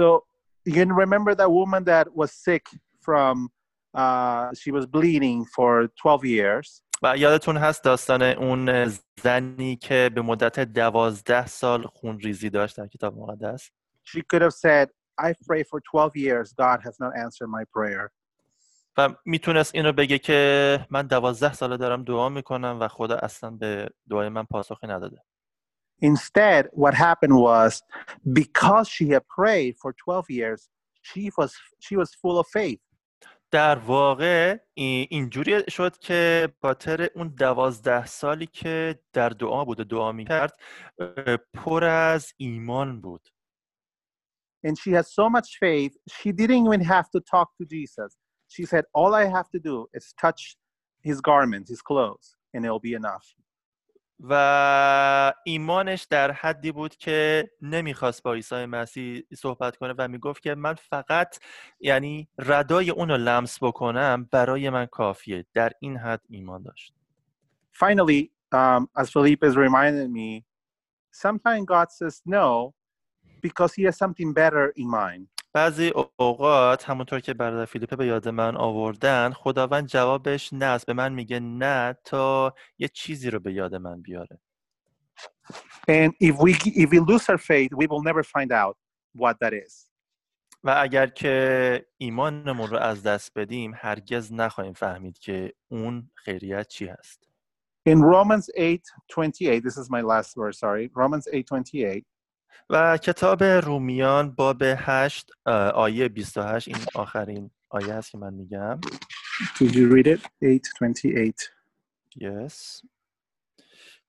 So 0.00 0.22
you 0.68 0.72
can 0.74 0.92
remember 0.92 1.34
that 1.34 1.50
woman 1.50 1.84
that 1.84 2.06
was 2.14 2.30
sick 2.32 2.64
from, 3.00 3.48
uh, 3.94 4.50
she 4.60 4.70
was 4.70 4.86
bleeding 4.86 5.44
for 5.44 5.88
12 5.96 6.24
years. 6.24 6.82
و 7.02 7.16
یادتون 7.16 7.56
هست 7.56 7.84
داستان 7.84 8.22
اون 8.22 8.92
زنی 9.22 9.76
که 9.76 10.10
به 10.14 10.22
مدت 10.22 10.60
دوازده 10.60 11.46
سال 11.46 11.86
خون 11.86 12.20
ریزی 12.20 12.50
داشت 12.50 12.76
در 12.76 12.86
کتاب 12.86 13.18
مقدس 13.18 13.70
She 14.04 14.20
could 14.32 14.42
have 14.42 14.54
said, 14.54 14.88
I 15.19 15.33
pray 15.47 15.63
for 15.63 15.79
12 15.91 16.15
years, 16.15 16.53
God 16.53 16.79
has 16.83 16.95
not 16.99 17.11
answered 17.17 17.49
my 17.49 17.63
prayer. 17.75 18.11
و 18.97 19.09
می‌تونست 19.25 19.75
این 19.75 19.85
رو 19.85 19.93
بگه 19.93 20.19
که 20.19 20.79
من 20.89 21.07
دوازده 21.07 21.53
ساله 21.53 21.77
دارم 21.77 22.03
دعا 22.03 22.29
می‌کنم 22.29 22.77
و 22.81 22.87
خدا 22.87 23.15
اصلا 23.15 23.49
به 23.49 23.89
دعای 24.09 24.29
من 24.29 24.43
پاسخی 24.43 24.87
نداده 24.87 25.17
Instead, 26.03 26.63
what 26.83 26.93
happened 26.93 27.35
was 27.49 27.81
because 28.41 28.87
she 28.89 29.05
had 29.09 29.23
prayed 29.39 29.73
for 29.81 29.93
12 29.93 30.29
years, 30.29 30.69
she 31.01 31.29
was 31.37 31.51
she 31.79 31.95
was 31.95 32.09
full 32.21 32.37
of 32.39 32.47
faith. 32.47 32.79
در 33.51 33.75
واقع 33.75 34.57
ای- 34.73 35.07
اینجوری 35.09 35.63
شد 35.71 35.97
که 35.97 36.49
خاطر 36.61 37.09
اون 37.15 37.27
دوازده 37.27 38.05
سالی 38.05 38.45
که 38.45 38.99
در 39.13 39.29
دعا 39.29 39.65
بود 39.65 39.79
و 39.79 39.83
دعا 39.83 40.11
می‌کرد 40.11 40.59
پر 41.53 41.83
از 41.83 42.33
ایمان 42.37 43.01
بود 43.01 43.29
And 44.64 44.76
she 44.78 44.90
had 44.90 45.06
so 45.06 45.30
much 45.30 45.58
faith, 45.60 45.96
she 46.08 46.32
didn't 46.32 46.66
even 46.66 46.80
have 46.80 47.10
to 47.10 47.20
talk 47.20 47.48
to 47.58 47.64
Jesus. 47.64 48.16
She 48.48 48.64
said, 48.64 48.84
All 48.92 49.14
I 49.14 49.26
have 49.26 49.48
to 49.50 49.60
do 49.60 49.86
is 49.94 50.12
touch 50.20 50.56
his 51.02 51.20
garments, 51.20 51.70
his 51.70 51.82
clothes, 51.82 52.36
and 52.52 52.64
it'll 52.64 52.80
be 52.80 52.94
enough. 52.94 53.26
و 54.20 55.32
ایمانش 55.44 56.02
در 56.02 56.30
حدی 56.32 56.72
بود 56.72 56.96
که 56.96 57.50
نمیخواست 57.62 58.22
با 58.22 58.34
عیسی 58.34 58.66
مسیح 58.66 59.22
صحبت 59.34 59.76
کنه 59.76 59.94
و 59.98 60.08
میگفت 60.08 60.42
که 60.42 60.54
من 60.54 60.74
فقط 60.74 61.38
یعنی 61.80 62.28
ردای 62.38 62.90
اون 62.90 63.08
رو 63.08 63.16
لمس 63.16 63.62
بکنم 63.62 64.28
برای 64.32 64.70
من 64.70 64.86
کافیه 64.86 65.46
در 65.54 65.72
این 65.80 65.96
حد 65.96 66.22
ایمان 66.28 66.62
داشت 66.62 66.94
Finally, 67.72 68.32
um, 68.52 68.88
as 68.96 69.08
Felipe 69.10 69.44
has 69.44 69.56
reminded 69.56 70.10
me, 70.10 70.44
sometimes 71.12 71.64
God 71.64 71.88
says 71.92 72.20
no 72.26 72.74
because 73.43 73.71
he 73.77 73.83
has 73.83 73.97
something 74.03 74.29
better 74.33 74.65
in 74.75 74.87
mind. 74.89 75.27
بعضی 75.53 75.91
اوقات 76.17 76.89
همونطور 76.89 77.19
که 77.19 77.33
برادر 77.33 77.65
فیلیپه 77.65 77.95
به 77.95 78.05
یاد 78.05 78.29
من 78.29 78.57
آوردن 78.57 79.33
خداوند 79.33 79.87
جوابش 79.87 80.53
نه 80.53 80.65
است 80.65 80.85
به 80.85 80.93
من 80.93 81.13
میگه 81.13 81.39
نه 81.39 81.97
تا 82.03 82.53
یه 82.77 82.87
چیزی 82.87 83.29
رو 83.29 83.39
به 83.39 83.53
یاد 83.53 83.75
من 83.75 84.01
بیاره 84.01 84.39
And 85.91 86.11
if 86.21 86.35
we 86.37 86.51
if 86.83 86.89
we 86.91 86.99
lose 86.99 87.29
our 87.29 87.37
faith, 87.37 87.71
we 87.79 87.85
will 87.91 88.03
never 88.09 88.23
find 88.23 88.51
out 88.51 88.75
what 89.15 89.35
that 89.41 89.53
is. 89.53 89.89
و 90.63 90.75
اگر 90.77 91.07
که 91.07 91.85
ایمانمون 91.97 92.69
رو 92.69 92.77
از 92.77 93.03
دست 93.03 93.31
بدیم 93.35 93.73
هرگز 93.75 94.33
نخواهیم 94.33 94.73
فهمید 94.73 95.17
که 95.17 95.53
اون 95.67 96.11
خیریت 96.15 96.67
چی 96.67 96.85
هست 96.85 97.33
In 97.89 97.99
Romans 98.01 98.49
8:28, 98.57 99.61
this 99.61 99.77
is 99.77 99.89
my 99.89 100.01
last 100.01 100.35
verse, 100.37 100.59
sorry. 100.59 100.89
Romans 100.95 101.27
8:28. 101.33 102.05
و 102.69 102.97
کتاب 102.97 103.43
رومیان 103.43 104.31
باب 104.31 104.63
8 104.65 105.31
آیه 105.73 106.07
28 106.07 106.67
این 106.67 106.77
آخرین 106.95 107.51
آیه 107.69 107.93
هست 107.93 108.11
که 108.11 108.17
من 108.17 108.33
میگم 108.33 108.79
Could 109.55 109.73
you 109.73 109.91
read 109.93 110.07
it? 110.07 110.21
8:28. 110.43 111.49
yes. 112.19 112.85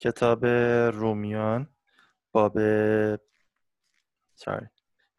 کتاب 0.00 0.46
رومیان 0.94 1.68
باب 2.32 2.58
sorry 4.36 4.66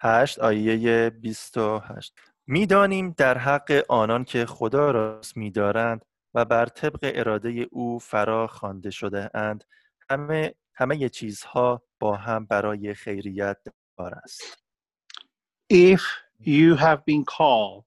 8 0.01 0.39
آیه 0.39 1.09
28 1.09 2.13
می‌دانیم 2.47 3.11
در 3.17 3.37
حق 3.37 3.85
آنان 3.89 4.23
که 4.23 4.45
خدا 4.45 4.91
را 4.91 5.21
میدارند 5.35 6.05
و 6.33 6.45
بر 6.45 6.65
طبق 6.65 7.11
اراده 7.15 7.67
او 7.71 7.99
فرا 7.99 8.47
خوانده 8.47 8.89
شده 8.89 9.29
اند 9.33 9.63
همه 10.09 10.55
همه 10.73 11.09
چیزها 11.09 11.84
با 12.05 12.15
هم 12.15 12.45
برای 12.45 12.93
خیریت 12.93 13.57
دار 13.97 14.15
است 14.15 14.57
If 15.73 16.01
you 16.41 16.75
have 16.75 16.99
been 17.05 17.25
called 17.25 17.83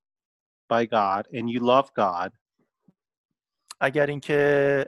by 0.73 0.85
God 0.87 1.23
and 1.33 1.49
you 1.51 1.61
love 1.61 1.89
God, 1.95 2.31
اگر 3.81 4.07
اینکه 4.07 4.87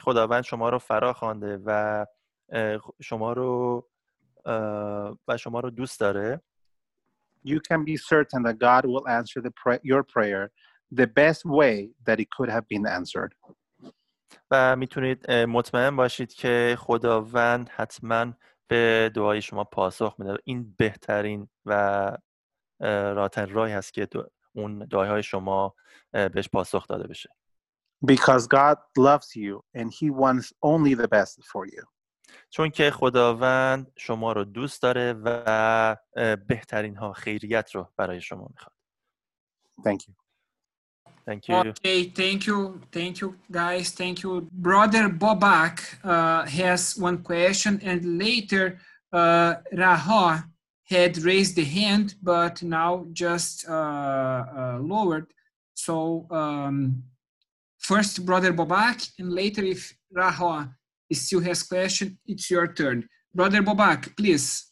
خداوند 0.00 0.42
شما 0.42 0.68
رو 0.68 0.78
فرا 0.78 1.12
خوانده 1.12 1.62
و 1.66 2.06
شما 3.02 3.32
رو 3.32 3.88
و 5.28 5.36
شما 5.38 5.60
رو 5.60 5.70
دوست 5.70 6.00
داره 6.00 6.40
you 7.44 7.60
can 7.68 7.84
be 7.84 7.96
certain 7.96 8.42
that 8.42 8.58
God 8.58 8.86
will 8.86 9.08
answer 9.08 9.40
the 9.40 9.50
pray- 9.50 9.80
your 9.82 10.02
prayer 10.02 10.50
the 11.02 11.06
best 11.06 11.44
way 11.44 11.90
that 12.06 12.20
it 12.20 12.28
could 12.36 12.50
have 12.56 12.66
been 12.68 12.86
answered. 12.86 13.34
و 14.50 14.76
می‌تونید 14.76 15.30
مطمئن 15.30 15.96
باشید 15.96 16.34
که 16.34 16.76
خداوند 16.78 17.68
حتما 17.68 18.32
به 18.68 19.10
دعای 19.14 19.42
شما 19.42 19.64
پاسخ 19.64 20.14
میده 20.18 20.36
این 20.44 20.74
بهترین 20.78 21.48
و 21.66 22.10
راتن 23.14 23.48
راهی 23.48 23.72
هست 23.72 23.92
که 23.92 24.08
اون 24.52 24.78
دعای 24.78 25.08
های 25.08 25.22
شما 25.22 25.74
بهش 26.12 26.48
پاسخ 26.48 26.86
داده 26.86 27.06
بشه 27.08 27.30
Because 28.04 28.46
God 28.46 28.78
loves 28.98 29.34
you 29.34 29.62
and 29.74 29.90
He 29.90 30.10
wants 30.10 30.52
only 30.62 30.94
the 30.94 31.08
best 31.08 31.44
for 31.44 31.66
you. 31.66 31.86
چون 32.50 32.70
که 32.70 32.90
خداوند 32.90 33.92
شما 33.96 34.32
رو 34.32 34.44
دوست 34.44 34.82
داره 34.82 35.14
و 35.24 35.96
بهترین 36.48 36.96
ها 36.96 37.12
خیریت 37.12 37.74
رو 37.74 37.92
برای 37.96 38.20
شما 38.20 38.48
می‌خواد 38.50 38.74
Thank 39.80 40.08
you. 40.08 40.25
Thank 41.25 41.47
you. 41.47 41.55
Okay, 41.55 42.05
thank 42.05 42.47
you, 42.47 42.81
thank 42.91 43.21
you, 43.21 43.35
guys, 43.51 43.91
thank 43.91 44.23
you. 44.23 44.47
Brother 44.51 45.07
Bobak 45.09 45.75
uh, 46.03 46.45
has 46.59 46.97
one 46.97 47.19
question, 47.31 47.79
and 47.83 48.17
later 48.17 48.79
uh, 49.13 49.55
Raha 49.73 50.43
had 50.89 51.17
raised 51.23 51.55
the 51.55 51.63
hand, 51.63 52.15
but 52.21 52.61
now 52.63 53.05
just 53.13 53.67
uh, 53.69 53.71
uh, 53.73 54.77
lowered. 54.81 55.27
So 55.73 56.27
um, 56.31 57.03
first, 57.77 58.25
Brother 58.25 58.51
Bobak, 58.53 59.11
and 59.19 59.31
later, 59.31 59.63
if 59.63 59.93
Raha 60.15 60.73
still 61.13 61.41
has 61.41 61.63
question, 61.63 62.17
it's 62.25 62.49
your 62.49 62.67
turn. 62.73 63.07
Brother 63.33 63.61
Bobak, 63.61 64.15
please. 64.17 64.67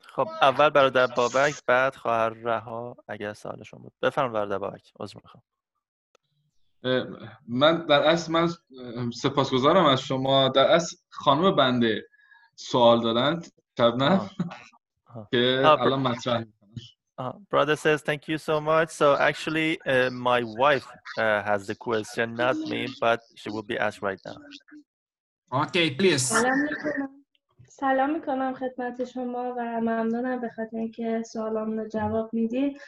خب 0.00 0.28
اول 0.42 0.70
برادر 0.70 1.06
بابک 1.06 1.54
بعد 1.66 1.96
خواهر 1.96 2.28
رها 2.30 2.96
اگر 3.08 3.32
سوالشون 3.32 3.82
بود 3.82 3.92
بفرم 4.02 4.32
برادر 4.32 4.58
بابک 4.58 4.92
عذر 5.00 5.20
میخوام 5.24 5.42
اه، 5.42 5.51
من 7.47 7.85
در 7.85 8.03
اصل 8.03 8.31
من 8.31 8.49
سپاسگزارم 9.13 9.85
از 9.85 10.01
شما 10.01 10.49
در 10.49 10.65
اصل 10.65 10.95
خانم 11.09 11.55
بنده 11.55 12.05
سوال 12.55 13.01
دادن 13.01 13.41
شبنم. 13.77 14.29
که 15.31 15.63
الان 15.65 15.99
مطرح. 15.99 16.43
Uh, 17.15 17.33
brother 17.51 17.75
says 17.75 18.01
thank 18.01 18.27
you 18.27 18.37
so 18.39 18.59
much. 18.59 18.89
So 18.89 19.15
actually, 19.15 19.79
uh, 19.85 20.09
my 20.09 20.41
wife 20.43 20.87
uh, 21.19 21.43
has 21.43 21.67
the 21.67 21.75
question, 21.75 22.33
not 22.33 22.57
me, 22.71 22.87
but 22.99 23.19
she 23.35 23.49
will 23.51 23.67
be 23.73 23.77
asked 23.77 24.01
right 24.01 24.19
now. 24.25 24.37
Okay, 25.63 25.91
please. 25.91 26.23
سلام 26.23 26.59
می‌کنم 26.63 27.09
سلام 27.67 28.09
می‌کنم 28.13 28.53
خدمت 28.53 29.03
شما 29.03 29.55
و 29.57 29.81
ممنونم 29.81 30.41
به 30.41 30.49
خاطر 30.55 30.77
اینکه 30.77 31.23
سوالام 31.23 31.79
رو 31.79 31.87
جواب 31.87 32.33
میدین 32.33 32.79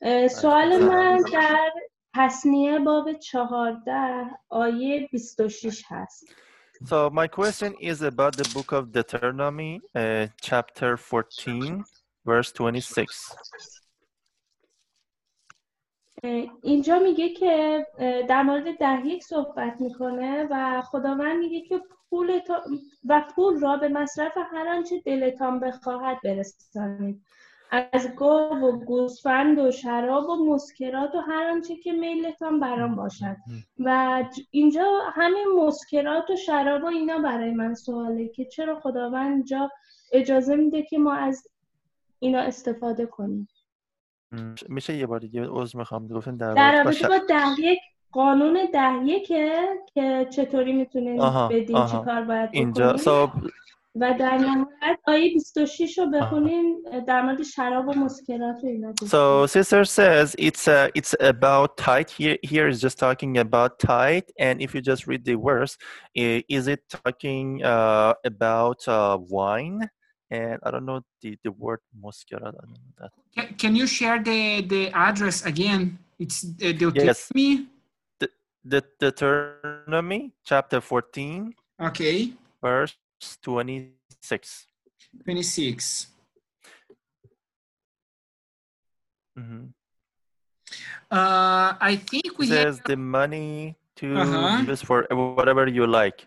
اه، 0.00 0.28
سوال 0.28 0.78
من 0.78 1.22
در 1.32 1.70
تصنیه 2.14 2.78
باب 2.78 3.12
چهارده 3.12 4.30
آیه 4.48 5.08
26 5.12 5.84
هست 5.88 6.24
So 6.84 7.08
my 7.10 7.28
question 7.28 7.72
is 7.80 8.02
about 8.02 8.36
the 8.36 8.48
book 8.54 8.72
of 8.72 8.92
Deuteronomy, 8.92 9.80
uh, 9.94 10.26
chapter 10.42 10.96
14, 10.96 11.84
verse 12.26 12.52
26. 12.52 13.08
اه، 16.24 16.46
اینجا 16.62 16.98
میگه 16.98 17.28
که 17.28 17.86
در 18.28 18.42
مورد 18.42 18.78
ده 18.78 19.06
یک 19.06 19.24
صحبت 19.24 19.80
می‌کنه 19.80 20.48
و 20.50 20.82
خداوند 20.82 21.38
میگه 21.38 21.68
که 21.68 21.80
پول 22.10 22.40
و 23.08 23.24
پول 23.34 23.60
را 23.60 23.76
به 23.76 23.88
مصرف 23.88 24.32
هر 24.52 24.68
آنچه 24.68 25.00
دلتان 25.00 25.60
بخواهد 25.60 26.18
برسانید 26.24 27.22
از 27.92 28.08
گاو 28.16 28.58
و 28.58 28.84
گوسفند 28.84 29.58
و 29.58 29.70
شراب 29.70 30.28
و 30.28 30.54
مسکرات 30.54 31.14
و 31.14 31.18
هر 31.18 31.50
آنچه 31.50 31.76
که 31.76 31.92
میلتان 31.92 32.60
برام 32.60 32.94
باشد. 32.94 33.36
و 33.78 34.24
اینجا 34.50 35.00
همین 35.12 35.46
مسکرات 35.56 36.30
و 36.30 36.36
شراب 36.36 36.82
و 36.82 36.86
اینا 36.86 37.18
برای 37.18 37.50
من 37.50 37.74
سواله 37.74 38.28
که 38.28 38.44
چرا 38.44 38.80
خداوند 38.80 39.32
اینجا 39.32 39.70
اجازه 40.12 40.56
میده 40.56 40.82
که 40.82 40.98
ما 40.98 41.14
از 41.14 41.48
اینا 42.18 42.40
استفاده 42.40 43.06
کنیم. 43.06 43.48
میشه 44.68 44.96
یه 44.96 45.06
بار 45.06 45.18
دیگه 45.18 45.46
عذر 45.50 45.78
می‌خوام. 45.78 46.08
گفتین 46.08 46.36
در 46.36 46.54
در 46.54 46.84
رابطه 46.84 47.08
با 47.08 47.18
ده 47.28 47.60
یک 47.60 47.78
قانون 48.12 48.58
ده 48.72 49.04
یکه 49.04 49.68
که 49.94 50.26
چطوری 50.30 50.72
می‌تونین 50.72 51.20
آها، 51.20 51.48
بدین 51.48 51.66
چی 51.66 51.72
آها. 51.74 52.04
کار 52.04 52.22
باید 52.22 52.50
اینجا 52.52 52.92
بکنین 52.92 53.04
so 53.04 53.30
و 53.95 54.13
در 54.19 54.37
نهایت 54.37 54.99
آیه 55.07 55.33
26 55.33 55.97
رو 55.97 56.09
بخونین 56.09 56.81
در 57.07 57.21
مورد 57.21 57.43
شراب 57.43 57.87
و 57.87 57.93
مسکرات 57.93 58.63
و 58.63 58.67
اینا 58.67 58.91
گفتین. 58.91 59.09
So 59.09 59.45
sister 59.47 59.83
says 59.85 60.35
it's 60.37 60.67
uh, 60.67 60.89
it's 60.99 61.15
about 61.19 61.69
tithe. 61.77 62.09
Here 62.19 62.37
here 62.51 62.67
is 62.73 62.79
just 62.81 62.97
talking 62.99 63.37
about 63.45 63.71
tithe, 63.79 64.27
and 64.39 64.55
if 64.65 64.69
you 64.75 64.81
just 64.91 65.03
read 65.07 65.23
the 65.29 65.35
verse, 65.49 65.73
i- 66.23 66.43
is 66.57 66.67
it 66.73 66.81
talking 67.03 67.47
uh, 67.73 68.13
about 68.33 68.79
uh, 68.87 69.17
wine? 69.37 69.79
And 70.31 70.57
I 70.65 70.69
don't 70.73 70.85
know 70.89 71.01
the, 71.23 71.31
the 71.45 71.51
word 71.63 71.81
muscarat. 72.03 72.53
I 72.61 72.65
don't 72.69 72.83
know 72.85 72.93
that. 72.99 73.11
Can, 73.35 73.47
can 73.61 73.73
you 73.79 73.87
share 73.87 74.17
the, 74.29 74.41
the 74.73 74.83
address 75.07 75.37
again? 75.51 75.81
It's 76.23 76.37
uh, 76.45 76.71
Deuteronomy. 76.81 77.51
The 78.73 78.83
Deuteronomy 79.01 80.21
chapter 80.45 80.79
14, 80.81 81.53
Okay, 81.81 82.33
verse 82.61 82.93
26. 83.42 84.66
26. 85.24 86.06
Mm-hmm. 89.38 89.64
Uh, 91.10 91.74
I 91.90 91.96
think 92.10 92.38
we 92.38 92.48
have, 92.48 92.56
says 92.58 92.80
the 92.86 92.96
money 92.96 93.76
to 93.96 94.06
Uh-huh. 94.16 94.64
use 94.66 94.82
for 94.82 95.06
whatever 95.10 95.64
you 95.68 95.86
like. 95.86 96.18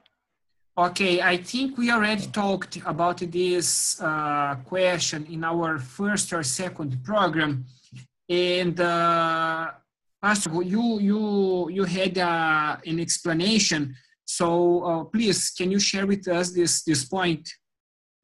okay, 0.88 1.16
I 1.34 1.36
think 1.52 1.68
we 1.82 1.86
already 1.92 2.28
talked 2.44 2.74
about 2.94 3.18
this 3.40 4.00
uh, 4.00 4.56
question 4.72 5.20
in 5.36 5.42
our 5.44 5.80
first 5.80 6.28
or 6.38 6.44
second 6.44 6.92
program. 7.04 7.66
And 8.30 8.78
uh, 8.80 9.72
Pastor, 10.22 10.52
you, 10.62 10.86
you, 11.10 11.22
you 11.78 11.84
had 11.98 12.14
uh, 12.20 12.78
an 12.92 13.00
explanation. 13.00 13.82
So 14.28 14.48
uh, 14.90 15.04
please, 15.14 15.52
can 15.58 15.72
you 15.72 15.80
share 15.80 16.06
with 16.06 16.28
us 16.28 16.52
this, 16.52 16.84
this 16.84 17.06
point? 17.06 17.46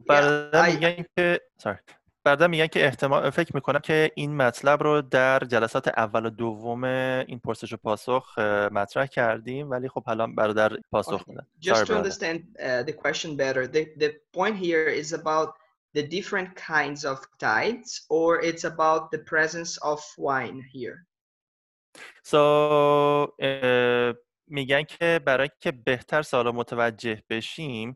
بعدا 0.08 0.64
I- 0.64 0.74
میگن 0.76 1.06
که 1.18 1.42
sorry. 1.64 1.78
بعدا 2.26 2.48
میگن 2.48 2.68
که 2.68 2.86
احتمال 2.86 3.30
فکر 3.30 3.52
می‌کنم 3.56 3.80
که 3.80 4.12
این 4.16 4.36
مطلب 4.38 4.84
رو 4.84 5.02
در 5.02 5.40
جلسات 5.40 5.88
اول 5.88 6.26
و 6.26 6.30
دوم 6.30 6.84
این 6.84 7.40
پرسش 7.40 7.74
و 7.74 7.78
پاسخ 7.78 8.40
مطرح 8.72 9.06
کردیم 9.06 9.70
ولی 9.70 9.90
خب 9.90 10.04
حالا 10.06 10.28
برادر 10.28 10.78
پاسخ 10.92 11.22
Okay. 11.22 11.28
میدن 11.28 11.48
Just 11.62 11.76
Sorry, 11.76 11.86
to 11.88 11.94
understand 11.96 12.40
uh, 12.60 12.84
the 12.84 12.94
question 12.94 13.36
better, 13.38 13.68
the, 13.68 13.86
the 14.04 14.12
point 14.34 14.56
here 14.58 14.88
is 15.02 15.14
about 15.14 15.50
the 15.96 16.04
different 16.18 16.50
kinds 16.56 17.06
of 17.06 17.18
tithes, 17.40 17.92
or 18.10 18.42
it's 18.42 18.64
about 18.74 19.02
the 19.12 19.20
presence 19.34 19.78
of 19.92 20.00
wine 20.18 20.60
here? 20.74 20.98
So, 22.24 22.36
اه، 23.40 24.14
میگن 24.48 24.84
که 24.84 25.22
برای 25.26 25.50
که 25.60 25.72
بهتر 25.72 26.22
سوال 26.22 26.52
متوجه 26.52 27.24
بشیم 27.30 27.96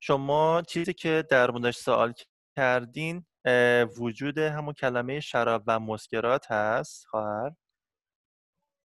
شما 0.00 0.62
چیزی 0.68 0.92
که 0.92 1.24
در 1.30 1.50
موردش 1.50 1.76
سوال 1.76 2.12
کردین 2.56 3.26
وجود 3.98 4.38
همون 4.38 4.74
کلمه 4.74 5.20
شراب 5.20 5.62
و 5.66 5.80
مسکرات 5.80 6.50
هست؟ 6.50 7.06
خواهر؟ 7.06 7.50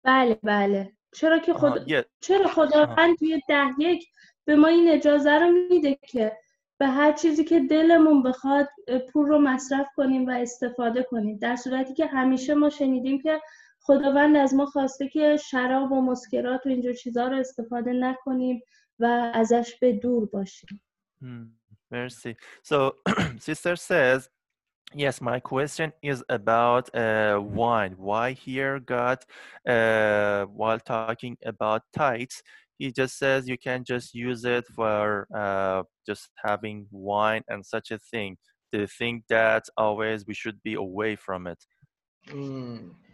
بله 0.06 0.40
بله. 0.44 0.94
چرا 1.14 1.40
که 1.40 1.54
خدا 1.54 1.84
یه- 1.88 2.06
چرا 2.22 2.48
خداوند 2.48 3.18
توی 3.18 3.42
ده 3.48 3.70
یک 3.80 4.08
به 4.46 4.56
ما 4.56 4.68
این 4.68 4.92
اجازه 4.92 5.32
رو 5.32 5.52
میده 5.70 5.96
که 6.08 6.38
به 6.80 6.88
هر 6.88 7.12
چیزی 7.12 7.44
که 7.44 7.60
دلمون 7.60 8.24
بخواد 8.24 8.68
پول 9.14 9.28
رو 9.28 9.40
مصرف 9.40 9.88
کنیم 9.96 10.26
و 10.28 10.30
استفاده 10.32 11.04
کنیم 11.04 11.38
در 11.38 11.56
صورتی 11.56 11.94
که 11.94 12.06
همیشه 12.06 12.54
ما 12.54 12.70
شنیدیم 12.70 13.22
که 13.22 13.42
خداوند 13.90 14.36
از 14.38 14.54
ما 14.54 14.66
خواسته 14.66 15.08
که 15.08 15.38
شراب 15.38 15.92
و 15.92 16.02
مسکرات 16.02 16.66
و 16.66 16.70
اینجور 16.70 16.94
چیزها 16.94 17.28
رو 17.28 17.38
استفاده 17.38 17.94
نکنیم 17.94 18.62
و 19.00 19.32
ازش 19.34 19.76
به 19.82 19.94
دور 19.94 20.26
باشیم 20.26 20.82
Hmm, 21.22 21.46
Mercy. 21.92 22.34
So, 22.70 22.78
sister 23.50 23.76
says 23.76 24.20
Yes, 25.04 25.16
my 25.32 25.40
question 25.54 25.90
is 26.12 26.20
about 26.40 26.86
uh, 26.96 27.38
wine. 27.60 27.94
Why 28.10 28.28
here 28.46 28.76
God, 28.96 29.20
uh, 29.76 30.46
while 30.60 30.80
talking 30.96 31.36
about 31.54 31.82
tithes, 32.00 32.38
he 32.80 32.88
just 33.02 33.14
says 33.22 33.40
you 33.54 33.60
can 33.68 33.82
just 33.94 34.08
use 34.30 34.42
it 34.58 34.66
for 34.78 35.28
uh, 35.44 35.82
just 36.10 36.26
having 36.48 36.78
wine 36.92 37.44
and 37.52 37.62
such 37.76 37.88
a 37.98 38.00
thing. 38.12 38.32
Do 38.72 38.78
you 38.84 38.90
think 39.02 39.16
that 39.38 39.64
always 39.84 40.20
we 40.30 40.36
should 40.42 40.60
be 40.70 40.76
away 40.88 41.12
from 41.26 41.42
it? 41.54 41.62
Mm. 42.28 43.09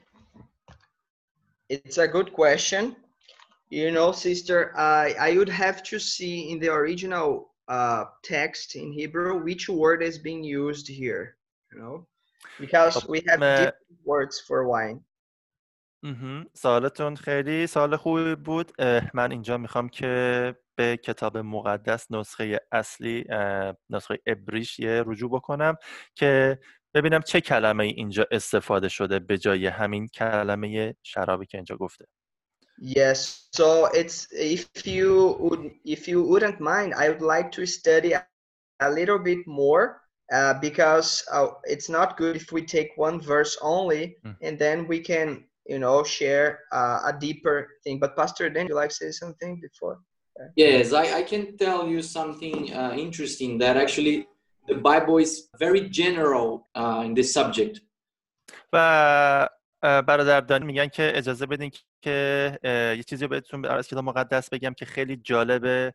It's 1.69 1.99
a 1.99 2.09
good 2.09 2.33
question. 2.33 2.97
You 3.71 3.91
know, 3.97 4.13
sister, 4.13 4.59
I 4.77 5.15
I 5.29 5.31
would 5.39 5.53
have 5.65 5.79
to 5.91 5.99
see 5.99 6.35
in 6.51 6.59
the 6.59 6.71
original 6.81 7.29
uh, 7.69 8.05
text 8.23 8.75
in 8.75 8.93
Hebrew 8.93 9.33
which 9.47 9.69
word 9.69 10.03
is 10.03 10.19
being 10.19 10.43
used 10.43 10.87
here. 10.89 11.25
You 11.71 11.79
know, 11.81 11.95
because 12.59 12.97
we 13.13 13.19
have 13.29 13.41
Uh, 13.43 13.57
different 13.59 13.99
words 14.05 14.37
for 14.47 14.59
wine. 14.67 15.01
مهم. 16.03 16.47
سوالتون 16.55 17.17
خیلی 17.17 17.67
سوال 17.67 17.97
خوبی 17.97 18.35
بود 18.35 18.73
اه، 18.79 19.11
من 19.15 19.31
اینجا 19.33 19.59
میخوام 19.59 19.89
که 19.89 20.55
به 20.79 20.97
کتاب 20.97 21.39
مقدس 21.39 22.11
نسخه 22.11 22.61
اصلی 22.73 23.25
اه، 23.31 23.77
نسخه 23.91 24.19
ابریش 24.27 24.79
یه 24.79 25.05
رجوع 25.07 25.31
بکنم 25.31 25.77
که 26.15 26.59
ببینم 26.95 27.21
چه 27.21 27.41
کلمه 27.41 27.85
ای 27.85 27.91
اینجا 27.91 28.27
استفاده 28.31 28.89
شده 28.89 29.19
به 29.19 29.39
جای 29.39 29.67
همین 29.67 30.09
کلمه 30.09 30.97
شرابی 31.03 31.47
که 31.47 31.59
اینجا 31.59 31.77
گفته 31.77 32.05
Yes. 32.83 33.49
So 33.53 33.69
it's 34.01 34.27
if 34.33 34.87
you 34.87 35.37
would 35.39 35.71
if 35.85 36.09
you 36.09 36.19
wouldn't 36.31 36.61
mind, 36.61 36.95
I 36.95 37.11
would 37.11 37.21
like 37.35 37.49
to 37.53 37.67
study 37.67 38.13
a, 38.15 38.27
a 38.81 38.91
little 38.91 39.19
bit 39.19 39.47
more 39.47 40.01
uh, 40.33 40.55
because 40.69 41.23
uh, 41.31 41.49
it's 41.65 41.91
not 41.91 42.17
good 42.17 42.37
if 42.37 42.53
we 42.53 42.63
take 42.63 42.91
one 42.97 43.21
verse 43.21 43.55
only 43.61 44.17
Mm. 44.25 44.37
and 44.47 44.59
then 44.65 44.79
we 44.93 44.99
can 45.11 45.29
you 45.73 45.79
know 45.85 45.99
share 46.19 46.47
uh, 46.79 46.99
a 47.11 47.13
deeper 47.27 47.57
thing. 47.85 47.97
But 48.03 48.17
Pastor, 48.17 48.49
Dan, 48.49 48.67
you 48.71 48.77
like 48.83 48.93
to 48.97 49.01
say 49.05 49.11
something 49.23 49.61
before? 49.61 49.97
Yes, 50.57 50.93
I, 51.03 51.19
I 51.21 51.23
can 51.23 51.45
tell 51.59 51.87
you 51.87 52.01
something 52.19 52.73
uh, 52.73 52.95
interesting 53.07 53.59
that 53.59 53.77
actually 53.77 54.27
the 54.68 54.76
Bible 54.76 55.18
is 55.18 55.48
very 55.60 55.90
general 55.90 56.68
uh, 56.76 57.04
in 57.06 57.14
this 57.14 57.34
subject. 57.34 57.82
و 58.74 59.50
اه، 59.84 60.02
برادردان 60.02 60.64
میگن 60.64 60.88
که 60.88 61.12
اجازه 61.16 61.46
بدین 61.46 61.72
که 62.02 62.60
یه 62.98 63.04
چیزی 63.04 63.28
بهتون 63.28 63.66
از 63.66 63.88
کتاب 63.88 64.04
مقدس 64.04 64.50
بگم 64.50 64.74
که 64.74 64.86
خیلی 64.86 65.18
جالبه 65.18 65.94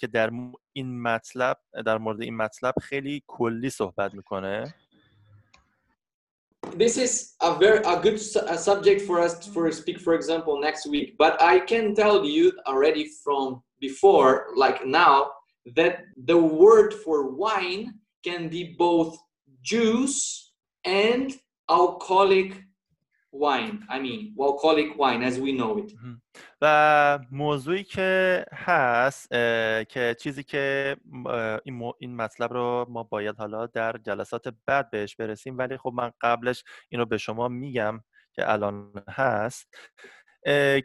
که 0.00 0.08
در 0.12 0.30
این 0.72 1.02
مطلب 1.02 1.58
در 1.86 1.98
مورد 1.98 2.22
این 2.22 2.36
مطلب 2.36 2.74
خیلی 2.82 3.22
کلی 3.26 3.70
صحبت 3.70 4.14
می‌کنه 4.14 4.74
This 6.76 6.96
is 6.96 7.34
a 7.40 7.50
very 7.62 7.80
a 7.84 7.96
good 8.04 8.18
a 8.54 8.56
subject 8.56 9.00
for 9.08 9.16
us 9.20 9.32
for 9.52 9.70
speak, 9.72 9.98
for 10.06 10.14
example, 10.14 10.54
next 10.68 10.86
week. 10.86 11.08
But 11.18 11.34
I 11.42 11.54
can 11.70 11.94
tell 11.94 12.24
you 12.24 12.52
already 12.70 13.04
from 13.22 13.62
before, 13.80 14.30
like 14.64 14.78
now, 14.86 15.16
that 15.76 16.04
the 16.16 16.36
word 16.36 16.94
for 17.04 17.30
wine 17.30 17.94
can 18.24 18.48
be 18.48 18.74
both 18.78 19.16
juice 19.62 20.52
and 20.84 21.32
alcoholic 21.68 22.50
wine. 23.32 23.84
I 23.88 23.98
mean, 23.98 24.34
alcoholic 24.38 24.98
wine 24.98 25.22
as 25.22 25.38
we 25.38 25.52
know 25.52 25.78
it. 25.78 25.92
و 26.60 27.18
موضوعی 27.30 27.84
که 27.84 28.44
هست 28.52 29.30
که 29.88 30.16
چیزی 30.20 30.42
که 30.42 30.96
این, 31.64 31.92
این 31.98 32.16
مطلب 32.16 32.52
رو 32.52 32.86
ما 32.88 33.02
باید 33.02 33.36
حالا 33.36 33.66
در 33.66 33.96
جلسات 34.06 34.54
بعد 34.66 34.90
بهش 34.90 35.16
برسیم 35.16 35.58
ولی 35.58 35.76
خب 35.76 35.92
من 35.94 36.12
قبلش 36.20 36.64
اینو 36.88 37.04
به 37.04 37.18
شما 37.18 37.48
میگم 37.48 38.00
که 38.32 38.52
الان 38.52 38.92
هست 39.08 39.74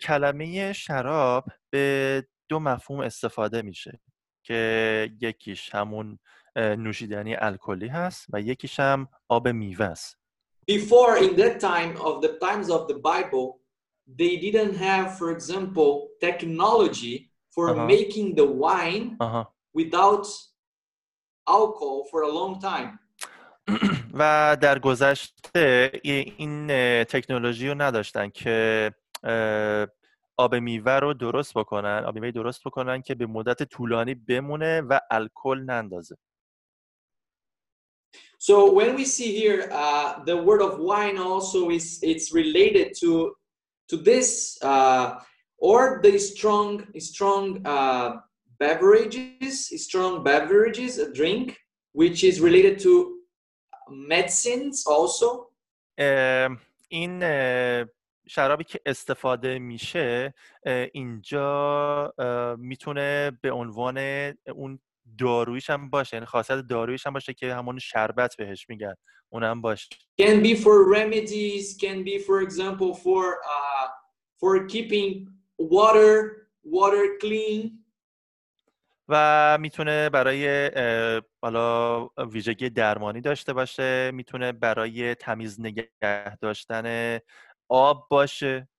کلمه 0.01 0.73
شراب 0.73 1.45
به 1.69 2.27
دو 2.49 2.59
مفهوم 2.59 2.99
استفاده 2.99 3.61
میشه 3.61 3.99
که 4.47 5.09
یکیش 5.21 5.75
همون 5.75 6.19
نوشیدنی 6.55 7.35
الکلی 7.35 7.87
هست 7.87 8.25
و 8.33 8.41
یکیش 8.41 8.79
هم 8.79 9.07
آب 9.29 9.47
میوه 9.47 9.85
است 9.85 10.17
before 10.71 11.17
in 11.19 11.35
that 11.39 11.59
time 11.61 11.97
of 12.01 12.21
the 12.25 12.31
times 12.45 12.69
of 12.69 12.81
the 12.91 12.97
bible 13.11 13.45
they 14.19 14.33
didn't 14.45 14.75
have 14.87 15.07
for 15.19 15.27
example 15.37 15.91
technology 16.27 17.15
for 17.55 17.65
Uh-huh. 17.69 17.87
making 17.95 18.27
the 18.39 18.47
wine 18.65 19.05
آها 19.19 19.53
without 19.77 20.25
alcohol 21.59 21.97
for 22.11 22.19
a 22.23 22.31
long 22.39 22.61
time 22.61 22.99
و 24.13 24.57
در 24.61 24.79
گذشته 24.79 25.91
ای- 26.03 26.33
این 26.37 26.67
تکنولوژی 27.03 27.67
رو 27.67 27.81
نداشتن 27.81 28.29
که 28.29 28.91
آب 30.36 30.54
میوه 30.54 30.92
رو 30.92 31.14
درست 31.14 31.54
بکنن 31.54 32.04
آب 32.06 32.14
میوه 32.14 32.30
درست 32.30 32.60
بکنن 32.64 33.02
که 33.02 33.14
به 33.14 33.26
مدت 33.26 33.62
طولانی 33.62 34.14
بمونه 34.14 34.80
و 34.80 35.00
الکل 35.10 35.58
نندازه 35.58 36.16
so 38.38 38.72
when 38.72 38.96
we 38.96 39.04
see 39.04 39.30
here 39.40 39.68
uh, 39.70 40.24
the 40.24 40.36
word 40.36 40.62
of 40.68 40.72
wine 40.78 41.18
also 41.18 41.70
is 41.70 41.86
it's 42.02 42.32
related 42.40 42.88
to 43.00 43.10
to 43.90 43.96
this 43.96 44.58
uh, 44.62 45.06
or 45.58 46.00
the 46.02 46.18
strong 46.18 46.68
strong 46.98 47.44
uh, 47.64 48.08
beverages 48.58 49.56
strong 49.86 50.12
beverages 50.24 50.98
a 50.98 51.12
drink 51.12 51.46
which 52.00 52.24
is 52.24 52.40
related 52.40 52.78
to 52.78 52.92
medicines 53.88 54.86
also 54.86 55.48
اه، 55.98 56.48
این 56.88 57.22
اه، 57.22 57.84
شرابی 58.29 58.63
که 58.63 58.79
استفاده 58.85 59.59
میشه 59.59 60.33
اینجا 60.93 62.13
می‌تونه 62.57 63.31
به 63.41 63.51
عنوان 63.51 63.97
اون 64.55 64.79
دارویش 65.17 65.69
هم 65.69 65.89
باشه. 65.89 66.15
یعنی 66.17 66.25
خاصیت 66.25 66.59
دارویش 66.59 67.07
هم 67.07 67.13
باشه 67.13 67.33
که 67.33 67.55
همون 67.55 67.79
شربت 67.79 68.35
بهش 68.37 68.69
میگن. 68.69 68.93
اونم 69.29 69.61
باشه. 69.61 69.87
Can 70.21 70.43
be 70.43 70.55
for 70.55 70.95
remedies 70.95 71.77
can 71.77 72.03
be 72.03 72.19
for 72.19 72.41
example 72.47 72.93
for 73.03 73.23
uh, 73.55 73.87
for 74.39 74.67
keeping 74.67 75.27
water 75.59 76.13
water 76.63 77.05
clean. 77.21 77.71
و 79.09 79.57
می‌تونه 79.61 80.09
برای 80.09 80.71
حالا 81.41 82.05
ویژگی 82.31 82.69
درمانی 82.69 83.21
داشته 83.21 83.53
باشه. 83.53 84.11
می‌تونه 84.11 84.51
برای 84.51 85.15
تمیز 85.15 85.61
نگه 85.61 85.89
داشتن 86.41 87.19
آب 87.69 88.07
باشه 88.11 88.69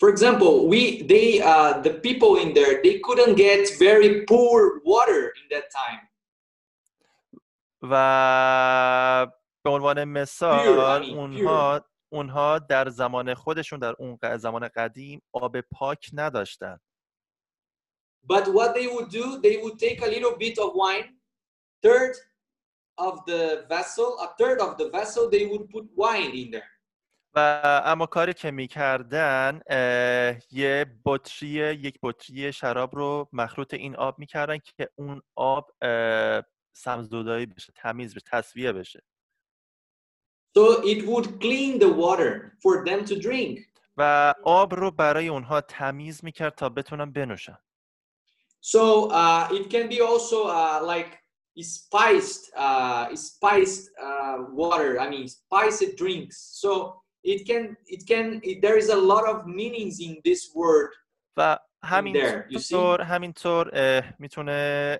for 0.00 0.08
example 0.08 0.68
we 0.68 1.02
they 1.02 1.40
uh, 1.40 1.72
the 1.86 1.94
people 2.06 2.36
in 2.42 2.54
there 2.54 2.82
they 2.82 2.98
couldn't 3.06 3.34
get 3.36 3.62
very 3.78 4.10
poor 4.30 4.80
water 4.84 5.22
in 5.40 5.46
that 5.54 5.66
time 5.70 6.10
و 7.82 9.26
به 9.64 9.70
عنوان 9.70 10.04
مثال 10.04 10.68
اونها 11.10 11.84
اونها 12.12 12.58
در 12.58 12.88
زمان 12.88 13.34
خودشون 13.34 13.78
در 13.78 13.94
اون 13.98 14.18
زمان 14.38 14.68
قدیم 14.68 15.22
آب 15.32 15.60
پاک 15.60 16.10
نداشتن 16.12 16.78
but 18.32 18.44
what 18.48 18.74
they 18.74 18.86
would 18.86 19.08
do 19.10 19.40
they 19.40 19.56
would 19.62 19.78
take 19.78 20.02
a 20.02 20.06
little 20.06 20.36
bit 20.36 20.58
of 20.58 20.74
wine 20.74 21.08
third 21.82 22.16
of 23.08 23.14
the 23.30 23.42
vessel 23.74 24.08
a 24.26 24.28
third 24.40 24.58
of 24.66 24.70
the 24.80 24.88
vessel 24.96 25.22
they 25.34 25.44
would 25.50 25.66
put 25.74 25.84
wine 25.96 26.32
in 26.42 26.50
there. 26.50 26.70
و 27.34 27.60
اما 27.84 28.06
کاری 28.06 28.34
که 28.34 28.50
می‌کردن 28.50 29.60
یه 30.50 30.86
بطری 31.04 31.48
یک 31.48 31.98
بطری 32.02 32.52
شراب 32.52 32.96
رو 32.96 33.28
مخلوط 33.32 33.74
این 33.74 33.96
آب 33.96 34.18
می‌کردن 34.18 34.58
که 34.58 34.90
اون 34.94 35.22
آب 35.34 35.70
سمزدودایی 36.72 37.46
بشه 37.46 37.72
تمیز 37.76 38.14
بشه 38.14 38.24
تصفیه 38.30 38.72
بشه. 38.72 39.02
So 40.58 40.82
it 40.82 41.06
would 41.06 41.26
clean 41.40 41.78
the 41.78 41.92
water 42.02 42.58
for 42.62 42.84
them 42.84 43.04
to 43.04 43.14
drink. 43.20 43.60
و 43.96 44.34
آب 44.44 44.74
رو 44.74 44.90
برای 44.90 45.28
اونها 45.28 45.60
تمیز 45.60 46.24
می‌کرد 46.24 46.54
تا 46.54 46.68
بتونن 46.68 47.12
بنوشن. 47.12 47.58
So 48.62 49.10
uh, 49.10 49.48
it 49.52 49.70
can 49.70 49.88
be 49.88 50.00
also 50.00 50.38
uh, 50.46 50.82
like 50.92 51.19
spiced, 51.62 52.50
uh, 52.56 53.14
spiced 53.14 53.90
uh, 54.00 54.44
water. 54.52 55.00
I 55.00 55.08
mean, 55.08 55.28
spiced 55.28 55.96
drinks. 55.96 56.36
So 56.60 57.00
it 57.22 57.46
can, 57.46 57.76
it 57.86 58.06
can. 58.06 58.40
It, 58.42 58.62
there 58.62 58.76
is 58.76 58.88
a 58.88 58.96
lot 58.96 59.28
of 59.28 59.46
meanings 59.46 60.00
in 60.00 60.18
this 60.24 60.50
word. 60.54 60.90
و? 61.36 61.58
همینطور 61.82 63.02
همینطور 63.02 63.70
می‌تونه 64.18 64.98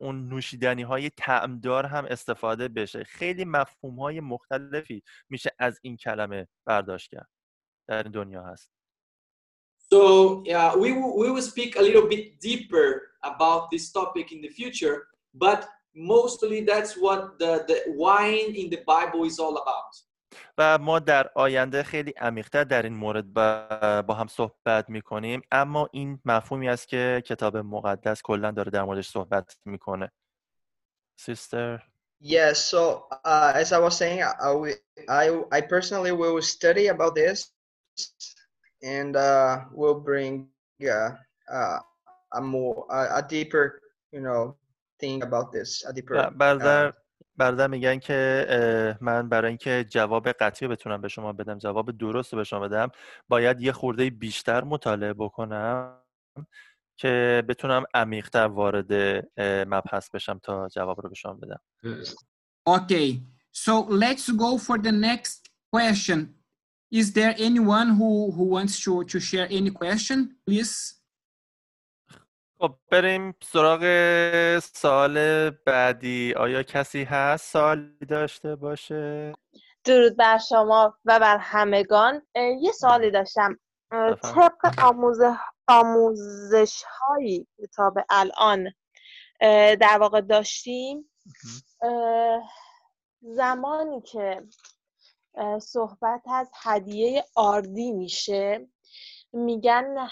اون 0.00 0.28
نوشیدنی 0.28 0.82
های 0.82 1.10
تعمدار 1.16 1.86
هم 1.86 2.04
استفاده 2.04 2.68
بشه 2.68 3.04
خیلی 3.04 3.44
مفهوم 3.44 4.00
های 4.00 4.20
مختلفی 4.20 5.02
میشه 5.30 5.50
از 5.58 5.78
این 5.82 5.96
کلمه 5.96 6.48
برداشت 6.66 7.10
کرد 7.10 7.28
در 7.88 8.02
دنیا 8.02 8.42
هست 8.42 8.70
So 9.92 10.42
yeah, 10.46 10.74
we 10.74 10.92
will, 10.92 11.16
we 11.20 11.30
will 11.30 11.42
speak 11.42 11.76
a 11.76 11.82
little 11.82 12.08
bit 12.08 12.40
deeper 12.40 12.86
about 13.22 13.70
this 13.70 13.92
topic 13.92 14.32
in 14.32 14.40
the 14.40 14.48
future. 14.48 14.96
But 15.33 15.67
mostly 15.95 16.61
that's 16.61 16.93
what 16.97 17.39
the, 17.39 17.51
the 17.67 17.77
wine 18.05 18.51
in 18.55 18.69
the 18.69 18.81
Bible 18.87 19.23
is 19.25 19.39
all 19.39 19.57
about. 19.57 19.93
و 20.57 20.77
ما 20.77 20.99
در 20.99 21.29
آینده 21.35 21.83
خیلی 21.83 22.11
عمیقتر 22.17 22.63
در 22.63 22.81
این 22.81 22.93
مورد 22.93 23.33
با, 23.33 23.67
با 24.07 24.13
هم 24.13 24.27
صحبت 24.27 24.89
میکنیم 24.89 25.41
اما 25.51 25.89
این 25.93 26.19
مفهومی 26.25 26.69
است 26.69 26.87
که 26.87 27.23
کتاب 27.25 27.57
مقدس 27.57 28.21
کلا 28.21 28.51
داره 28.51 28.71
در 28.71 28.83
موردش 28.83 29.09
صحبت 29.09 29.57
میکنه 29.65 30.11
سیستر 31.19 31.83
Yes, 32.21 32.57
so 32.71 33.05
uh, 33.25 33.53
as 33.55 33.71
I 33.71 33.79
was 33.79 33.95
saying, 33.97 34.21
I, 34.21 34.51
will- 34.51 34.75
I, 35.07 35.25
I 35.57 35.61
personally 35.61 36.11
will 36.11 36.41
study 36.41 36.87
about 36.87 37.15
this 37.15 37.37
and 38.83 39.15
uh, 39.15 39.61
will 39.71 39.99
bring 40.09 40.49
uh, 40.83 41.11
uh, 41.49 41.79
a 42.33 42.41
more 42.41 42.85
a, 42.89 43.19
a 43.19 43.21
deeper, 43.21 43.81
you 44.11 44.19
know, 44.19 44.57
thing 45.04 45.22
about 45.28 45.48
this, 45.52 45.70
a 45.88 45.92
deeper. 45.92 46.14
ب- 46.16 46.38
برادر 46.38 46.92
برادر 47.36 47.66
میگن 47.66 47.98
که 47.98 48.98
من 49.00 49.28
برای 49.28 49.48
اینکه 49.48 49.86
جواب 49.90 50.28
قطعی 50.28 50.68
رو 50.68 50.74
بتونم 50.74 51.00
به 51.00 51.08
شما 51.08 51.32
بدم 51.32 51.58
جواب 51.58 51.90
درست 51.98 52.32
رو 52.32 52.36
به 52.36 52.44
شما 52.44 52.60
بدم 52.60 52.88
باید 53.28 53.60
یه 53.60 53.72
خورده 53.72 54.10
بیشتر 54.10 54.64
مطالعه 54.64 55.12
بکنم 55.12 56.00
که 56.96 57.42
بتونم 57.48 57.84
عمیقتر 57.94 58.46
وارد 58.46 58.92
مبحث 59.68 60.10
بشم 60.10 60.38
تا 60.38 60.68
جواب 60.68 61.00
رو 61.00 61.08
به 61.08 61.14
شما 61.14 61.34
بدم 61.34 61.60
Okay, 62.66 63.08
so 63.64 63.72
let's 64.04 64.26
go 64.44 64.50
for 64.66 64.76
the 64.86 64.92
next 65.08 65.38
question. 65.72 66.20
Is 67.00 67.12
there 67.12 67.34
anyone 67.48 67.88
who, 67.98 68.10
who 68.36 68.44
wants 68.56 68.74
to, 68.84 68.92
to 69.12 69.20
share 69.20 69.48
any 69.50 69.70
question, 69.82 70.18
please? 70.46 70.74
خب 72.58 72.74
بریم 72.90 73.34
سراغ 73.42 73.82
سوال 74.58 75.50
بعدی. 75.50 76.34
آیا 76.36 76.62
کسی 76.62 77.02
هست 77.02 77.52
سوالی 77.52 78.06
داشته 78.08 78.56
باشه؟ 78.56 79.32
درود 79.84 80.16
بر 80.16 80.38
شما 80.38 80.94
و 81.04 81.20
بر 81.20 81.38
همگان. 81.38 82.26
یه 82.60 82.72
سوالی 82.72 83.10
داشتم. 83.10 83.58
طبق 84.22 84.80
آموزه 84.82 85.36
آموزش 85.68 86.82
هایی 86.82 87.48
تا 87.76 87.90
به 87.90 88.04
الان 88.10 88.72
در 89.80 89.98
واقع 90.00 90.20
داشتیم 90.20 91.10
زمانی 93.20 94.00
که 94.00 94.42
صحبت 95.60 96.22
از 96.26 96.50
هدیه 96.62 97.24
آردی 97.34 97.92
میشه 97.92 98.68
میگن 99.34 100.08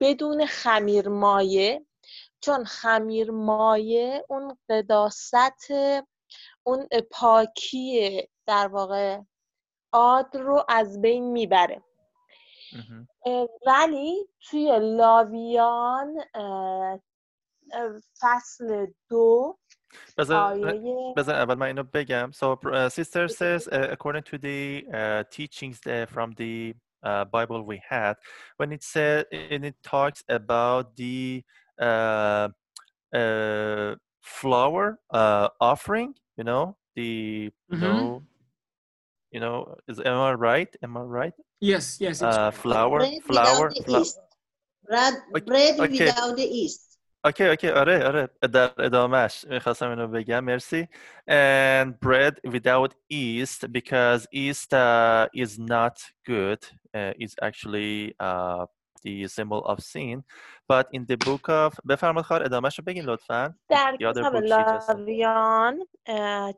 بدون 0.00 0.46
خمیر 0.46 1.08
مایه. 1.08 1.86
چون 2.40 2.64
خمیر 2.64 3.30
مایه 3.30 4.24
اون 4.28 4.58
قداست 4.68 5.34
اون 6.62 6.88
پاکی 7.10 8.22
در 8.46 8.66
واقع 8.66 9.20
آد 9.92 10.36
رو 10.36 10.64
از 10.68 11.00
بین 11.00 11.24
می‌بره. 11.24 11.82
ولی 13.66 14.28
توی 14.50 14.78
لاویان 14.80 16.24
فصل 18.20 18.86
دو 19.08 19.58
بذار 20.18 21.34
اول 21.34 21.54
من 21.54 21.66
اینو 21.66 21.82
بگم. 21.82 22.30
So 22.30 22.56
uh, 22.64 22.88
sister 22.88 23.28
says 23.28 23.68
uh, 23.68 23.88
according 23.92 24.22
to 24.22 24.38
the 24.38 24.84
uh, 24.92 25.22
teachings 25.30 25.78
uh, 25.86 26.06
from 26.14 26.32
the 26.32 26.74
uh, 27.04 27.24
Bible 27.26 27.62
we 27.62 27.80
had 27.88 28.14
when 28.56 28.72
it 28.72 28.82
said 28.82 29.26
and 29.32 29.64
it 29.64 29.76
talks 29.82 30.24
about 30.28 30.96
the 30.96 31.44
uh, 31.80 32.48
uh, 33.14 33.94
flower 34.22 34.98
uh, 35.10 35.48
offering 35.60 36.14
you 36.36 36.44
know 36.44 36.76
the 36.96 37.50
you 37.70 37.78
Mhm. 37.78 37.80
know 37.80 38.22
you 39.30 39.40
know 39.40 39.74
is 39.88 40.00
am 40.00 40.18
I 40.18 40.32
right 40.34 40.70
am 40.82 40.96
I 40.96 41.02
right 41.02 41.34
Yes, 41.60 41.98
yes. 42.00 42.20
it's 42.20 42.36
uh, 42.36 42.50
flour 42.50 42.98
bread 42.98 43.22
flour 43.22 43.68
without 43.68 43.74
the 43.76 43.82
fla- 43.84 43.98
yeast. 43.98 44.18
Bread, 44.84 45.14
Okay, 45.36 45.44
bread 45.46 45.80
okay. 45.80 46.06
without 46.06 46.36
the 46.36 46.44
yeast. 46.46 46.83
اوکی 47.24 47.44
اوکی 47.44 47.68
آره 47.68 48.06
آره. 48.06 48.28
در 48.52 48.70
ادامهش 48.78 49.44
می‌خواستم 49.48 49.90
اینو 49.90 50.08
بگم. 50.08 50.44
مرسی. 50.44 50.88
And 51.30 51.94
bread 52.06 52.34
without 52.50 52.92
yeast 53.12 53.72
because 53.72 54.26
yeast 54.32 54.72
uh, 54.72 55.26
is 55.34 55.58
not 55.58 55.96
good. 56.28 56.62
Uh, 56.94 57.24
is 57.24 57.34
actually 57.42 58.14
uh, 58.20 58.66
the 59.04 59.26
symbol 59.28 59.62
of 59.72 59.78
sin. 59.80 60.22
But 60.68 60.86
in 60.92 61.04
the 61.10 61.16
book 61.16 61.48
of 61.48 61.78
بفرمایید 61.88 62.26
خواهر 62.26 62.42
ادامهش 62.42 62.78
رو 62.78 62.84
بگین 62.84 63.04
لطفا. 63.04 63.54
در 63.68 63.96
کتاب. 64.00 64.36
لاویان 64.36 65.86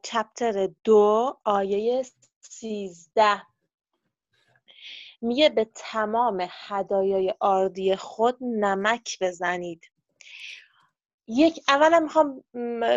چپتر 0.03 0.69
دو 0.85 1.37
آیه 1.45 2.05
سیزده. 2.41 3.43
میگه 5.21 5.49
به 5.49 5.71
تمام 5.75 6.49
هدایای 6.51 7.35
آردی 7.41 7.97
خود 7.97 8.37
نمک 8.41 9.19
بزنید. 9.21 9.91
یک 11.27 11.65
اولا 11.69 12.01
می‌خوام 12.01 12.45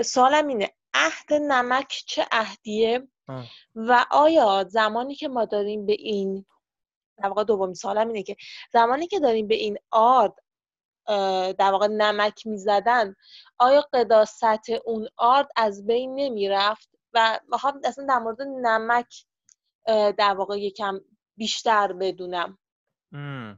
سوالم 0.02 0.48
اینه 0.48 0.74
عهد 0.94 1.34
نمک 1.34 2.04
چه 2.08 2.28
عهدیه 2.32 3.08
آه. 3.28 3.46
و 3.76 4.06
آیا 4.12 4.66
زمانی 4.70 5.16
که 5.16 5.28
ما 5.28 5.46
داریم 5.46 5.86
به 5.86 5.94
این 5.94 6.46
در 7.18 7.28
واقع 7.28 7.44
دومین 7.44 7.74
سوالم 7.74 8.08
اینه 8.08 8.24
که 8.24 8.36
زمانی 8.74 9.08
که 9.08 9.20
داریم 9.20 9.48
به 9.48 9.56
این 9.56 9.78
آرد 9.92 10.34
در 11.58 11.72
واقع 11.72 11.88
نمک 11.88 12.48
می‌زدن 12.48 13.16
آیا 13.58 13.82
قداست 13.94 14.44
اون 14.86 15.08
آرد 15.18 15.48
از 15.56 15.88
بین 15.88 16.16
نمی‌رفت 16.16 16.90
و 17.14 17.40
می‌خوام 17.52 17.82
اصلا 17.84 18.06
در 18.06 18.20
مورد 18.20 18.42
نمک 18.42 19.26
در 20.18 20.34
واقع 20.34 20.60
یکم 20.60 21.00
بیشتر 21.38 21.94
بدونم 21.94 22.58
Mm. 23.12 23.58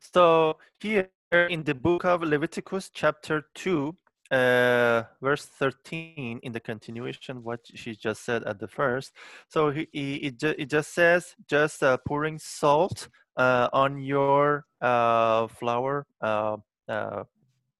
So 0.00 0.58
here 0.80 1.08
in 1.32 1.64
the 1.64 1.74
book 1.74 2.04
of 2.04 2.22
Leviticus, 2.22 2.90
chapter 2.92 3.46
2, 3.54 3.96
uh, 4.30 5.02
verse 5.22 5.46
13, 5.46 6.40
in 6.42 6.52
the 6.52 6.60
continuation, 6.60 7.42
what 7.42 7.60
she 7.74 7.96
just 7.96 8.24
said 8.24 8.44
at 8.44 8.58
the 8.58 8.68
first. 8.68 9.12
So 9.48 9.70
he, 9.70 9.88
he, 9.92 10.14
it, 10.16 10.38
ju- 10.38 10.54
it 10.58 10.68
just 10.68 10.92
says, 10.94 11.34
just 11.48 11.82
uh, 11.82 11.96
pouring 12.06 12.38
salt 12.38 13.08
uh, 13.36 13.68
on 13.72 14.02
your 14.02 14.66
uh, 14.82 15.46
flour, 15.48 16.06
uh, 16.20 16.58
uh, 16.88 17.24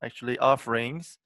actually 0.03 0.39
offerings. 0.39 1.19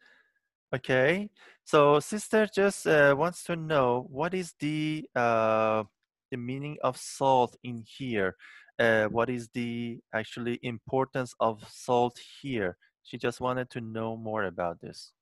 Okay. 0.74 1.30
So 1.64 2.00
sister 2.00 2.48
just 2.52 2.86
uh, 2.88 3.14
wants 3.16 3.44
to 3.44 3.54
know 3.54 4.06
what 4.10 4.34
is 4.34 4.54
the 4.58 5.08
uh, 5.14 5.84
the 6.32 6.36
meaning 6.36 6.76
of 6.82 6.96
salt 6.96 7.56
in 7.62 7.84
here 7.86 8.36
uh, 8.78 9.06
what 9.06 9.28
is 9.30 9.48
the 9.54 9.98
actually 10.14 10.58
importance 10.62 11.34
of 11.40 11.64
salt 11.68 12.18
here 12.42 12.76
she 13.02 13.16
just 13.16 13.40
wanted 13.40 13.70
to 13.70 13.80
know 13.80 14.16
more 14.16 14.44
about 14.44 14.80
this 14.80 15.12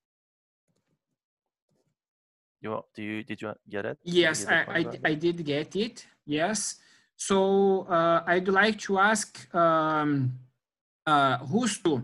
you 2.61 2.81
do 2.95 3.01
you 3.03 3.23
did 3.23 3.41
you 3.41 3.53
get 3.69 3.85
it 3.85 3.97
Did 4.03 4.13
Yes, 4.13 4.45
get 4.45 4.67
I, 4.67 4.79
I, 4.79 4.99
I 5.11 5.13
did 5.13 5.45
get 5.45 5.75
it. 5.75 6.05
Yes. 6.25 6.75
So 7.15 7.83
uh, 7.83 8.23
I'd 8.27 8.47
like 8.47 8.77
to 8.79 8.99
ask 8.99 9.53
um, 9.55 10.33
uh, 11.05 11.37
Hustu, 11.39 12.03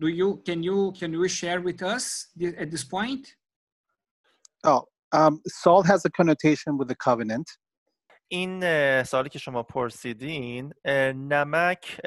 do 0.00 0.08
you 0.08 0.42
can 0.44 0.62
you 0.62 0.92
can 0.98 1.12
you 1.12 1.28
share 1.28 1.60
with 1.60 1.82
us 1.82 2.28
thi- 2.38 2.56
at 2.56 2.70
this 2.70 2.84
point? 2.84 3.36
Oh, 4.64 4.84
um, 5.12 5.40
salt 5.46 5.86
has 5.86 6.04
a 6.04 6.10
connotation 6.10 6.78
with 6.78 6.88
the 6.88 6.96
covenant. 6.96 7.50
این 8.28 8.60
اه، 8.64 9.04
سوالی 9.04 9.28
که 9.28 9.38
شما 9.38 9.62
پرسیدین 9.62 10.74
نمک 11.14 12.00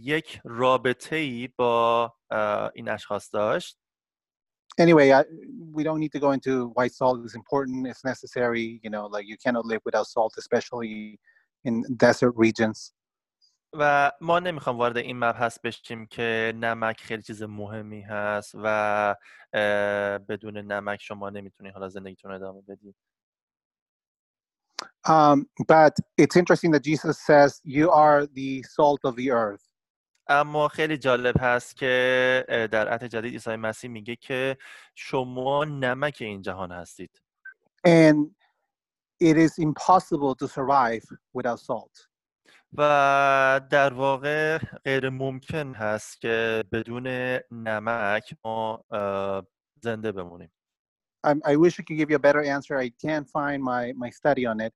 یک 0.00 0.40
رابطه 0.44 1.16
ای 1.16 1.48
با 1.56 2.14
این 2.74 2.88
اشخاص 2.88 3.34
داشت 3.34 3.78
Anyway, 4.78 5.12
I, 5.12 5.22
we 5.72 5.84
don't 5.84 6.00
need 6.00 6.12
to 6.12 6.18
go 6.18 6.32
into 6.32 6.72
why 6.74 6.88
salt 6.88 7.24
is 7.24 7.34
important. 7.36 7.86
It's 7.86 8.04
necessary. 8.04 8.80
You 8.82 8.90
know, 8.90 9.06
like 9.06 9.26
you 9.26 9.36
cannot 9.44 9.64
live 9.66 9.82
without 9.84 10.06
salt, 10.08 10.34
especially 10.36 11.20
in 11.64 11.84
desert 11.96 12.34
regions. 12.36 12.92
و 13.78 14.12
ما 14.20 14.38
نمی‌خوام 14.40 14.76
وارد 14.76 14.96
این 14.96 15.18
مبحث 15.18 15.58
بشیم 15.58 16.06
که 16.06 16.52
نمک 16.56 17.00
خیلی 17.00 17.22
چیز 17.22 17.42
مهمی 17.42 18.02
هست 18.02 18.54
و 18.54 19.16
بدون 20.28 20.56
نمک 20.56 21.02
شما 21.02 21.30
نمی‌تونید 21.30 21.72
حالا 21.74 21.88
زندگیتون 21.88 22.32
ادامه 22.32 22.62
بدید 22.68 22.96
Um, 25.07 25.47
but 25.67 25.95
it's 26.17 26.35
interesting 26.35 26.71
that 26.71 26.83
Jesus 26.83 27.17
says, 27.19 27.61
"You 27.63 27.89
are 27.91 28.25
the 28.25 28.63
salt 28.63 29.01
of 29.03 29.15
the 29.15 29.31
earth." 29.31 29.63
اما 30.31 30.67
خیلی 30.67 30.97
جالب 30.97 31.35
هست 31.39 31.75
که 31.75 32.45
اه، 32.49 32.67
در 32.67 32.87
عهد 32.87 33.03
جدید 33.03 33.33
عیسی 33.33 33.55
مسیح 33.55 33.89
میگه 33.89 34.15
که 34.15 34.57
شما 34.95 35.65
نمک 35.65 36.17
این 36.21 36.41
جهان 36.41 36.71
هستید 36.71 37.21
And 37.87 38.31
it 39.19 39.37
is 39.37 39.57
impossible 39.57 40.35
to 40.35 40.47
survive 40.47 41.03
without 41.33 41.59
salt. 41.59 42.07
و 42.73 43.61
در 43.69 43.93
واقع 43.93 44.57
غیر 44.57 45.09
ممکن 45.09 45.73
هست 45.73 46.21
که 46.21 46.63
بدون 46.71 47.07
نمک 47.51 48.33
ما 48.45 48.85
اه، 48.91 49.47
زنده 49.83 50.11
بمونیم 50.11 50.51
I, 51.27 51.35
I 51.45 51.55
wish 51.57 51.79
I 51.79 51.83
could 51.83 51.97
give 51.97 52.09
you 52.09 52.15
a 52.15 52.19
better 52.27 52.43
answer. 52.43 52.77
I 52.77 52.89
can't 53.05 53.27
find 53.27 53.61
my, 53.61 53.93
my 54.03 54.09
study 54.09 54.45
on 54.45 54.61
it. 54.61 54.73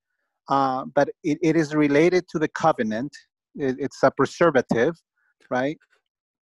Uh, 0.49 0.85
but 0.97 1.09
it, 1.23 1.39
it 1.43 1.57
is 1.57 1.75
related 1.75 2.25
to 2.33 2.39
the 2.39 2.49
covenant. 2.49 3.13
It, 3.55 3.77
it's 3.79 4.03
a 4.03 4.11
preservative, 4.11 4.95
right? 5.51 5.79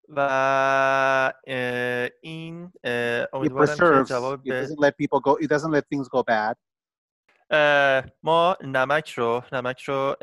و 0.09 1.33
این 2.23 2.73
امیدوارم 3.33 3.77
که. 3.77 4.05
جواب 4.09 4.41
It 4.49 4.53
doesn't 4.53 4.81
let 4.81 4.97
people 4.99 5.21
go. 5.21 5.37
It 5.45 5.49
doesn't 5.49 5.73
let 5.73 5.85
things 5.91 6.09
go 6.09 6.23
bad. 6.23 6.57
ما 8.23 8.57
نمک 8.65 9.11
رو 9.11 9.43
نمک 9.53 9.83
رو 9.83 10.17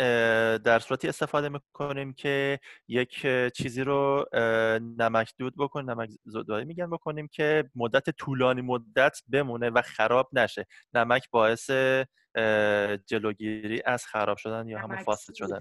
در 0.57 0.79
صورتی 0.79 1.07
استفاده 1.07 1.49
می‌کنیم 1.49 2.13
که 2.13 2.59
یک 2.87 3.21
اه، 3.25 3.49
چیزی 3.49 3.83
رو 3.83 4.25
اه، 4.33 4.79
نمک 4.79 5.33
دود 5.37 5.53
بکنیم 5.57 5.91
نمک 5.91 6.09
زدایی 6.25 6.65
میگن 6.65 6.89
بکنیم 6.89 7.27
که 7.27 7.69
مدت 7.75 8.09
طولانی 8.09 8.61
مدت 8.61 9.21
بمونه 9.27 9.69
و 9.69 9.81
خراب 9.81 10.29
نشه 10.33 10.65
نمک 10.93 11.29
باعث 11.31 11.69
جلوگیری 13.05 13.81
از 13.85 14.05
خراب 14.05 14.37
شدن 14.37 14.67
یا 14.67 14.79
همون 14.79 15.03
فاسد 15.03 15.33
شدن 15.33 15.59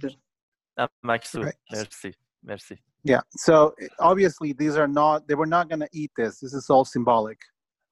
Right. 0.79 1.57
مرسی 1.73 2.15
مرسی 2.43 2.79
Yeah. 3.09 3.23
So 3.47 3.75
obviously 3.99 4.53
these 4.53 4.77
are 4.77 4.89
not. 5.01 5.27
They 5.29 5.35
were 5.35 5.51
not 5.57 5.65
going 5.71 5.81
to 5.81 5.93
eat 6.01 6.11
this. 6.17 6.33
This 6.41 6.53
is 6.61 6.71
all 6.71 6.85
symbolic. 6.85 7.39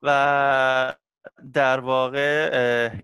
و 0.03 0.95
در 1.53 1.81
واقع 1.81 2.51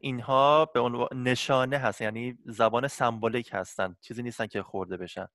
اینها 0.01 0.65
به 0.65 0.81
عنوان 0.81 1.09
نشانه 1.13 1.79
هست 1.79 2.01
یعنی 2.01 2.39
زبان 2.47 2.89
سمبولیک 2.89 3.51
هستن 3.53 3.97
چیزی 4.01 4.23
نیستن 4.23 4.47
که 4.47 4.63
خورده 4.63 4.97
بشن 4.97 5.27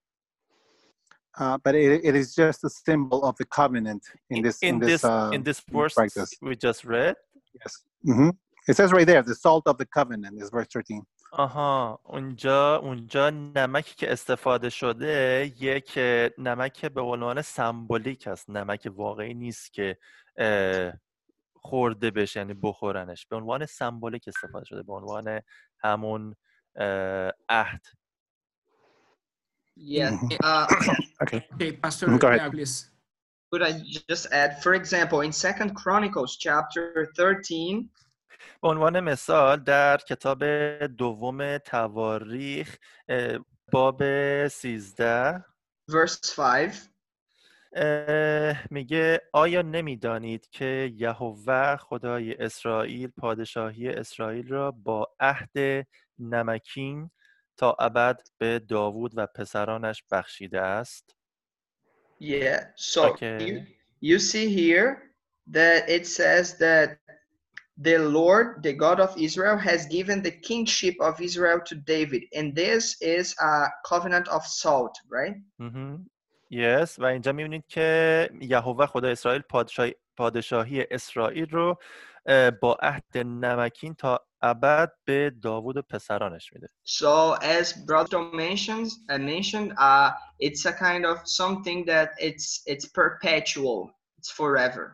Uh, 1.37 1.57
but 1.63 1.73
it, 1.75 2.03
it 2.09 2.15
is 2.15 2.35
just 2.35 2.63
a 2.63 2.69
symbol 2.69 3.23
of 3.29 3.35
the 3.37 3.45
covenant 3.45 4.03
in 4.29 4.41
this 4.43 4.57
in, 4.61 4.69
in 4.69 4.79
this, 4.79 5.01
this 5.01 5.03
uh, 5.03 5.29
in 5.35 5.43
this 5.43 5.59
verse 5.71 5.93
practice. 5.93 6.31
we 6.41 6.55
just 6.67 6.83
read 6.83 7.15
Yes. 7.59 7.73
hmm 8.03 8.29
It 8.69 8.75
says 8.77 8.91
right 8.91 9.07
there, 9.07 9.23
the 9.23 9.33
salt 9.33 9.65
of 9.71 9.77
the 9.79 9.85
covenant 9.97 10.35
is 10.41 10.49
verse 10.51 10.67
13. 10.67 11.01
آها 11.31 11.99
اونجا 12.03 12.75
اونجا 12.75 13.29
نمکی 13.29 13.95
که 13.95 14.11
استفاده 14.11 14.69
شده 14.69 15.51
یک 15.59 15.97
نمک 16.37 16.85
به 16.85 17.01
عنوان 17.01 17.41
سمبولیک 17.41 18.27
هست 18.27 18.49
نمک 18.49 18.91
واقعی 18.95 19.33
نیست 19.33 19.73
که 19.73 19.97
خورده 21.55 22.11
بشه 22.11 22.39
یعنی 22.39 22.53
بخورنش 22.53 23.25
به 23.25 23.35
عنوان 23.35 23.65
سمبولیک 23.65 24.27
استفاده 24.27 24.65
شده 24.65 24.83
به 24.83 24.93
عنوان 24.93 25.41
همون 25.79 26.35
عهد 27.49 27.81
Yeah. 29.81 30.11
Mhm. 30.11 30.31
Uh, 30.43 30.67
Okay. 31.23 31.41
Okay, 31.55 31.71
Pastor, 31.83 32.07
Mhm, 32.07 32.19
go 32.19 32.27
ahead. 32.27 32.51
please. 32.51 32.75
could 33.51 33.63
I 33.69 33.71
just 34.11 34.25
add, 34.41 34.51
for 34.63 34.73
example, 34.81 35.19
in 35.27 35.31
Second 35.31 35.69
Chronicles 35.81 36.31
chapter 36.45 36.83
13, 37.15 37.89
به 38.61 38.67
عنوان 38.67 38.99
مثال 38.99 39.63
در 39.63 39.97
کتاب 39.97 40.43
دوم 40.85 41.57
تواریخ 41.57 42.77
باب 43.71 44.03
13 44.47 45.45
verse 45.91 46.35
5, 46.35 46.75
اه، 47.73 48.73
میگه 48.73 49.21
آیا 49.33 49.61
نمی‌دانید 49.61 50.49
که 50.49 50.91
یهوه 50.95 51.75
خدای 51.75 52.35
اسرائیل 52.35 53.11
پادشاهی 53.17 53.89
اسرائیل 53.89 54.47
را 54.47 54.71
با 54.71 55.07
عهد 55.19 55.87
نمکین 56.19 57.11
تا 57.57 57.75
ابد 57.79 58.21
به 58.37 58.59
داوود 58.59 59.11
و 59.15 59.25
پسرانش 59.25 60.03
بخشیده 60.11 60.61
است 60.61 61.15
yeah. 62.19 62.59
So 62.75 63.13
Okay. 63.13 63.39
you, 63.39 63.65
you 64.01 64.19
see 64.19 64.47
here 64.49 64.89
that 65.47 65.89
it 65.89 66.05
says 66.05 66.57
that 66.57 66.99
the 67.78 67.98
Lord, 67.98 68.62
the 68.62 68.72
God 68.72 69.00
of 69.00 69.16
Israel, 69.18 69.56
has 69.56 69.86
given 69.86 70.22
the 70.22 70.30
kingship 70.30 70.94
of 71.00 71.20
Israel 71.20 71.60
to 71.68 71.74
David, 71.74 72.22
and 72.36 72.54
this 72.54 72.96
is 73.00 73.34
a 73.40 73.68
covenant 73.84 74.28
of 74.28 74.46
salt, 74.46 74.96
right? 75.10 75.36
مهم. 75.58 76.10
Yes 76.50 76.98
و 76.98 77.04
اینجا 77.04 77.32
میبینید 77.32 77.64
که 77.68 78.30
یهوه 78.40 78.86
خدای 78.86 79.12
اسرائیل 79.12 79.42
پادشاهی, 79.42 79.94
پادشاهی 80.16 80.86
اسرائیل 80.90 81.50
رو 81.50 81.78
اه، 82.26 82.50
با 82.50 82.74
عهد 82.82 83.18
نمکین 83.18 83.94
تا 83.94 84.20
ابد 84.42 84.92
به 85.04 85.32
داوود 85.42 85.76
و 85.76 85.82
پسرانش 85.82 86.52
میده 86.52 86.68
So 86.84 87.32
as 87.40 87.72
Brother 87.72 88.08
Tom 88.08 88.36
mentions, 88.36 88.88
I 89.08 89.18
mentioned, 89.18 89.72
uh, 89.78 90.10
it's 90.38 90.66
a 90.66 90.72
kind 90.72 91.04
of 91.06 91.16
something 91.24 91.86
that 91.86 92.10
it's 92.18 92.48
it's 92.72 92.86
perpetual, 93.00 93.78
it's 94.18 94.30
forever. 94.30 94.84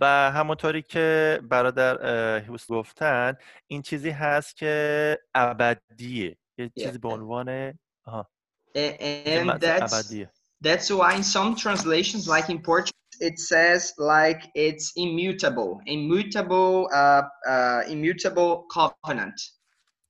و 0.00 0.30
همونطوری 0.30 0.82
که 0.82 1.40
برادر 1.48 1.96
هیوس 2.38 2.66
گفتن 2.66 3.34
این 3.66 3.82
چیزی 3.82 4.10
هست 4.10 4.56
که 4.56 5.18
ابدیه 5.34 6.36
یه 6.58 6.70
چیزی 6.78 6.98
به 6.98 7.08
عنوان 7.08 7.78
آها 8.04 8.30
and 8.76 9.60
that's 9.60 9.92
ابدیه 9.92 10.30
that's 10.62 10.90
why 10.90 11.14
in 11.14 11.22
some 11.22 11.56
translations, 11.56 12.28
like 12.28 12.50
in 12.50 12.60
Portuguese, 12.60 13.18
it 13.20 13.38
says 13.38 13.94
like 13.98 14.42
it's 14.54 14.92
immutable, 14.96 15.80
immutable, 15.86 16.88
uh, 16.92 17.22
uh, 17.48 17.82
immutable 17.88 18.66
covenant, 18.70 19.40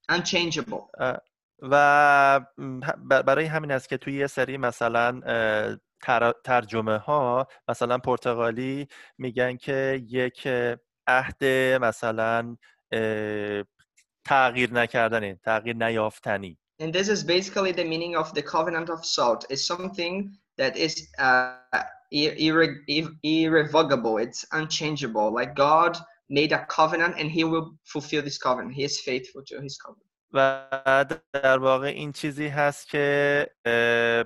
unchangeable. 0.09 0.91
و 1.63 2.41
برای 3.27 3.45
همین 3.45 3.71
است 3.71 3.89
که 3.89 3.97
توی 3.97 4.15
یه 4.15 4.27
سری 4.27 4.57
مثلا 4.57 5.21
تر- 6.03 6.35
ترجمه 6.45 6.99
ها 6.99 7.47
مثلا 7.69 7.99
پرتغالی 7.99 8.89
میگن 9.19 9.57
که 9.57 10.03
یک 10.09 10.49
عهد 11.07 11.45
مثلا 11.83 12.57
تغییر 14.25 14.73
نکردنی 14.73 15.35
تغییر 15.35 15.77
نیافتنی 15.77 16.59
And 16.83 16.95
this 16.95 17.09
is 17.09 17.23
basically 17.23 17.73
the 17.73 17.85
meaning 17.85 18.17
of 18.17 18.33
the 18.33 18.43
covenant 18.43 18.89
of 18.89 19.05
salt. 19.05 19.45
It's 19.51 19.67
something 19.67 20.15
that 20.57 20.79
is 20.79 20.95
uh, 21.19 21.83
ir- 22.11 22.37
irre- 22.47 22.81
ir- 22.89 23.17
irrevocable. 23.23 24.17
It's 24.17 24.47
unchangeable. 24.61 25.29
Like 25.39 25.55
God 25.55 25.99
made 26.31 26.53
a 26.53 26.65
covenant, 26.79 27.15
and 27.21 27.31
He 27.31 27.45
will 27.45 27.67
fulfill 27.85 28.23
this 28.23 28.39
covenant. 28.39 28.73
He 28.75 28.85
is 28.85 28.99
faithful 29.01 29.43
to 29.51 29.61
His 29.67 29.77
covenant. 29.85 30.10
و 30.33 31.07
در 31.33 31.59
واقع 31.59 31.87
این 31.87 32.13
چیزی 32.13 32.47
هست 32.47 32.89
که 32.89 33.51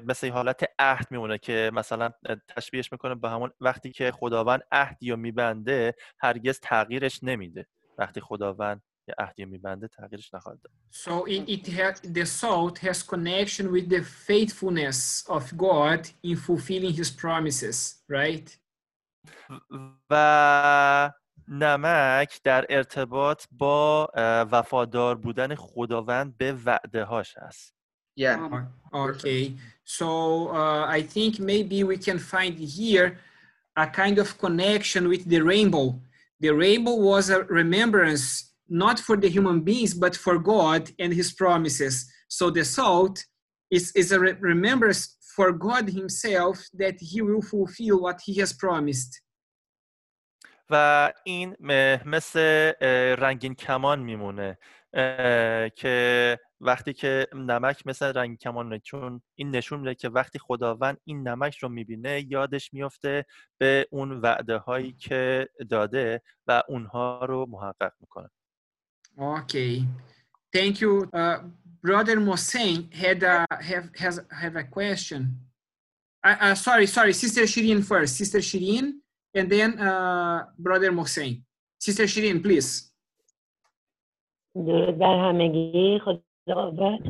مثل 0.06 0.28
حالت 0.30 0.64
عهد 0.78 1.06
میمونه 1.10 1.38
که 1.38 1.70
مثلا 1.74 2.10
تشبیهش 2.48 2.92
می‌کنه 2.92 3.14
به 3.14 3.30
همون 3.30 3.50
وقتی 3.60 3.90
که 3.92 4.12
خداوند 4.12 4.62
عهدی 4.72 5.10
رو 5.10 5.16
میبنده 5.16 5.94
هرگز 6.20 6.60
تغییرش 6.60 7.20
نمیده 7.22 7.66
وقتی 7.98 8.20
خداوند 8.20 8.82
یه 9.08 9.14
عهدی 9.18 9.44
میبنده 9.44 9.88
تغییرش 9.88 10.34
نخواهد 10.34 10.58
داد 10.62 10.72
So 10.90 11.26
it, 11.26 11.48
it 11.48 11.68
ha- 11.68 12.12
the 12.14 12.26
salt 12.26 12.78
has 12.78 13.02
connection 13.02 13.66
with 13.72 13.88
the 13.88 14.02
faithfulness 14.28 15.24
of 15.28 15.44
God 15.56 16.00
in 16.22 16.36
fulfilling 16.36 16.92
His 16.92 17.10
promises, 17.10 18.04
right? 18.08 18.58
و 20.10 21.10
نمک 21.47 22.39
در 22.43 22.65
ارتباط 22.69 23.45
با 23.51 24.07
اه، 24.15 24.41
وفادار 24.41 25.15
بودن 25.15 25.55
خداوند 25.55 26.37
به 26.37 26.53
وعده 26.65 27.03
هاش 27.03 27.37
هست 27.37 27.73
Yeah. 28.19 28.65
Okay, 28.93 29.53
so 29.85 30.49
uh, 30.49 30.85
I 30.97 31.01
think 31.01 31.39
maybe 31.39 31.85
we 31.85 31.97
can 31.97 32.19
find 32.19 32.53
here 32.59 33.17
a 33.77 33.87
kind 33.87 34.17
of 34.19 34.37
connection 34.37 35.07
with 35.07 35.23
the 35.31 35.39
rainbow. 35.39 35.87
The 36.41 36.49
rainbow 36.49 36.95
was 36.95 37.29
a 37.29 37.43
remembrance 37.43 38.51
not 38.67 38.99
for 38.99 39.15
the 39.15 39.29
human 39.29 39.61
beings 39.61 39.93
but 39.93 40.15
for 40.15 40.37
God 40.37 40.91
and 40.99 41.13
His 41.13 41.31
promises. 41.31 41.95
So 42.27 42.49
the 42.49 42.65
salt 42.65 43.15
is, 43.71 43.91
is 43.95 44.11
a 44.11 44.19
re- 44.19 44.37
remembrance 44.53 45.17
for 45.35 45.51
God 45.53 45.89
Himself 45.89 46.57
that 46.73 46.97
He 46.99 47.21
will 47.21 47.41
fulfill 47.41 48.01
what 48.01 48.19
He 48.25 48.33
has 48.41 48.51
promised. 48.51 49.21
و 50.70 51.12
این 51.24 51.56
مثل 52.04 52.72
رنگین 53.18 53.54
کمان 53.54 54.00
میمونه 54.00 54.58
که 55.76 56.38
وقتی 56.60 56.92
که 56.92 57.26
نمک 57.34 57.86
مثل 57.86 58.06
رنگین 58.06 58.36
کمانه 58.36 58.78
چون 58.78 59.22
این 59.34 59.50
نشون 59.50 59.80
میده 59.80 59.94
که 59.94 60.08
وقتی 60.08 60.38
خداوند 60.38 60.98
این 61.04 61.28
نمک 61.28 61.58
رو 61.58 61.68
می‌بینه 61.68 62.26
یادش 62.28 62.72
میفته 62.72 63.24
به 63.58 63.86
اون 63.90 64.20
وعده 64.20 64.56
هایی 64.56 64.92
که 64.92 65.48
داده 65.70 66.22
و 66.46 66.62
اونها 66.68 67.24
رو 67.24 67.46
محقق 67.50 67.92
می‌کنه 68.00 68.30
Okay, 69.16 69.84
thank 70.52 70.80
you. 70.80 71.08
Uh, 71.12 71.38
Brother 71.84 72.18
Mosen 72.18 72.90
had 73.02 73.22
a, 73.22 73.46
have, 73.60 73.90
has, 74.02 74.20
have 74.42 74.56
a 74.56 74.64
question. 74.64 75.38
Uh, 76.24 76.36
uh, 76.40 76.54
sorry, 76.54 76.86
sorry, 76.86 77.12
Sister 77.12 77.42
Shirin 77.42 77.82
first. 77.84 78.16
Sister 78.16 78.40
Shirin, 78.40 78.86
and 79.34 79.50
then 79.50 79.78
uh, 79.78 80.44
Brother 80.58 80.92
Mosen. 80.92 81.42
Sister 81.78 82.06
Shirin, 82.06 82.42
please. 82.42 82.90
درود 84.54 84.98
بر 84.98 85.28
همگی 85.28 85.98
خدا 86.04 86.20
قوت 86.70 87.00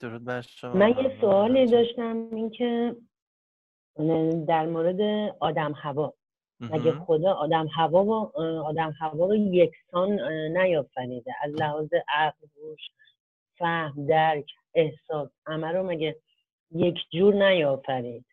درود 0.00 0.24
بر 0.24 0.40
شما 0.40 0.74
من 0.74 0.88
یه 0.88 1.18
سوالی. 1.20 1.66
داشتم 1.66 2.28
اینکه 2.32 2.96
در 4.48 4.66
مورد 4.66 5.00
آدم 5.40 5.72
هوا 5.82 6.14
مگه. 6.60 6.92
خدا 6.92 7.32
آدم 7.32 7.66
هوا 7.76 8.04
و 8.04 8.38
آدم 8.64 8.94
هوا 9.00 9.26
رو 9.26 9.36
یکسان 9.36 10.20
نیافریده 10.56 11.32
از 11.42 11.52
لحاظ 11.54 11.88
عقل 12.08 12.46
هوش 12.56 12.80
فهم 13.58 14.06
درک 14.06 14.50
احساس 14.74 15.28
همه 15.46 15.72
رو 15.72 15.82
مگه 15.82 16.16
یک 16.74 16.96
جور 17.12 17.34
نیافرید 17.34 18.24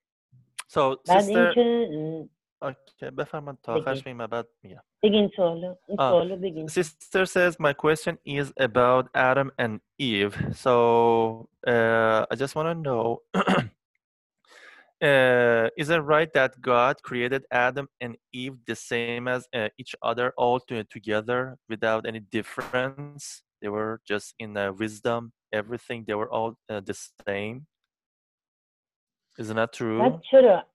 So 0.72 0.98
بعد 1.08 1.30
اینکه 1.30 1.90
Okay, 2.65 3.11
بفرمایید 3.11 3.61
تا 3.63 3.75
بگین. 3.75 3.83
آخرش 3.83 4.03
بگیم 4.03 4.19
و 4.19 4.27
بعد 4.27 4.49
میگم. 4.63 4.83
بگین 5.03 5.31
سوالو 5.37 5.75
این 5.89 6.01
آه. 6.01 6.11
سوالو 6.11 6.37
بگین 6.37 6.69
Sister 6.69 7.27
says 7.27 7.59
my 7.61 7.73
question 7.73 8.17
is 8.27 8.53
about 8.61 9.09
Adam 9.15 9.51
and 9.59 9.81
Eve. 9.99 10.35
So 10.65 11.49
uh, 11.67 12.27
I 12.31 12.35
just 12.37 12.55
want 12.57 12.69
to 12.73 12.75
know 12.75 13.21
uh, 15.03 15.69
is 15.77 15.91
it 15.91 16.03
right 16.15 16.33
that 16.33 16.53
God 16.61 16.95
created 17.03 17.43
Adam 17.51 17.87
and 18.01 18.17
Eve 18.33 18.57
the 18.67 18.77
same 18.77 19.29
as 19.29 19.47
uh, 19.53 19.69
each 19.79 19.95
other 20.03 20.33
all 20.37 20.59
to, 20.69 20.85
together 20.85 21.41
without 21.69 22.07
any 22.07 22.21
difference? 22.21 23.43
They 23.61 23.69
were 23.69 24.01
just 24.07 24.35
in 24.39 24.57
uh, 24.57 24.73
wisdom, 24.73 25.33
everything, 25.53 26.05
they 26.07 26.15
were 26.15 26.31
all 26.31 26.51
uh, 26.71 26.81
the 26.81 26.97
same. 27.27 27.67
Isn't 29.39 29.57
that 29.57 29.73
true? 29.73 29.99
بعد 29.99 30.21
چرا 30.31 30.63
So, 30.63 30.69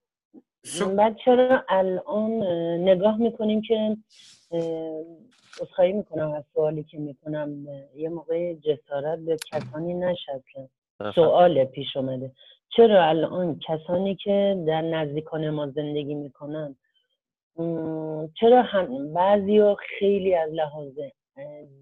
بعد 0.97 1.17
چرا 1.25 1.65
الان 1.69 2.43
اه، 2.43 2.77
نگاه 2.79 3.17
می‌کنیم 3.17 3.61
که 3.63 3.97
اصخایی 5.63 5.93
می‌کنم 5.93 6.33
از 6.33 6.45
سوالی 6.55 6.83
که 6.85 6.99
می‌کنم. 6.99 7.67
یه 7.97 8.09
موقع 8.09 8.55
جسارت 8.55 9.19
به 9.19 9.37
کسانی 9.53 9.95
نشد 9.95 10.43
که. 10.53 10.69
سوال 11.15 11.65
پیش 11.65 11.97
اومده. 11.97 12.33
چرا 12.77 13.05
الان 13.05 13.61
کسانی 13.69 14.15
که 14.15 14.65
در 14.67 14.83
نزدیکان 14.83 15.51
ما 15.51 15.67
زندگی 15.67 16.15
می‌کنن 16.15 16.77
چرا 18.41 18.63
هم 18.63 19.13
بعضی 19.15 19.75
خیلی 19.99 20.35
از 20.35 20.53
لحاظ 20.53 20.93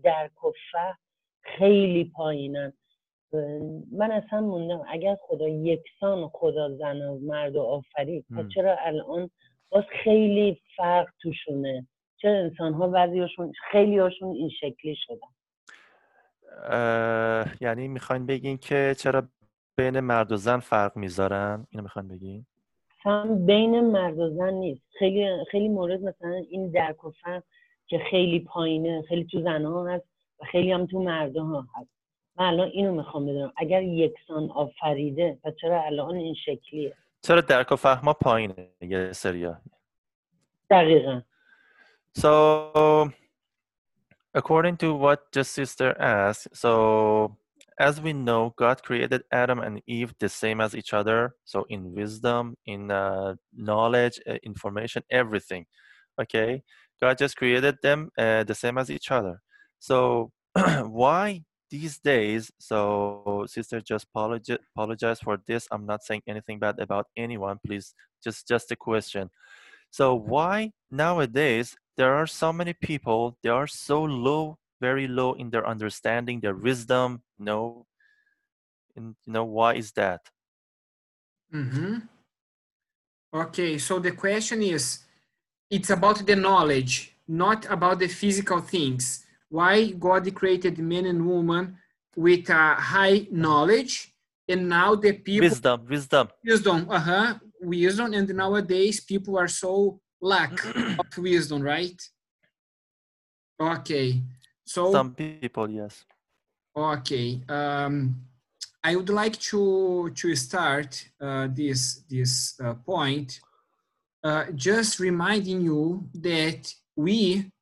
درک 0.02 0.44
و 0.44 0.52
فهم 0.72 0.98
خیلی 1.40 2.04
پایینن؟ 2.04 2.72
من 3.92 4.12
اصلا 4.12 4.40
موندم 4.40 4.84
اگر 4.88 5.16
خدا 5.20 5.48
یکسان 5.48 6.28
خدا 6.32 6.76
زن 6.76 7.02
و 7.02 7.18
مرد 7.18 7.56
و 7.56 7.60
آفرید 7.60 8.24
پس 8.30 8.38
هم. 8.38 8.48
چرا 8.48 8.76
الان 8.80 9.30
باز 9.70 9.84
خیلی 10.04 10.60
فرق 10.76 11.08
توشونه؟ 11.22 11.86
چرا 12.16 12.38
انسان 12.38 12.72
ها 12.72 12.88
بعضیاشون 12.88 13.52
خیلی 13.70 13.98
هاشون 13.98 14.36
این 14.36 14.48
شکلی 14.48 14.96
شدن؟ 14.96 15.28
یعنی 17.60 17.88
می‌خواین 17.88 18.26
بگین 18.26 18.56
که 18.58 18.94
چرا 18.98 19.22
بین 19.76 20.00
مرد 20.00 20.32
و 20.32 20.36
زن 20.36 20.58
فرق 20.58 20.96
می‌ذارن؟ 20.96 21.66
اینو 21.70 21.82
می‌خواین 21.82 22.08
بگین؟ 22.08 22.46
هم 22.98 23.46
بین 23.46 23.80
مرد 23.80 24.18
و 24.18 24.30
زن 24.30 24.52
نیست. 24.52 24.82
خیلی 24.98 25.44
خیلی 25.50 25.68
مورد 25.68 26.02
مثلا 26.02 26.42
این 26.50 26.70
درک 26.70 27.04
و 27.04 27.10
فهم 27.10 27.42
که 27.86 27.98
خیلی 28.10 28.40
پایینه 28.40 29.02
خیلی 29.02 29.24
تو 29.24 29.42
زنها 29.42 29.88
هست 29.88 30.04
و 30.40 30.44
خیلی 30.44 30.72
هم 30.72 30.86
تو 30.86 31.02
مردها 31.02 31.66
هست. 31.74 32.01
من 32.39 32.45
الان 32.45 32.67
اینو 32.67 32.95
میخوام 32.95 33.25
بدونم 33.25 33.53
اگر 33.57 33.83
یکسان 33.83 34.51
آفریده 34.51 35.39
پس 35.43 35.53
چرا 35.61 35.83
الان 35.83 36.15
این 36.15 36.35
شکلیه 36.45 36.93
چرا 37.21 37.41
درک 37.41 37.71
و 37.71 37.75
فهما 37.75 38.13
پایینه 38.13 38.69
یه 38.81 39.13
سریا 39.13 39.61
دقیقا 40.69 41.21
So, 42.17 43.11
according 44.33 44.75
to 44.77 44.95
what 44.95 45.19
just 45.31 45.51
sister 45.51 45.89
asked, 45.99 46.47
so 46.53 46.71
as 47.79 48.01
we 48.01 48.11
know, 48.13 48.53
God 48.57 48.81
created 48.81 49.21
Adam 49.31 49.59
and 49.59 49.83
Eve 49.85 50.15
the 50.19 50.29
same 50.29 50.59
as 50.59 50.75
each 50.75 50.93
other. 50.93 51.35
So, 51.45 51.65
in 51.69 51.93
wisdom, 51.93 52.55
in 52.65 52.89
uh, 52.89 53.35
knowledge, 53.53 54.19
uh, 54.27 54.37
information, 54.43 55.03
everything. 55.11 55.65
Okay, 56.19 56.63
God 56.99 57.19
just 57.19 57.37
created 57.37 57.75
them 57.83 58.09
uh, 58.17 58.43
the 58.43 58.55
same 58.55 58.79
as 58.79 58.89
each 58.89 59.11
other. 59.11 59.41
So, 59.79 60.31
why 61.01 61.43
these 61.72 61.98
days? 61.98 62.52
So, 62.60 63.46
sister, 63.48 63.80
just 63.80 64.06
apologize, 64.14 64.58
apologize 64.76 65.20
for 65.20 65.38
this. 65.48 65.66
I'm 65.72 65.86
not 65.86 66.04
saying 66.04 66.22
anything 66.28 66.60
bad 66.60 66.78
about 66.78 67.06
anyone. 67.16 67.58
Please, 67.66 67.94
just 68.22 68.46
just 68.48 68.70
a 68.70 68.76
question. 68.76 69.30
So 69.90 70.14
why 70.14 70.72
nowadays 70.90 71.76
there 71.96 72.14
are 72.14 72.26
so 72.26 72.52
many 72.52 72.74
people 72.74 73.36
they 73.42 73.50
are 73.50 73.66
so 73.66 74.02
low, 74.04 74.58
very 74.80 75.08
low 75.08 75.34
in 75.34 75.50
their 75.50 75.66
understanding, 75.66 76.40
their 76.40 76.54
wisdom, 76.56 77.22
you 77.38 77.46
know, 77.46 77.86
and 78.96 79.16
you 79.26 79.32
know 79.32 79.44
why 79.44 79.74
is 79.74 79.92
that? 79.92 80.20
mhm. 81.52 82.08
okay, 83.34 83.78
so 83.78 83.98
the 83.98 84.12
question 84.12 84.62
is 84.62 85.00
it's 85.70 85.90
about 85.90 86.26
the 86.26 86.36
knowledge, 86.36 87.16
not 87.28 87.66
about 87.70 87.98
the 87.98 88.08
physical 88.08 88.60
things. 88.60 89.24
Why 89.52 89.90
God 89.90 90.34
created 90.34 90.78
man 90.78 91.04
and 91.04 91.26
woman 91.28 91.76
with 92.16 92.48
a 92.48 92.74
high 92.74 93.28
knowledge, 93.30 94.14
and 94.48 94.66
now 94.66 94.94
the 94.94 95.12
people 95.12 95.48
Wisdom, 95.48 95.84
wisdom. 95.86 96.28
wisdom, 96.42 96.86
uh-huh, 96.88 97.34
wisdom, 97.60 98.14
and 98.14 98.28
nowadays 98.34 99.04
people 99.04 99.36
are 99.36 99.48
so 99.48 100.00
lack 100.22 100.52
of 100.98 101.06
wisdom, 101.18 101.60
right? 101.60 102.00
Okay, 103.60 104.22
so 104.64 104.90
Some 104.90 105.12
people, 105.14 105.68
yes. 105.68 106.02
okay, 106.74 107.42
um, 107.46 108.16
I 108.82 108.96
would 108.96 109.10
like 109.10 109.38
to 109.52 110.10
to 110.14 110.34
start 110.34 110.90
uh, 111.20 111.48
this 111.52 112.04
this 112.08 112.58
uh, 112.58 112.72
point, 112.72 113.38
uh, 114.24 114.44
just 114.54 114.98
reminding 114.98 115.60
you 115.60 116.08
that 116.14 116.72
we 116.96 117.52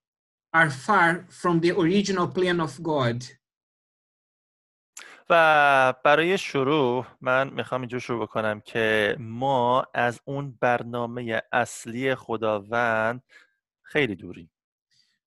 are 0.53 0.69
far 0.69 1.25
from 1.29 1.59
the 1.59 1.71
original 1.71 2.27
plan 2.27 2.59
of 2.59 2.81
God. 2.83 3.23
و 5.29 5.93
برای 6.03 6.37
شروع 6.37 7.05
من 7.21 7.49
میخوام 7.49 7.81
اینجور 7.81 7.99
شروع 7.99 8.21
بکنم 8.21 8.59
که 8.59 9.15
ما 9.19 9.85
از 9.93 10.19
اون 10.25 10.57
برنامه 10.59 11.41
اصلی 11.51 12.15
خداوند 12.15 13.23
خیلی 13.81 14.15
دوریم 14.15 14.51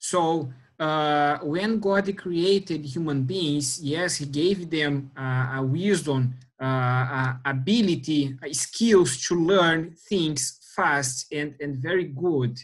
So 0.00 0.48
uh, 0.78 1.38
when 1.42 1.80
God 1.80 2.16
created 2.16 2.84
human 2.84 3.24
beings, 3.24 3.82
yes, 3.82 4.16
He 4.16 4.26
gave 4.26 4.70
them 4.70 5.10
uh, 5.16 5.58
a 5.58 5.62
wisdom, 5.62 6.34
uh, 6.62 6.64
a 7.20 7.40
ability, 7.44 8.38
uh, 8.42 8.52
skills 8.52 9.10
to 9.26 9.34
learn 9.34 9.94
things 10.08 10.40
fast 10.76 11.32
and, 11.32 11.54
and 11.60 11.72
very 11.78 12.04
good. 12.04 12.58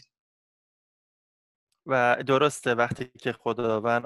و 1.90 2.22
درسته 2.26 2.74
وقتی 2.74 3.10
که 3.18 3.32
خداوند 3.32 4.04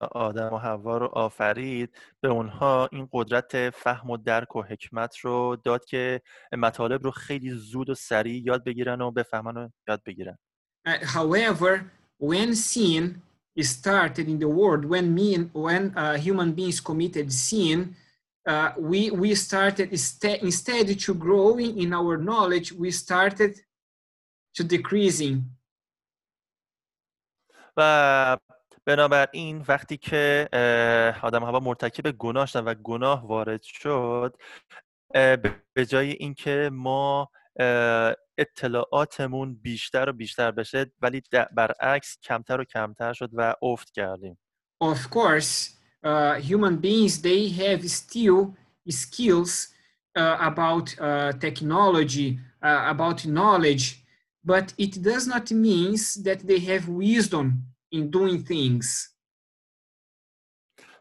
آدم 0.00 0.52
و 0.52 0.58
حوا 0.58 0.98
رو 0.98 1.06
آفرید 1.06 1.96
به 2.20 2.28
اونها 2.28 2.88
این 2.92 3.08
قدرت 3.12 3.70
فهم 3.70 4.10
و 4.10 4.16
درک 4.16 4.56
و 4.56 4.62
حکمت 4.62 5.18
رو 5.18 5.56
داد 5.64 5.84
که 5.84 6.22
مطالب 6.52 7.04
رو 7.04 7.10
خیلی 7.10 7.50
زود 7.50 7.90
و 7.90 7.94
سریع 7.94 8.42
یاد 8.46 8.64
بگیرن 8.64 9.00
و 9.00 9.10
بفهمن 9.10 9.56
و 9.56 9.68
یاد 9.88 10.02
بگیرن 10.06 10.38
Uh, 10.88 10.92
however, 11.04 11.72
when 12.16 12.54
sin 12.54 13.20
started 13.60 14.26
in 14.28 14.38
the 14.38 14.48
world, 14.48 14.82
when 14.86 15.14
me, 15.14 15.36
when 15.52 15.82
uh, 15.94 16.16
human 16.16 16.52
beings 16.52 16.80
committed 16.80 17.30
sin, 17.30 17.78
uh, 18.46 18.72
we 18.78 19.10
we 19.10 19.34
started 19.34 19.88
instead 20.48 20.86
to 21.04 21.14
growing 21.26 21.78
in 21.84 21.92
our 21.92 22.16
knowledge, 22.16 22.72
we 22.72 22.90
started 22.90 23.52
to 24.56 24.64
decreasing. 24.64 25.36
و 27.76 28.38
بنابراین 28.84 29.64
وقتی 29.68 29.96
که 29.96 30.48
آدم 31.22 31.44
هوا 31.44 31.60
مرتکب 31.60 32.10
گناه 32.10 32.46
شدن 32.46 32.64
و 32.64 32.74
گناه 32.74 33.26
وارد 33.26 33.62
شد 33.62 34.36
به- 35.14 35.86
جای 35.88 36.10
اینکه 36.10 36.70
ما 36.72 37.30
اطلاعاتمون 38.38 39.54
بیشتر 39.54 40.08
و 40.08 40.12
بیشتر 40.12 40.50
بشه 40.50 40.92
ولی 41.02 41.22
برعکس 41.54 42.18
کمتر 42.22 42.60
و 42.60 42.64
کمتر 42.64 43.12
شد 43.12 43.30
و 43.32 43.54
افت 43.62 43.90
کردیم. 43.90 44.38
Of 44.84 45.10
course, 45.10 45.70
uh, 46.04 46.40
human 46.50 46.76
beings 46.80 47.20
they 47.22 47.48
have 47.48 47.82
still 47.88 48.54
skills 48.88 49.52
uh, 50.18 50.36
about 50.50 50.86
uh, 50.98 51.32
technology, 51.46 52.38
about 52.62 53.18
knowledge, 53.26 53.84
but 54.44 54.72
it 54.78 55.02
does 55.02 55.26
not 55.26 55.50
mean 55.50 55.96
that 56.22 56.46
they 56.46 56.58
have 56.60 56.88
wisdom 56.88 57.64
in 57.92 58.10
doing 58.10 58.42
things. 58.44 59.10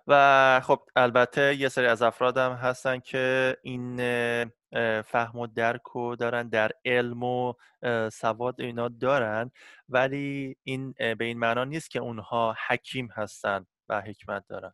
و 0.08 0.62
خب 0.64 0.80
البته 0.96 1.56
یه 1.56 1.70
سری 1.70 1.86
از 1.86 2.02
افراد 2.02 2.38
هم 2.38 2.52
هستن 2.52 3.00
که 3.00 3.58
این 3.64 4.00
اه، 4.00 4.46
اه، 4.72 5.02
فهم 5.02 5.40
و 5.40 5.48
درک 5.48 5.82
رو 5.94 6.16
دارن 6.16 6.50
در 6.50 6.72
علم 6.86 7.24
و 7.24 7.54
اه، 7.84 8.10
سواد 8.10 8.62
اینا 8.62 8.88
دارن 8.88 9.52
ولی 9.90 10.56
این 10.64 10.94
اه، 11.00 11.16
به 11.16 11.26
این 11.26 11.40
معنا 11.40 11.64
نیست 11.64 11.92
که 11.92 12.00
اونها 12.00 12.56
حکیم 12.68 13.10
هستن 13.16 13.66
و 13.90 14.02
حکمت 14.02 14.44
دارن 14.48 14.74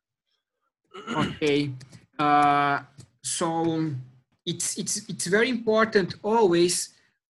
Okay, 1.16 1.72
uh, 2.20 2.80
so 3.22 3.48
it's 4.46 4.78
it's 4.78 4.96
it's 5.12 5.28
very 5.28 5.50
important 5.50 6.16
always 6.24 6.76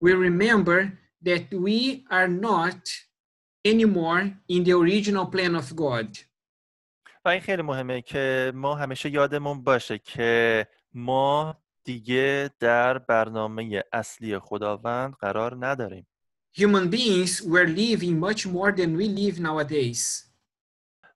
we 0.02 0.12
remember 0.28 0.78
that 1.24 1.46
we 1.66 2.04
are 2.10 2.28
not 2.28 2.82
anymore 3.64 4.22
in 4.48 4.64
the 4.64 4.72
original 4.72 5.26
plan 5.26 5.54
of 5.54 5.76
God. 5.76 6.18
و 7.24 7.28
این 7.28 7.40
خیلی 7.40 7.62
مهمه 7.62 8.02
که 8.02 8.52
ما 8.54 8.74
همیشه 8.74 9.10
یادمون 9.10 9.64
باشه 9.64 9.98
که 9.98 10.66
ما 10.94 11.56
دیگه 11.84 12.50
در 12.60 12.98
برنامه 12.98 13.82
اصلی 13.92 14.38
خداوند 14.38 15.14
قرار 15.14 15.66
نداریم 15.66 16.06
Human 16.56 16.88
beings 16.88 17.42
were 17.42 17.66
living 17.66 18.20
much 18.20 18.46
more 18.46 18.72
than 18.72 18.96
we 18.96 19.08
live 19.08 19.40
nowadays. 19.40 20.30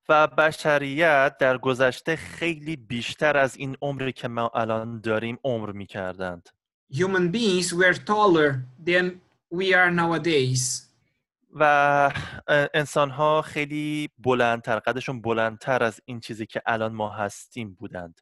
و 0.08 0.26
بشریت 0.26 1.36
در 1.38 1.58
گذشته 1.58 2.16
خیلی 2.16 2.76
بیشتر 2.76 3.36
از 3.36 3.56
این 3.56 3.76
عمری 3.82 4.12
که 4.12 4.28
ما 4.28 4.50
الان 4.54 5.00
داریم 5.00 5.38
عمر 5.44 5.72
می‌کردند 5.72 6.48
Human 6.92 7.32
beings 7.32 7.72
were 7.72 7.94
taller 7.94 8.54
than 8.86 9.20
we 9.50 9.74
are 9.74 9.90
nowadays. 9.90 10.88
و 11.52 12.12
انسان 12.74 13.10
ها 13.10 13.42
خیلی 13.42 14.10
بلندتر 14.18 14.78
قدشون 14.78 15.20
بلندتر 15.20 15.82
از 15.82 16.00
این 16.04 16.20
چیزی 16.20 16.46
که 16.46 16.62
الان 16.66 16.92
ما 16.92 17.10
هستیم 17.10 17.74
بودند 17.74 18.20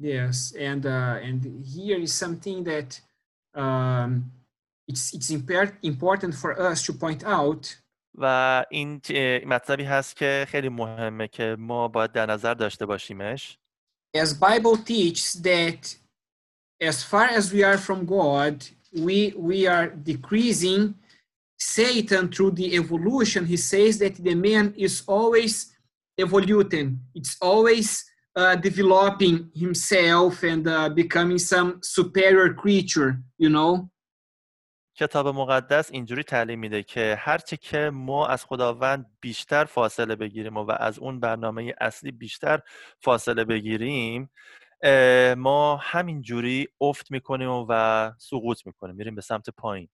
Yes, 0.00 0.52
and 0.56 0.86
uh, 0.86 1.28
and 1.28 1.40
here 1.74 1.98
is 1.98 2.12
something 2.12 2.64
that 2.64 3.00
um, 3.54 4.32
it's 4.88 5.14
it's 5.14 5.30
important 5.82 6.34
for 6.34 6.60
us 6.70 6.82
to 6.86 6.92
point 6.92 7.24
out 7.24 7.76
و 8.14 8.64
این 8.70 9.00
مطلبی 9.46 9.84
هست 9.84 10.16
که 10.16 10.46
خیلی 10.48 10.68
مهمه 10.68 11.28
که 11.28 11.56
ما 11.58 11.88
باید 11.88 12.12
در 12.12 12.26
نظر 12.26 12.54
داشته 12.54 12.86
باشیمش 12.86 13.58
as 14.16 14.34
Bible 14.34 14.76
teaches 14.76 15.32
that 15.42 15.96
as 16.80 17.02
far 17.02 17.26
as 17.38 17.52
we 17.52 17.62
are 17.62 17.78
from 17.78 18.04
God, 18.04 18.64
we 18.95 19.33
we 19.37 19.67
are 19.67 19.87
decreasing 19.89 20.95
Satan 21.57 22.29
through 22.29 22.51
the 22.51 22.75
evolution. 22.75 23.45
He 23.45 23.57
says 23.57 23.99
that 23.99 24.15
the 24.15 24.35
man 24.35 24.73
is 24.77 25.03
always 25.07 25.73
evoluting. 26.19 26.99
It's 27.15 27.37
always 27.41 28.05
uh, 28.35 28.55
developing 28.55 29.49
himself 29.55 30.43
and 30.43 30.67
uh, 30.67 30.89
becoming 30.89 31.39
some 31.39 31.79
superior 31.83 32.53
creature. 32.53 33.19
You 33.37 33.49
know. 33.49 33.89
کتاب 34.99 35.27
مقدس 35.27 35.91
اینجوری 35.91 36.23
تعلیم 36.23 36.59
میده 36.59 36.83
که 36.83 37.17
هرچه 37.19 37.57
که 37.57 37.89
ما 37.93 38.27
از 38.27 38.45
خداوند 38.45 39.05
بیشتر 39.21 39.65
فاصله 39.65 40.15
بگیریم 40.15 40.57
و 40.57 40.71
از 40.71 40.99
اون 40.99 41.19
برنامه 41.19 41.73
اصلی 41.81 42.11
بیشتر 42.11 42.59
فاصله 42.99 43.43
بگیریم 43.43 44.21
اه، 44.21 44.29
ما 45.36 45.76
همینجوری 45.82 46.68
افت 46.80 47.10
می‌کنیم 47.10 47.66
و 47.68 48.12
سقوط 48.18 48.66
می‌کنیم 48.66 48.96
میریم 48.96 49.14
به 49.14 49.20
سمت 49.22 49.50
پایین. 49.50 49.88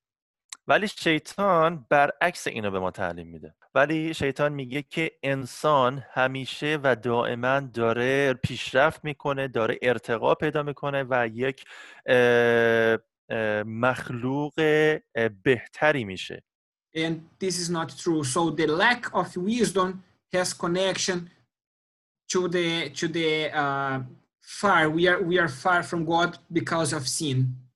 ولی 0.67 0.89
شیطان 0.89 1.87
برعکس 1.91 2.47
اینو 2.47 2.71
به 2.71 2.79
ما 2.79 2.91
تعلیم 2.91 3.27
میده. 3.27 3.55
ولی 3.75 4.15
شیطان 4.15 4.53
میگه 4.53 4.83
که 4.83 5.13
انسان 5.23 6.05
همیشه 6.13 6.79
و 6.83 6.97
دائما 6.97 7.61
داره 7.61 8.35
پیشرفت 8.35 9.05
می‌کنه 9.05 9.49
داره 9.49 9.79
ارتقا 9.83 10.35
پیدا 10.35 10.63
می‌کنه 10.63 11.05
و 11.11 11.29
یک 11.33 11.65
مخلوق 13.67 14.55
بهتری 15.43 16.05
میشه. 16.05 16.43
And 16.97 17.17
this 17.45 17.55
is 17.63 17.71
not 17.71 17.89
true. 18.03 18.25
So 18.25 18.51
the 18.51 18.67
lack 18.67 19.03
of 19.15 19.37
wisdom 19.37 20.03
has 20.35 20.53
connection 20.65 21.19
to 22.33 22.49
the 22.49 22.91
to 22.99 23.07
the 23.09 23.31
uh, 23.63 23.99
far. 24.49 24.89
We 24.89 25.03
are 25.11 25.21
we 25.23 25.39
are 25.39 25.49
far 25.65 25.83
from 25.83 26.05
God 26.05 26.39
because 26.53 26.93
of 26.93 27.07
sin. 27.09 27.69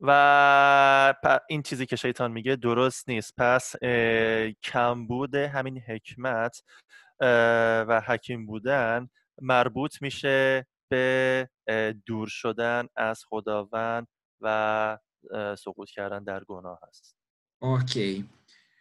و 0.00 1.14
این 1.48 1.62
چیزی 1.62 1.86
که 1.86 1.96
شیطان 1.96 2.32
میگه 2.32 2.56
درست 2.56 3.08
نیست 3.08 3.34
پس 3.38 3.76
کمبود 4.62 5.34
همین 5.34 5.78
حکمت 5.78 6.62
و 7.88 8.02
حکیم 8.06 8.46
بودن 8.46 9.08
مربوط 9.42 10.02
میشه 10.02 10.66
به 10.90 11.48
دور 12.06 12.28
شدن 12.28 12.86
از 12.96 13.24
خداوند 13.28 14.06
و 14.40 14.98
سقوط 15.58 15.90
کردن 15.90 16.24
در 16.24 16.44
گناه 16.44 16.80
هست 16.88 17.16
Okay. 17.62 18.24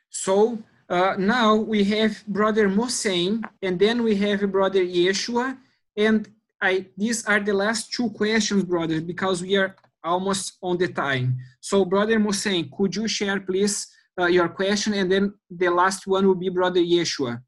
So 0.09 0.59
uh, 0.89 1.15
now 1.17 1.55
we 1.55 1.83
have 1.85 2.13
brother 2.27 2.67
Mosein, 2.67 3.43
and 3.61 3.79
then 3.79 4.03
we 4.03 4.13
have 4.15 4.39
brother 4.51 4.83
Yeshua, 4.83 5.57
and 5.97 6.27
I. 6.61 6.87
These 6.97 7.25
are 7.25 7.39
the 7.39 7.53
last 7.53 7.91
two 7.91 8.09
questions, 8.09 8.63
brothers, 8.63 9.01
because 9.01 9.41
we 9.41 9.57
are 9.57 9.75
almost 10.03 10.57
on 10.61 10.77
the 10.77 10.87
time. 10.87 11.37
So, 11.59 11.85
brother 11.85 12.19
Mosein, 12.19 12.69
could 12.71 12.95
you 12.95 13.07
share, 13.07 13.39
please, 13.39 13.87
uh, 14.19 14.25
your 14.25 14.49
question, 14.49 14.93
and 14.93 15.11
then 15.11 15.33
the 15.49 15.69
last 15.69 16.07
one 16.07 16.27
will 16.27 16.35
be 16.35 16.49
brother 16.49 16.81
Yeshua. 16.81 17.41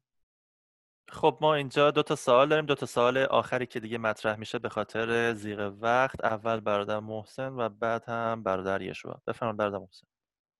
خب 1.08 1.38
ما 1.40 1.54
اینجا 1.54 1.90
دو 1.90 2.02
تا 2.02 2.16
سوال 2.16 2.48
داریم 2.48 2.66
دو 2.66 2.74
تا 2.74 2.86
سوال 2.86 3.18
آخری 3.18 3.66
که 3.66 3.80
دیگه 3.80 3.98
مطرح 3.98 4.38
میشه 4.38 4.58
به 4.58 4.68
خاطر 4.68 5.34
زیغ 5.34 5.72
وقت 5.80 6.24
اول 6.24 6.60
برادر 6.60 7.00
محسن 7.00 7.52
و 7.52 7.68
بعد 7.68 8.04
هم 8.08 8.42
برادر 8.42 8.82
یشوع 8.82 9.14
بفرمایید 9.26 9.56
برادر 9.56 9.78
محسن 9.78 10.06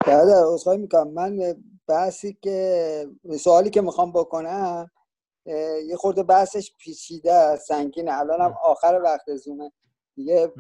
برادر 0.06 0.42
عذرخواهی 0.46 0.78
می‌کنم 0.78 1.12
من 1.12 1.54
بحثی 1.86 2.38
که 2.42 3.06
سوالی 3.40 3.70
که 3.70 3.80
می‌خوام 3.80 4.12
بکنم 4.12 4.90
یه 5.86 5.96
خورده 5.96 6.22
بحثش 6.22 6.72
پیچیده 6.78 7.32
است، 7.32 7.66
سنگینه. 7.66 8.18
الانم 8.18 8.54
آخر 8.62 9.00
وقت 9.04 9.36
زومه. 9.36 9.72
دیگه 10.14 10.52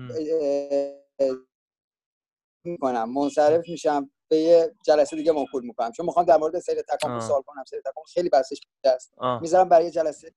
می‌کنم. 2.64 3.12
منصرف 3.12 3.68
میشم 3.68 4.10
به 4.28 4.36
یه 4.36 4.74
جلسه 4.84 5.16
دیگه 5.16 5.32
موکول 5.32 5.62
می‌کنم. 5.66 5.92
چون 5.92 6.06
می‌خوام 6.06 6.26
در 6.26 6.36
مورد 6.36 6.58
سیر 6.58 6.82
تکامل. 6.82 7.20
سوال 7.20 7.42
کنم. 7.42 7.64
سیر 7.64 7.80
تکامل 7.80 8.06
خیلی 8.14 8.28
بحثش 8.28 8.60
پیچیده 8.60 8.90
است. 8.90 9.14
می‌ذارم 9.40 9.68
برای 9.68 9.90
جلسه 9.90 10.34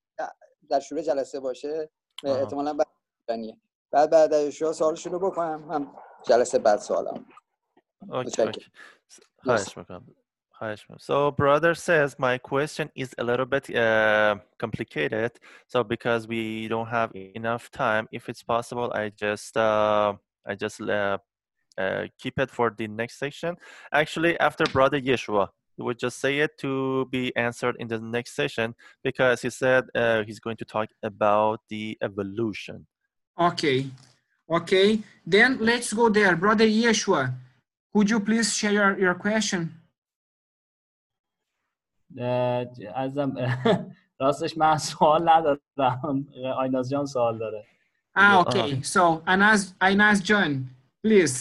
در 0.69 0.79
شروع 0.79 1.01
جلسه 1.01 1.39
باشه. 1.39 1.89
احتمالا 2.23 2.73
بعد. 2.73 2.87
بعد 3.91 4.09
بعد 4.09 4.33
از 4.33 4.47
شما 4.49 4.73
سوال 4.73 4.95
شروع 4.95 5.31
بکنم. 5.31 5.63
من 5.63 5.87
جلسه 6.23 6.59
بعد 6.59 6.79
سوالم. 6.79 7.25
خواهش 8.09 8.39
می‌کنم 8.39 8.51
خواهش 9.43 9.77
می‌کنم. 9.77 10.15
So 10.97 11.31
brother 11.31 11.73
says 11.73 12.17
my 12.19 12.37
question 12.37 12.89
is 12.95 13.15
a 13.17 13.23
little 13.23 13.45
bit 13.45 13.73
uh, 13.73 14.37
complicated. 14.57 15.31
So 15.67 15.83
because 15.83 16.27
we 16.27 16.67
don't 16.67 16.87
have 16.87 17.11
enough 17.15 17.71
time, 17.71 18.07
if 18.11 18.27
it's 18.27 18.43
possible, 18.43 18.91
I 18.93 19.09
just 19.09 19.55
uh, 19.55 20.13
I 20.45 20.55
just 20.55 20.81
uh, 20.81 21.17
uh, 21.77 22.07
keep 22.17 22.39
it 22.39 22.51
for 22.51 22.73
the 22.77 22.87
next 22.87 23.19
section. 23.19 23.55
Actually, 23.93 24.37
after 24.39 24.65
brother 24.65 24.99
Yeshua, 24.99 25.47
he 25.77 25.83
would 25.83 25.97
just 25.97 26.19
say 26.19 26.39
it 26.39 26.57
to 26.57 27.07
be 27.09 27.33
answered 27.37 27.77
in 27.79 27.87
the 27.87 27.99
next 27.99 28.35
session 28.35 28.75
because 29.01 29.41
he 29.41 29.49
said 29.49 29.85
uh, 29.95 30.23
he's 30.23 30.39
going 30.41 30.57
to 30.57 30.65
talk 30.65 30.89
about 31.03 31.61
the 31.69 31.97
evolution. 32.01 32.85
Okay. 33.39 33.87
Okay. 34.51 34.99
Then 35.25 35.57
let's 35.61 35.93
go 35.93 36.09
there, 36.09 36.35
brother 36.35 36.65
Yeshua. 36.65 37.33
Could 37.93 38.09
you 38.09 38.19
please 38.19 38.53
share 38.53 38.73
your, 38.73 38.99
your 38.99 39.15
question? 39.15 39.73
ازم 42.95 43.35
راستش 44.19 44.57
من 44.57 44.77
سوال 44.77 45.29
ندارم. 45.29 46.27
آیناز 46.57 46.89
جان 46.89 47.05
سوال 47.05 47.37
داره. 47.37 47.65
Ah, 48.15 48.39
okay. 48.43 48.81
So 48.81 49.21
Anas, 49.25 49.73
Anas 49.79 50.19
John, 50.21 50.51
please. 51.03 51.37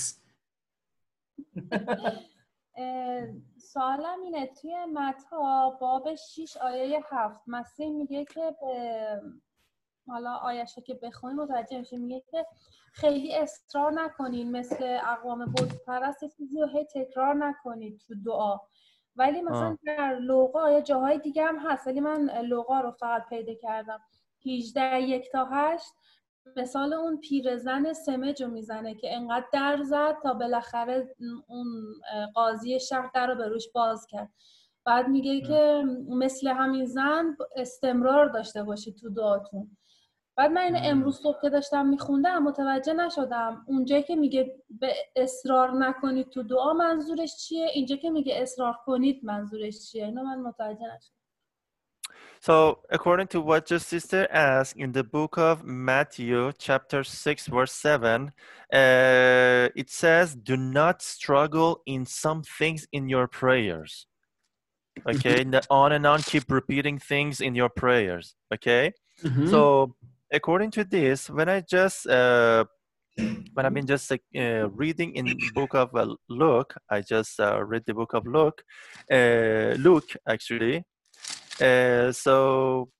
اه، 2.77 3.27
سوالم 3.59 4.23
اینه 4.24 4.47
توی 4.47 4.74
متا 4.95 5.70
باب 5.81 6.15
6 6.15 6.57
آیه 6.57 7.01
7 7.11 7.40
مسیح 7.47 7.90
میگه 7.90 8.24
که 8.24 8.57
به 8.61 9.20
حالا 10.07 10.35
آیش 10.35 10.77
رو 10.77 10.82
که 10.82 10.95
بخونیم 10.95 11.36
متوجه 11.36 11.78
میشه 11.78 11.97
میگه 11.97 12.23
که 12.31 12.47
خیلی 12.93 13.36
اصرار 13.36 13.93
نکنین 13.93 14.53
مثل 14.53 14.99
اقوام 15.05 15.53
بت 15.53 15.85
پرست 15.86 16.24
چیزی 16.36 16.61
رو 16.61 16.66
هی 16.66 16.85
تکرار 16.85 17.35
نکنید 17.35 18.01
تو 18.07 18.15
دعا. 18.27 18.59
ولی 19.19 19.43
مثلا 19.43 19.69
آه. 19.69 19.78
در 19.86 20.19
لوقا 20.19 20.70
یا 20.70 20.81
جاهای 20.81 21.19
دیگه 21.19 21.45
هم 21.45 21.59
هست 21.59 21.86
ولی 21.86 22.01
من 22.01 22.31
لوقا 22.45 22.81
رو 22.81 22.90
فقط 22.90 23.28
پیدا 23.28 23.55
کردم. 23.55 24.01
18 24.47 25.01
یک 25.01 25.31
تا 25.32 25.45
8 25.45 25.85
مثال 26.57 26.93
اون 26.93 27.20
پیرزن 27.20 27.93
سمج 27.93 28.43
رو 28.43 28.51
می‌زنه 28.51 28.95
که 28.95 29.16
انقدر 29.16 29.47
در 29.53 29.82
زد 29.82 30.16
تا 30.23 30.35
بالاخره 30.35 31.15
اون 31.47 31.66
قاضی 32.35 32.81
شهر 32.81 33.11
در 33.15 33.27
رو 33.27 33.35
به 33.35 33.49
روش 33.49 33.69
باز 33.74 34.07
کرد. 34.07 34.28
بعد 34.85 35.09
میگه 35.09 35.40
که 35.40 35.85
مثل 36.09 36.49
همین 36.49 36.86
زن 36.86 37.36
استمرار 37.57 38.27
داشته 38.27 38.62
باشید 38.62 38.97
تو 38.97 39.11
دعاتون. 39.11 39.77
بعد 40.38 40.51
من 40.51 40.61
اینو 40.61 40.80
امروز 40.84 41.19
صبح 41.19 41.41
که 41.41 41.49
داشتم 41.49 41.85
میخوندم 41.85 42.43
متوجه 42.43 42.93
نشدم 42.93 43.65
اونجایی 43.68 44.03
که 44.03 44.15
میگه 44.15 44.55
به 44.69 44.93
اصرار 45.15 45.72
نکنید 45.72 46.30
تو 46.30 46.43
دعا 46.43 46.73
منظورش 46.73 47.38
چیه 47.38 47.68
اینجا 47.73 47.95
که 47.95 48.10
میگه 48.10 48.41
اصرار 48.41 48.76
کنید 48.85 49.26
منظورش 49.26 49.91
چیه 49.91 50.05
اینو 50.05 50.23
من 50.23 50.39
متوجه 50.39 50.95
نشدم 50.95 51.23
So, 52.41 52.80
according 52.91 53.27
to 53.27 53.39
what 53.39 53.69
your 53.72 53.80
sister 53.80 54.27
asked 54.30 54.76
in 54.76 54.91
the 54.91 55.03
book 55.03 55.38
of 55.38 55.64
Matthew, 55.64 56.51
chapter 56.57 57.01
6, 57.01 57.47
verse 57.47 57.72
7, 57.72 58.34
uh, 58.73 59.69
it 59.77 59.89
says, 59.89 60.35
Do 60.35 60.57
not 60.57 61.01
struggle 61.01 61.81
in 61.85 62.05
some 62.05 62.41
things 62.43 62.85
in 62.91 63.07
your 63.07 63.27
prayers. 63.27 64.07
Okay, 65.07 65.39
N- 65.39 65.61
on 65.69 65.93
and 65.93 66.05
on, 66.05 66.22
keep 66.22 66.51
repeating 66.51 66.99
things 66.99 67.39
in 67.39 67.55
your 67.55 67.69
prayers. 67.69 68.35
Okay, 68.53 68.91
Mhm. 69.23 69.47
so 69.47 69.95
according 70.32 70.70
to 70.72 70.84
this, 70.84 71.30
when 71.30 71.48
I 71.48 71.60
just 71.60 72.06
uh, 72.06 72.64
when 73.55 73.66
I've 73.66 73.74
been 73.74 73.86
just 73.86 74.10
uh, 74.12 74.68
reading 74.70 75.14
in 75.16 75.34
book 75.55 75.74
of 75.74 75.94
uh, 75.94 76.14
Luke, 76.28 76.74
I 76.90 77.00
just 77.00 77.40
uh, 77.40 77.62
read 77.64 77.84
the 77.86 77.94
book 77.94 78.14
of 78.14 78.26
Luke, 78.26 78.62
uh, 79.10 79.74
Luke 79.78 80.10
actually. 80.28 80.84
Uh, 81.60 82.12
so 82.12 82.90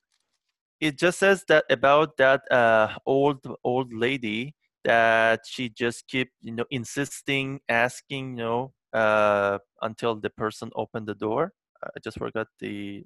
it 0.80 0.98
just 0.98 1.18
says 1.18 1.44
that 1.48 1.64
about 1.70 2.16
that 2.18 2.42
uh, 2.50 2.94
old 3.06 3.44
old 3.64 3.92
lady 3.92 4.55
that 4.84 5.40
she 5.46 5.68
just 5.68 6.06
keep 6.09 6.30
you 6.42 6.52
know 6.52 6.64
insisting, 6.70 7.60
asking, 7.68 8.38
you 8.38 8.44
know, 8.44 8.72
uh, 8.92 9.59
until 9.82 10.16
the 10.16 10.30
person 10.30 10.70
opened 10.76 11.06
the 11.06 11.14
door. 11.14 11.52
I 11.84 12.00
just 12.02 12.18
forgot 12.18 12.48
the 12.59 13.05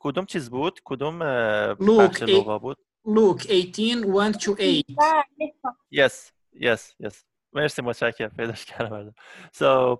کدوم 0.00 0.24
چیز 0.24 0.50
بود؟ 0.50 0.80
کدوم 0.84 1.18
uh, 1.20 1.76
Luke, 1.80 2.00
بخش 2.00 2.22
eight- 2.22 2.28
لغا 2.28 2.58
بود؟ 2.58 2.76
Luke 3.06 3.46
18, 3.48 4.04
1 4.04 4.32
to 4.32 4.56
8. 4.58 4.84
Yes, 5.90 6.32
yes, 6.52 6.94
yes. 7.04 7.24
مرسی 7.52 7.82
متشکرم 7.82 8.28
پیداش 8.28 8.64
کردم 8.64 8.92
الان. 8.92 9.14
So, 9.52 9.98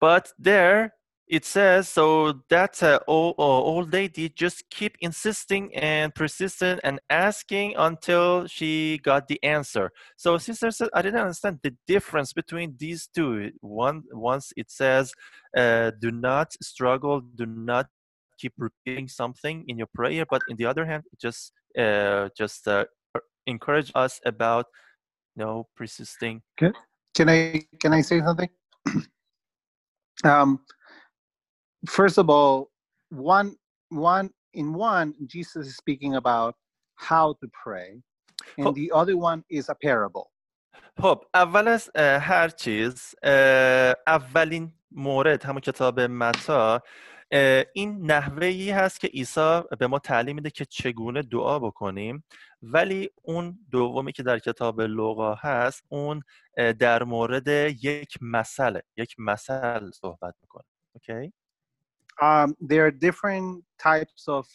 but 0.00 0.32
there 0.38 0.92
it 1.26 1.44
says 1.44 1.88
so 1.88 2.34
that 2.50 2.82
uh, 2.82 2.98
old, 3.06 3.34
uh, 3.38 3.42
old 3.42 3.92
lady 3.92 4.28
just 4.28 4.58
keep 4.70 4.94
insisting 5.00 5.74
and 5.74 6.14
persistent 6.14 6.80
and 6.84 7.00
asking 7.08 7.74
until 7.76 8.46
she 8.46 8.98
got 9.02 9.26
the 9.28 9.42
answer. 9.42 9.90
So 10.16 10.36
sister 10.38 10.70
said, 10.70 10.90
I 10.92 11.00
didn't 11.02 11.20
understand 11.20 11.60
the 11.62 11.74
difference 11.86 12.32
between 12.34 12.76
these 12.78 13.08
two. 13.16 13.50
One 13.60 14.02
once 14.12 14.52
it 14.56 14.70
says, 14.70 15.12
uh, 15.56 15.92
do 15.98 16.10
not 16.10 16.52
struggle, 16.62 17.20
do 17.20 17.46
not 17.46 17.86
keep 18.38 18.52
repeating 18.58 19.08
something 19.08 19.64
in 19.68 19.78
your 19.78 19.88
prayer, 19.94 20.24
but 20.28 20.42
in 20.48 20.56
the 20.56 20.66
other 20.66 20.84
hand, 20.84 21.02
it 21.12 21.18
just 21.20 21.52
uh, 21.78 22.28
just 22.36 22.68
uh, 22.68 22.84
encourage 23.46 23.90
us 23.94 24.20
about 24.24 24.66
you 25.36 25.44
know 25.44 25.66
persisting 25.76 26.42
Can, 26.56 26.72
can 27.14 27.28
I 27.28 27.62
can 27.80 27.92
I 27.92 28.02
say 28.02 28.20
something? 28.20 28.50
um, 30.24 30.60
first 31.86 32.18
of 32.18 32.30
all, 32.30 32.70
one 33.10 33.56
one 33.90 34.30
in 34.52 34.72
one, 34.72 35.14
Jesus 35.26 35.66
is 35.66 35.76
speaking 35.76 36.14
about 36.14 36.54
how 36.96 37.34
to 37.40 37.48
pray, 37.64 38.02
and 38.58 38.74
the 38.74 38.90
other 38.94 39.16
one 39.16 39.44
is 39.50 39.68
a 39.68 39.74
parable. 39.74 40.30
خب 41.02 41.24
اول 41.34 41.68
از 41.68 41.90
اه، 41.94 42.18
هر 42.18 42.48
چیز 42.48 43.14
اه، 43.22 43.94
اولین 44.06 44.72
مورد 44.90 45.44
همون 45.44 45.60
کتاب 45.60 46.00
متا 46.00 46.82
این 47.73 48.11
نحوهی 48.11 48.71
هست 48.71 48.99
که 48.99 49.07
عیسی 49.07 49.61
به 49.79 49.87
ما 49.87 49.99
تعلیم 49.99 50.35
میده 50.35 50.49
که 50.49 50.65
چگونه 50.65 51.21
دعا 51.21 51.59
بکنیم 51.59 52.23
ولی 52.61 53.09
اون 53.21 53.59
دومی 53.71 54.11
که 54.11 54.23
در 54.23 54.39
کتاب 54.39 54.81
لوقا 54.81 55.35
هست 55.35 55.83
اون 55.89 56.21
در 56.79 57.03
مورد 57.03 57.47
یک 57.83 58.17
مسئله 58.21 58.83
یک 58.97 59.15
مسئله 59.17 59.91
صحبت 59.91 60.35
می‌کنه 60.41 60.65
اوکی 60.93 61.33
Um, 62.21 62.53
there 62.59 62.85
are 62.85 62.91
different 62.91 63.63
types 63.77 64.27
of 64.27 64.45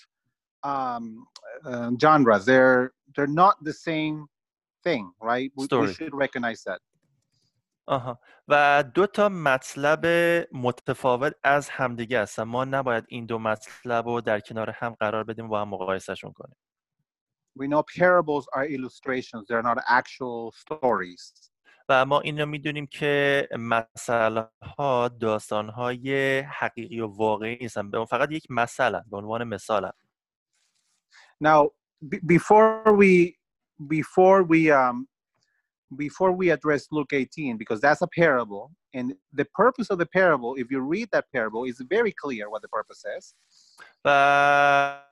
um, 0.65 1.27
uh, 1.65 1.91
genres. 1.99 2.45
They're 2.45 2.93
they're 3.15 3.27
not 3.45 3.57
the 3.65 3.73
same 3.73 4.27
thing, 4.83 5.13
right? 5.21 5.51
We, 5.57 5.67
we 5.71 5.93
should 5.95 6.15
recognize 6.15 6.63
that. 6.65 6.81
آها. 7.87 8.21
و 8.49 8.85
دو 8.95 9.07
تا 9.07 9.29
مطلب 9.29 10.07
متفاوت 10.53 11.35
از 11.43 11.69
همدیگه 11.69 12.21
هستن. 12.23 12.43
ما 12.43 12.65
نباید 12.65 13.05
این 13.09 13.27
دو 13.27 13.39
مطلب 13.39 14.07
رو 14.07 14.21
در 14.21 14.41
کنار 14.41 14.71
هم 14.71 14.97
قرار 15.01 15.25
بدیم 15.25 15.45
و 15.45 15.49
با 15.49 15.61
هم 15.61 15.69
مقایسهشون 15.69 16.33
کنیم. 16.33 16.57
We 17.59 17.67
know 17.69 17.83
parables 17.83 18.45
are 18.57 18.67
illustrations; 18.67 19.47
they're 19.49 19.63
not 19.63 19.79
actual 19.89 20.53
stories. 20.53 21.51
و 21.89 22.05
ما 22.05 22.21
این 22.21 22.41
رو 22.41 22.47
می‌دونیم 22.47 22.87
که 22.87 23.49
مسئله 23.59 24.49
ها 24.79 25.09
داستان 25.09 25.69
های 25.69 26.39
حقیقی 26.41 27.01
و 27.01 27.07
واقعی 27.07 27.59
نیستن. 27.61 27.91
به 27.91 28.05
فقط 28.05 28.31
یک 28.33 28.47
مسئله 28.51 29.03
به 29.11 29.17
عنوان 29.17 29.45
مثال 29.45 29.91
Now, 31.45 31.71
before 32.27 32.93
we 33.01 33.37
before 33.89 34.43
we 34.43 34.71
um, 34.71 35.09
before 35.96 36.32
we 36.32 36.52
address 36.52 36.88
Luke 36.92 37.14
18, 37.14 37.58
because 37.58 37.80
that's 37.82 38.02
a 38.02 38.08
parable, 38.08 38.72
and 38.94 39.14
the 39.34 39.46
purpose 39.56 39.90
of 39.90 39.98
the 40.00 40.06
parable, 40.06 40.56
if 40.56 40.70
you 40.72 40.80
read 40.82 41.08
that 41.12 41.26
parable, 41.34 41.64
is 41.66 41.82
very 41.90 42.14
clear 42.24 42.50
what 42.50 42.62
the 42.62 42.68
purpose 42.68 43.04
is. 43.18 43.36
و 44.06 45.04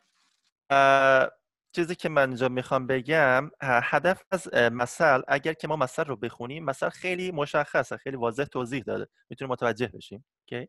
اه، 0.72 1.32
چیزی 1.76 1.95
که 1.95 2.10
من 2.10 2.28
اینجا 2.28 2.49
میخوام 2.49 2.88
بگم 2.88 3.48
ه- 3.48 3.80
هدف 3.84 4.24
از 4.32 4.49
اه، 4.54 4.70
مثل 4.70 5.22
اگر 5.28 5.54
که 5.54 5.68
ما 5.68 5.76
مثل 5.76 6.06
رو 6.06 6.16
بخونیم 6.16 6.66
مثل 6.66 6.90
خیلی 6.90 7.32
مشخصه 7.32 7.98
خیلی 7.98 8.18
واضح 8.18 8.44
توضیح 8.44 8.84
داده 8.84 9.08
میتونیم 9.30 9.52
متوجه 9.52 9.88
بشیم 9.88 10.26
okay? 10.45 10.68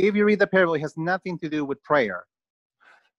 If 0.00 0.14
you 0.14 0.24
read 0.24 0.38
the 0.40 0.46
parable, 0.46 0.74
it 0.74 0.82
has 0.82 0.96
nothing 0.96 1.38
to 1.38 1.48
do 1.48 1.64
with 1.64 1.78
prayer. 1.82 2.26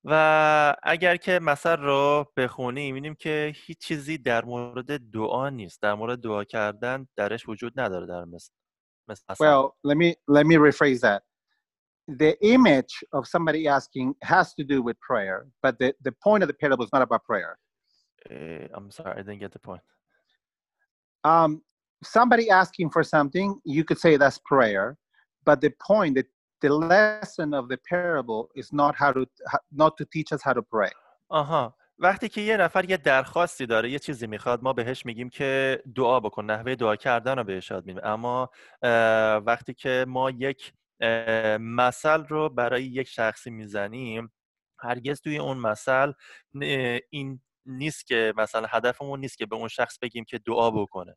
و 0.05 0.77
اگر 0.82 1.16
که 1.16 1.39
مثل 1.43 1.77
رو 1.77 2.32
بخونیم 2.36 2.94
می‌بینیم 2.94 3.14
که 3.14 3.52
هیچ 3.56 3.78
چیزی 3.78 4.18
در 4.18 4.44
مورد 4.44 5.10
دعا 5.10 5.48
نیست 5.48 5.82
در 5.82 5.94
مورد 5.94 6.20
دعا 6.20 6.44
کردن 6.44 7.06
درش 7.16 7.48
وجود 7.48 7.81
نداره 7.81 8.06
در 8.06 8.24
مثل. 8.24 8.51
Well, 9.40 9.74
let 9.82 9.97
me 9.97 10.14
let 10.28 10.47
me 10.47 10.56
rephrase 10.56 11.01
that. 11.01 11.22
The 12.24 12.32
image 12.55 12.94
of 13.12 13.27
somebody 13.27 13.66
asking 13.68 14.14
has 14.22 14.55
to 14.55 14.64
do 14.64 14.82
with 14.82 14.97
prayer, 15.01 15.39
but 15.62 15.78
the, 15.81 15.94
the 16.02 16.12
point 16.27 16.43
of 16.44 16.48
the 16.48 16.55
parable 16.55 16.85
is 16.85 16.93
not 16.93 17.02
about 17.02 17.22
prayer. 17.24 17.59
Uh, 18.31 18.66
I'm 18.74 18.90
sorry, 18.90 19.14
I 19.18 19.22
didn't 19.22 19.40
get 19.40 19.52
the 19.52 19.59
point. 19.59 19.82
Um, 21.24 21.62
somebody 22.02 22.51
asking 22.51 22.90
for 22.90 23.02
something, 23.02 23.60
you 23.64 23.85
could 23.85 23.98
say 23.98 24.16
that's 24.16 24.39
prayer, 24.39 24.97
but 25.44 25.60
the 25.60 25.72
point, 25.90 26.14
the, 26.16 26.24
the 26.61 26.69
lesson 26.69 27.55
of 27.55 27.69
the 27.69 27.78
parable 27.93 28.49
is 28.55 28.73
not 28.73 28.95
how 29.03 29.12
to 29.12 29.27
not 29.82 29.93
to 29.99 30.05
teach 30.15 30.32
us 30.32 30.43
how 30.43 30.53
to 30.53 30.62
pray. 30.62 30.91
آها. 31.28 31.77
وقتی 31.99 32.28
که 32.28 32.41
یه 32.41 32.57
نفر 32.57 32.91
یه 32.91 32.97
درخواستی 32.97 33.66
داره 33.66 33.91
یه 33.91 33.99
چیزی 33.99 34.27
می‌خواد 34.27 34.62
ما 34.62 34.73
بهش 34.73 35.07
میگیم 35.07 35.28
که 35.28 35.82
دعا 35.95 36.20
بکن 36.20 36.45
نحوه 36.45 36.74
دعا 36.74 36.97
کردن 36.97 37.39
رو 37.39 37.45
بهش 37.45 37.70
یاد 37.70 37.87
میدیم. 37.87 38.03
اما 38.05 38.51
وقتی 39.47 39.74
که 39.74 40.05
ما 40.09 40.31
یک 40.31 40.73
مثل 41.61 42.24
رو 42.24 42.49
برای 42.49 42.85
یک 42.85 43.09
شخصی 43.09 43.51
می‌زنیم 43.51 44.32
هرگز 44.78 45.20
توی 45.20 45.39
اون 45.39 45.59
مثل 45.59 46.12
این 47.11 47.41
نیست 47.66 48.07
که 48.07 48.35
مثلا 48.37 48.66
هدفمون 48.70 49.20
نیست 49.20 49.39
که 49.39 49.47
به 49.47 49.57
اون 49.57 49.69
شخص 49.69 49.99
بگیم 50.03 50.24
که 50.24 50.39
دعا 50.39 50.70
بکنه. 50.70 51.16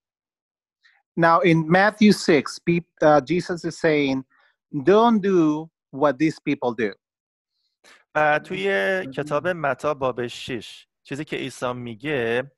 Now, 1.16 1.40
in 1.42 1.70
Matthew 1.70 2.12
6, 2.12 2.44
peop, 2.66 2.86
uh, 3.02 3.22
Jesus 3.22 3.64
is 3.66 3.78
saying, 3.78 4.26
Don't 4.75 5.21
do 5.23 5.71
what 5.91 6.19
these 6.19 6.39
people 6.49 6.75
do. 6.75 6.95
و 8.15 8.39
توی 8.39 9.07
کتاب 9.07 9.49
متا 9.49 9.95
باب 9.95 10.27
6 10.27 10.87
چیزی 11.03 11.25
که 11.25 11.37
عیسی 11.37 11.73
میگه 11.73 12.53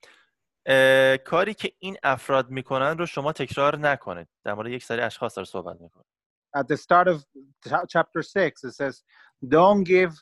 اه، 0.66 1.16
کاری 1.16 1.54
که 1.54 1.72
این 1.78 1.96
افراد 2.02 2.50
میکنن 2.50 2.98
رو 2.98 3.06
شما 3.06 3.32
تکرار 3.32 3.78
نکنید 3.78 4.28
در 4.44 4.54
مورد 4.54 4.70
یک 4.70 4.84
سری 4.84 5.00
اشخاص 5.00 5.36
داره 5.36 5.46
صحبت 5.46 5.80
میکنه 5.80 6.04
At 6.56 6.66
the 6.66 6.76
start 6.76 7.06
of 7.08 7.24
cha- 7.68 7.86
chapter 7.86 8.22
6, 8.22 8.64
it 8.64 8.74
says, 8.74 9.04
Don't 9.48 9.84
give 9.84 10.12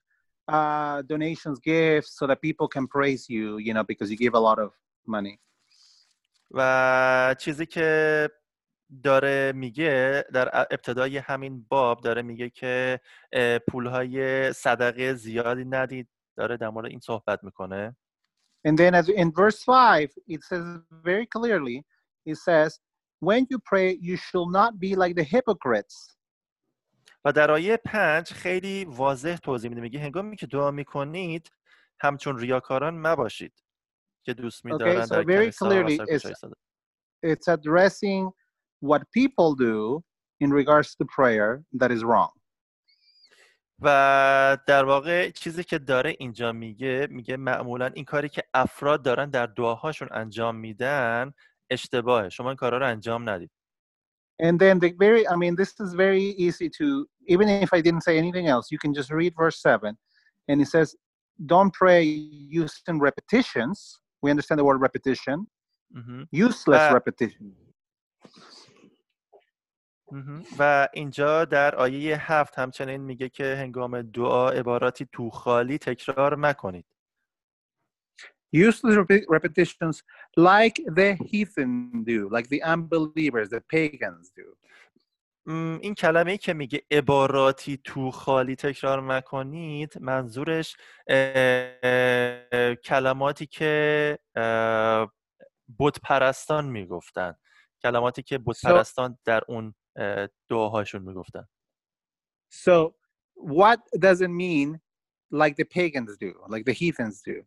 uh, 0.49 1.01
donations, 1.03 1.59
gifts, 1.61 2.19
so 2.19 2.27
that 2.27 2.41
people 2.43 2.69
can 2.69 2.87
praise 2.87 3.23
you, 3.31 3.57
you 3.67 3.73
know, 3.75 3.85
because 3.85 4.11
you 4.11 4.19
give 4.19 4.35
a 4.35 4.41
lot 4.41 4.59
of 4.59 4.71
money. 5.07 5.39
و 6.51 7.35
چیزی 7.39 7.67
که 7.67 8.29
داره 9.04 9.52
میگه 9.56 10.26
در 10.34 10.50
ابتدای 10.72 11.18
همین 11.18 11.66
باب 11.70 12.02
داره 12.02 12.22
میگه 12.22 12.50
که 12.50 13.00
پولهای 13.68 14.54
صدقه 14.54 15.14
زیادی 15.14 15.66
ندید. 15.66 16.10
داره 16.38 16.58
در 16.58 16.70
مورد 16.70 16.86
این 16.86 17.00
صحبت 17.00 17.44
می‌کنه. 17.44 17.96
And 18.68 18.78
then 18.78 18.94
as 18.96 19.10
in 19.10 19.32
verse 19.32 19.64
5, 19.64 20.10
it 20.28 20.42
says 20.44 20.64
very 21.04 21.26
clearly, 21.26 21.86
it 22.26 22.38
says, 22.38 22.80
When 23.20 23.46
you 23.52 23.60
pray, 23.72 23.98
you 24.02 24.16
shall 24.18 24.48
not 24.60 24.72
be 24.80 24.96
like 24.96 25.16
the 25.16 25.24
hypocrites. 25.24 26.18
و 27.26 27.32
در 27.32 27.52
آیه 27.52 27.78
پنج 27.78 28.34
خیلی 28.34 28.86
واضح 28.86 29.36
توضیح 29.36 29.70
میده. 29.70 29.82
میگه 29.82 30.00
هنگامی 30.00 30.36
که 30.36 30.48
دعا 30.48 30.72
می‌کنید 30.72 31.52
همچون 32.00 32.38
ریاکاران 32.38 32.98
مباشید 33.08 33.64
که 34.26 34.34
دوست 34.34 34.62
Okay, 34.62 34.66
میدارن 34.66 35.06
so 35.06 35.10
در 35.10 35.24
very 35.24 35.52
clearly 35.52 36.00
it's, 36.00 36.32
it's 37.26 37.48
addressing 37.48 38.32
what 38.83 39.03
people 39.13 39.55
do 39.55 40.03
in 40.41 40.51
regards 40.51 40.95
to 40.97 41.05
prayer 41.05 41.63
that 41.81 41.91
is 41.91 42.03
wrong. 42.05 42.31
و 43.81 44.59
در 44.67 44.85
واقع 44.85 45.31
چیزی 45.31 45.65
که 45.65 45.79
داره 45.79 46.17
اینجا 46.19 46.53
میگه 46.53 47.09
میگه 47.11 47.37
معمولا 47.37 47.87
این 47.87 48.05
کاری 48.05 48.29
که 48.29 48.43
افراد 48.55 49.03
دارن 49.03 49.31
در 49.31 49.47
دعاهاشون 49.47 50.09
انجام 50.13 50.57
میدن 50.57 51.33
اشتباهه 51.71 52.29
شما 52.29 52.49
این 52.49 52.57
کارا 52.57 52.79
رو 52.79 52.87
انجام 52.87 53.29
ندید 53.29 53.51
And 54.41 54.59
then 54.61 54.79
the 54.79 54.93
very, 54.93 55.27
I 55.27 55.35
mean, 55.35 55.57
this 55.57 55.73
is 55.81 55.95
very 55.95 56.27
easy 56.47 56.69
to, 56.79 57.07
even 57.27 57.49
if 57.49 57.71
I 57.73 57.81
didn't 57.81 58.03
say 58.03 58.17
anything 58.19 58.47
else, 58.47 58.71
you 58.71 58.79
can 58.79 58.95
just 58.95 59.11
read 59.11 59.35
verse 59.37 59.61
7. 59.61 59.99
And 60.49 60.61
it 60.61 60.69
says, 60.69 60.95
don't 61.47 61.73
pray 61.73 62.03
using 62.05 63.01
repetitions. 63.01 63.99
We 64.23 64.31
understand 64.31 64.61
the 64.61 64.65
word 64.65 64.81
repetition. 64.81 65.47
مهم. 65.91 66.29
Useless 66.31 66.91
Uh, 66.91 66.95
repetition. 66.95 67.53
و 70.60 70.88
اینجا 70.94 71.46
در 71.46 71.76
آیه 71.76 72.32
هفت 72.32 72.60
همچنین 72.60 73.02
میگه 73.02 73.30
که 73.30 73.56
هنگام 73.56 74.02
دعا 74.02 74.50
عباراتی 74.50 75.08
تو 75.12 75.30
خالی 75.30 75.78
تکرار 75.78 76.36
مکنید 76.36 76.86
Useless 78.56 78.96
repe- 79.02 79.26
repetitions 79.30 80.04
like 80.38 80.78
the 81.00 81.18
heathen 81.30 82.04
do, 82.06 82.30
like 82.30 82.48
the 82.50 82.62
unbelievers, 82.62 83.50
the 83.50 83.62
pagans 83.74 84.32
do. 84.38 84.56
این 85.82 85.96
کلمه 85.96 86.32
ای 86.32 86.38
که 86.38 86.54
میگه 86.54 86.82
عباراتی 86.92 87.80
تو 87.84 88.12
خالی 88.12 88.56
تکرار 88.56 89.02
مکنید 89.02 89.98
منظورش 90.02 90.78
کلماتی 92.84 93.46
که 93.46 94.20
بت 95.80 96.00
پرستان 96.04 96.66
می‌گفتن. 96.66 97.36
کلماتی 97.84 98.24
که 98.24 98.38
بت 98.38 98.58
پرستان 98.64 99.18
در 99.26 99.42
اون 99.48 99.76
دعاهاشون 100.50 101.02
می‌گفتن 101.02 101.48
So, 102.50 102.94
what 103.36 103.80
does 104.00 104.22
it 104.22 104.30
mean 104.30 104.80
like 105.32 105.56
the 105.56 105.66
pagans 105.66 106.18
do, 106.18 106.32
like 106.48 106.66
the 106.66 106.74
heathens 106.74 107.22
do? 107.22 107.46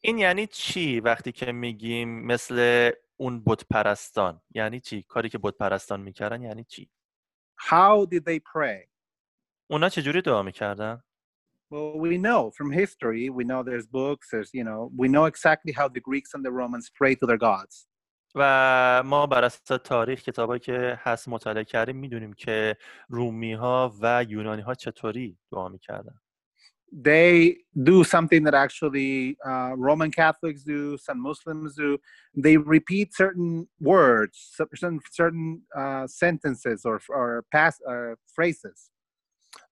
این 0.00 0.18
یعنی 0.18 0.46
چی 0.46 1.00
وقتی 1.00 1.32
که 1.32 1.52
میگیم 1.52 2.26
مثل 2.26 2.90
اون 3.16 3.42
بت 3.46 3.64
پرستان 3.70 4.42
یعنی 4.54 4.80
چی 4.80 5.02
کاری 5.02 5.28
که 5.28 5.38
بت 5.38 5.56
پرستان 5.56 6.00
می‌کردن 6.00 6.42
یعنی 6.42 6.64
چی 6.64 6.90
How 7.60 8.06
did 8.06 8.24
they 8.24 8.38
pray? 8.38 8.88
اونا 9.70 9.88
چجوری 9.88 10.22
دعا 10.22 10.42
می‌کردن 10.42 11.02
Well, 11.72 12.00
we 12.00 12.18
know 12.18 12.50
from 12.50 12.72
history, 12.72 13.30
we 13.30 13.44
know 13.44 13.62
there's 13.62 13.86
books, 13.86 14.26
there's, 14.32 14.52
you 14.52 14.64
know, 14.64 14.90
we 15.02 15.06
know 15.06 15.26
exactly 15.26 15.72
how 15.72 15.86
the 15.86 16.00
Greeks 16.00 16.34
and 16.34 16.44
the 16.44 16.50
Romans 16.50 16.90
pray 16.98 17.14
to 17.14 17.26
their 17.26 17.38
gods. 17.38 17.86
و 18.34 19.02
ما 19.06 19.26
بر 19.26 19.44
اساس 19.44 19.80
تاریخ 19.84 20.22
کتابایی 20.22 20.60
که 20.60 20.98
هست 21.02 21.28
مطالعه 21.28 21.64
کردیم 21.64 21.96
می‌دونیم 21.96 22.32
که 22.32 22.76
رومی 23.08 23.52
ها 23.52 23.94
و 24.00 24.24
یونانی 24.28 24.62
ها 24.62 24.74
چطوری 24.74 25.38
دعا 25.52 25.68
می‌کردن 25.68 26.14
They 26.92 27.58
do 27.90 28.02
something 28.02 28.42
that 28.44 28.54
actually 28.54 29.36
uh, 29.46 29.72
Roman 29.76 30.10
Catholics 30.10 30.64
do, 30.64 30.98
some 30.98 31.20
Muslims 31.22 31.76
do. 31.76 31.98
They 32.34 32.56
repeat 32.56 33.14
certain 33.14 33.68
words, 33.80 34.36
certain 34.56 34.98
certain 35.12 35.62
uh, 35.76 36.08
sentences 36.08 36.84
or 36.84 37.00
or 37.08 37.44
past 37.52 37.80
uh, 37.88 38.14
phrases. 38.34 38.90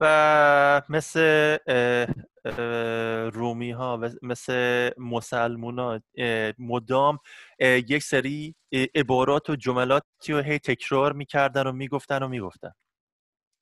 و 0.00 0.82
مثل 0.88 1.56
رومی 3.32 3.70
ها 3.70 3.98
و 4.02 4.10
مثل 4.22 4.90
مسلمون 4.98 5.78
ها 5.78 6.00
مدام 6.58 7.18
یک 7.60 8.02
سری 8.02 8.54
عبارات 8.94 9.50
و 9.50 9.56
جملاتی 9.56 10.32
رو 10.32 10.38
هی 10.38 10.58
تکرار 10.58 11.12
می‌کردن 11.12 11.66
و 11.66 11.72
می‌گفتن 11.72 12.22
و 12.22 12.28
می‌گفتن 12.28 12.72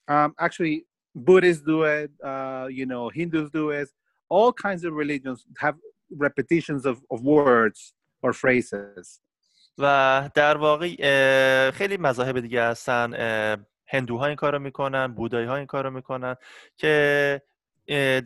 Um, 0.09 0.35
actually, 0.39 0.87
Buddhists 1.17 1.63
do 1.63 1.83
it. 1.83 2.11
Uh, 2.23 2.67
you 2.71 2.87
know, 2.87 3.09
Hindus 3.09 3.51
do 3.51 3.71
it. 3.71 3.89
All 4.29 4.53
kinds 4.53 4.85
of 4.85 4.93
religions 4.93 5.45
have 5.59 5.77
repetitions 6.27 6.87
of, 6.87 6.97
of 7.11 7.19
words 7.23 7.95
or 8.23 8.33
phrases. 8.33 9.21
و 9.79 10.31
در 10.35 10.57
واقع 10.57 10.91
خیلی 11.71 11.97
مذاهب 11.97 12.41
دیگه 12.41 12.63
هستن 12.63 13.15
هندوها 13.89 14.27
این 14.27 14.37
کارو 14.37 14.59
می‌کنن 14.59 15.07
بودایی 15.07 15.47
ها 15.47 15.57
این 15.57 15.67
کارو 15.67 15.91
می‌کنن 15.91 16.37
که 16.77 17.43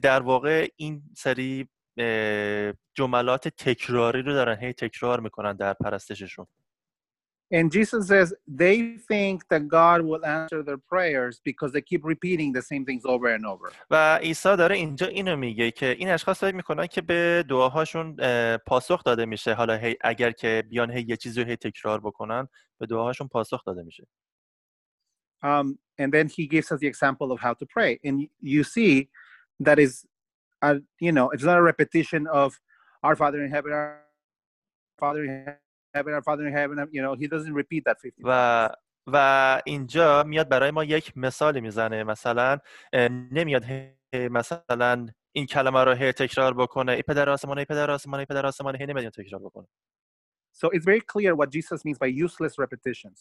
در 0.03 0.23
واقع 0.23 0.69
این 0.77 1.03
سری 1.17 1.69
جملات 2.95 3.49
تکراری 3.49 4.23
رو 4.23 4.33
دارن 4.33 4.59
هی 4.59 4.73
تکرار 4.73 5.21
می‌کنن 5.21 5.57
در 5.57 5.73
پرستششون. 5.73 6.47
And 7.53 7.69
Jesus 7.73 8.07
says 8.13 8.29
they 8.63 8.77
think 9.11 9.37
that 9.53 9.63
God 9.79 9.99
will 10.09 10.25
answer 10.25 10.61
their 10.69 10.81
prayers 10.93 11.35
because 11.51 11.71
they 11.73 11.85
keep 11.91 12.03
repeating 12.05 12.53
the 12.59 12.63
same 12.63 12.85
things 12.89 13.05
over 13.05 13.29
and 13.37 13.45
over. 13.47 13.73
و 13.91 14.17
عیسی 14.17 14.57
داره 14.57 14.77
اینجا 14.77 15.07
اینو 15.07 15.37
میگه 15.37 15.71
که 15.71 15.87
این 15.87 16.09
اشخاص 16.09 16.45
فکر 16.45 16.55
می‌کنن 16.55 16.87
که 16.87 17.01
به 17.01 17.45
دعاهاشون 17.49 18.17
اه، 18.19 18.57
پاسخ 18.57 19.05
داده 19.05 19.25
میشه. 19.27 19.55
حالا 19.55 19.77
هی 19.77 19.97
اگر 20.01 20.31
که 20.31 20.65
بیان 20.69 20.91
هی 20.91 21.05
یه 21.09 21.17
چیزی 21.17 21.41
رو 21.41 21.47
هی 21.49 21.57
تکرار 21.57 22.01
بکنن 22.01 22.49
به 22.79 22.87
دعاهاشون 22.87 23.29
پاسخ 23.29 23.65
داده 23.65 23.83
میشه. 23.83 24.07
Um, 25.44 25.80
and 25.98 26.14
then 26.14 26.28
he 26.28 26.48
gives 26.48 26.72
us 26.72 26.80
the 26.80 26.88
example 26.88 27.32
of 27.32 27.40
how 27.40 27.54
to 27.54 27.66
pray. 27.66 28.00
And 28.04 28.18
y- 28.20 28.30
you 28.42 28.64
see 28.64 29.10
that 29.60 29.80
is, 29.80 30.06
a, 30.62 30.78
you 31.00 31.12
know, 31.12 31.30
it's 31.30 31.44
not 31.44 31.58
a 31.58 31.62
repetition 31.62 32.28
of 32.28 32.60
our 33.04 33.16
Father 33.16 33.44
in 33.44 33.52
heaven, 33.52 33.72
our 33.72 34.02
Father 34.98 35.24
in 35.24 35.46
heaven, 35.94 36.14
our 36.14 36.24
Father 36.24 36.48
in 36.48 36.54
heaven. 36.54 36.88
You 36.92 37.02
know, 37.02 37.14
he 37.16 37.28
doesn't 37.28 37.54
repeat 37.54 37.84
that 37.86 37.98
50 38.02 38.14
و 38.24 38.70
و 39.08 39.62
اینجا 39.66 40.24
میاد 40.24 40.50
برای 40.50 40.72
ما 40.72 40.84
یک 40.84 41.18
مثالی 41.18 41.62
میزنه 41.62 42.04
مثلا 42.04 42.58
اه، 42.94 43.08
نمیاد 43.10 43.64
هی 43.64 43.96
مثلا 44.14 45.08
این 45.32 45.46
کلمه 45.46 45.84
رو 45.84 45.94
هی 45.94 46.12
تکرار 46.12 46.54
بکنه 46.54 46.92
ای 46.92 47.02
پدر 47.02 47.30
آسمان 47.30 47.58
ای 47.58 47.66
پدر 47.66 47.92
آسمان 47.92 48.20
ای 48.20 48.26
پدر 48.26 48.46
آسمان 48.46 48.76
هی 48.76 48.86
نمیاد 48.86 48.98
اینو 49.00 49.10
تکرار 49.12 49.42
بکنه 49.42 49.68
So 50.54 50.70
it's 50.70 50.86
very 50.86 51.02
clear 51.02 51.36
what 51.36 51.50
Jesus 51.52 51.84
means 51.84 51.98
by 51.98 52.08
useless 52.26 52.58
repetitions. 52.58 53.20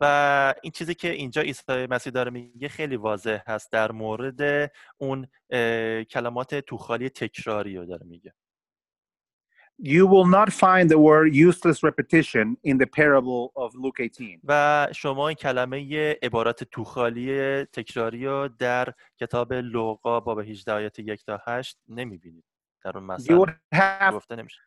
و 0.00 0.54
این 0.62 0.72
چیزی 0.72 0.94
که 0.94 1.10
اینجا 1.10 1.42
عیسی 1.42 1.86
مسیح 1.90 2.12
داره 2.12 2.30
میگه 2.30 2.68
خیلی 2.68 2.96
واضح 2.96 3.38
هست 3.46 3.72
در 3.72 3.92
مورد 3.92 4.72
اون 4.98 5.26
کلمات 6.10 6.54
توخالی 6.54 7.08
تکراری 7.08 7.76
رو 7.76 7.84
داره 7.84 8.06
میگه. 8.06 8.34
You 9.82 10.06
will 10.06 10.26
not 10.38 10.50
find 10.64 10.88
the 10.88 10.98
word 10.98 11.34
useless 11.34 11.82
repetition 11.82 12.56
in 12.64 12.78
the 12.78 12.86
parable 12.86 13.52
of 13.56 13.74
Luke 13.74 14.00
18. 14.00 14.40
و 14.44 14.88
شما 14.94 15.28
این 15.28 15.34
کلمه 15.34 16.12
عبارات 16.22 16.64
توخالی 16.64 17.64
تکراری 17.64 18.26
رو 18.26 18.48
در 18.48 18.94
کتاب 19.20 19.52
لوقا 19.52 20.20
باب 20.20 20.38
18 20.38 20.72
آیات 20.72 20.98
1 20.98 21.24
تا 21.24 21.40
8 21.46 21.78
نمی‌بینید. 21.88 22.44
در 22.84 22.98
اون 22.98 23.16
have 23.74 24.12
گفته 24.12 24.36
نمیشه. 24.36 24.60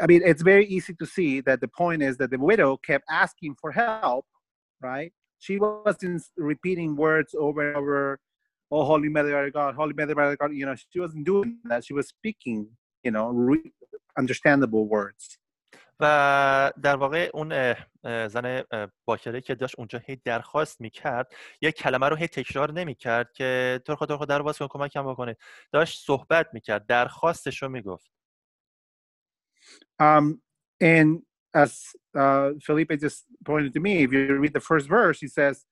I 0.00 0.06
mean, 0.06 0.22
it's 0.22 0.42
very 0.42 0.66
easy 0.66 0.94
to 0.94 1.06
see 1.06 1.40
that 1.40 1.60
the 1.60 1.68
point 1.68 2.02
is 2.02 2.16
that 2.16 2.30
the 2.30 2.38
widow 2.38 2.76
kept 2.76 3.04
asking 3.22 3.54
for 3.60 3.70
help, 3.72 4.26
right? 4.82 5.12
She 5.38 5.58
wasn't 5.58 6.22
repeating 6.36 6.90
words 6.96 7.34
over 7.34 7.60
and 7.68 7.76
over, 7.76 8.20
oh, 8.70 8.84
Holy 8.84 9.08
Mother 9.08 9.46
of 9.46 9.52
God, 9.52 9.74
Holy 9.74 9.94
Mother 9.94 10.12
of 10.12 10.38
God. 10.38 10.52
You 10.60 10.66
know, 10.66 10.76
she 10.90 10.98
wasn't 11.04 11.24
doing 11.24 11.58
that. 11.70 11.84
She 11.86 11.94
was 11.94 12.06
speaking, 12.14 12.58
you 13.04 13.12
know, 13.16 13.26
re- 13.28 13.72
understandable 14.20 14.84
words. 14.86 15.38
و 16.00 16.72
در 16.82 16.96
واقع 16.96 17.30
اون 17.34 17.74
زن 18.28 18.62
باکره 19.04 19.40
که 19.40 19.54
داشت 19.54 19.74
اونجا 19.78 19.98
هی 19.98 20.16
درخواست 20.16 20.80
می‌کرد 20.80 21.34
یک 21.60 21.74
کلمه 21.74 22.08
رو 22.08 22.16
هی 22.16 22.28
تکرار 22.28 22.72
نمی‌کرد 22.72 23.32
که 23.32 23.80
خود 23.88 24.14
خود 24.14 24.28
در 24.28 24.42
باز 24.42 24.58
کن 24.58 24.66
کمکم 24.66 25.12
بکنید 25.12 25.36
داشت 25.72 26.06
صحبت 26.06 26.48
می‌کرد 26.52 26.86
درخواستش 26.86 27.62
رو 27.62 27.68
می‌گفت 27.68 28.12
Um, 30.02 30.40
and 30.80 31.22
as 31.53 31.71
uh, 32.15 32.51
Felipe 32.61 32.91
just 32.99 33.25
pointed 33.45 33.73
to 33.73 33.79
me, 33.79 34.03
if 34.03 34.11
you 34.11 34.37
read 34.37 34.53
the 34.53 34.59
first 34.59 34.87
verse, 34.87 35.19
he 35.19 35.27
says, 35.27 35.65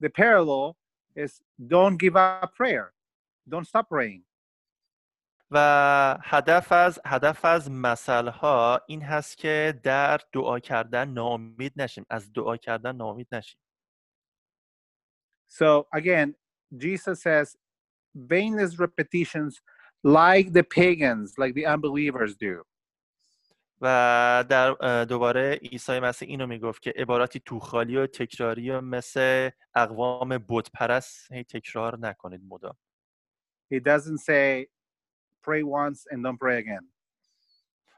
the 0.00 0.10
parallel 0.10 0.76
is 1.16 1.40
don't 1.74 1.96
give 1.96 2.16
up 2.16 2.54
prayer, 2.54 2.92
don't 3.48 3.66
stop 3.66 3.88
praying. 3.88 4.22
و 5.54 6.18
هدف 6.22 6.72
از 6.72 7.00
هدف 7.06 7.44
از 7.44 7.70
مثل 7.70 8.28
ها 8.28 8.80
این 8.86 9.02
هست 9.02 9.38
که 9.38 9.80
در 9.82 10.20
دعا 10.32 10.58
کردن 10.58 11.08
ناامید 11.08 11.72
نشیم 11.76 12.06
از 12.10 12.32
دعا 12.32 12.56
کردن 12.56 12.96
ناامید 12.96 13.28
نشیم 13.32 13.58
So 15.48 15.86
again, 15.92 16.34
Jesus 16.78 17.20
says, 17.22 17.56
vainless 18.14 18.78
repetitions 18.78 19.60
like 20.02 20.52
the 20.52 20.64
pagans, 20.64 21.34
like 21.36 21.54
the 21.54 21.66
unbelievers 21.66 22.34
do. 22.36 22.62
و 23.81 24.45
در 24.49 24.73
دوباره 25.05 25.51
عیسی 25.51 25.99
مسیح 25.99 26.29
اینو 26.29 26.47
می‌گفت 26.47 26.81
که 26.81 26.93
عباراتی 26.95 27.39
توخالی 27.39 27.97
و 27.97 28.07
تکراری 28.07 28.71
و 28.71 28.81
مثل 28.81 29.49
اقوام 29.75 30.45
بت 30.49 30.71
پرست 30.71 31.31
هی 31.31 31.43
تکرار 31.43 31.99
نکنید 31.99 32.41
مدام 32.49 32.75
He 33.73 33.79
doesn't 33.79 34.19
say, 34.19 34.67
pray 35.43 35.63
once 35.63 36.05
and 36.11 36.23
don't 36.23 36.39
pray 36.39 36.57
again. 36.57 36.85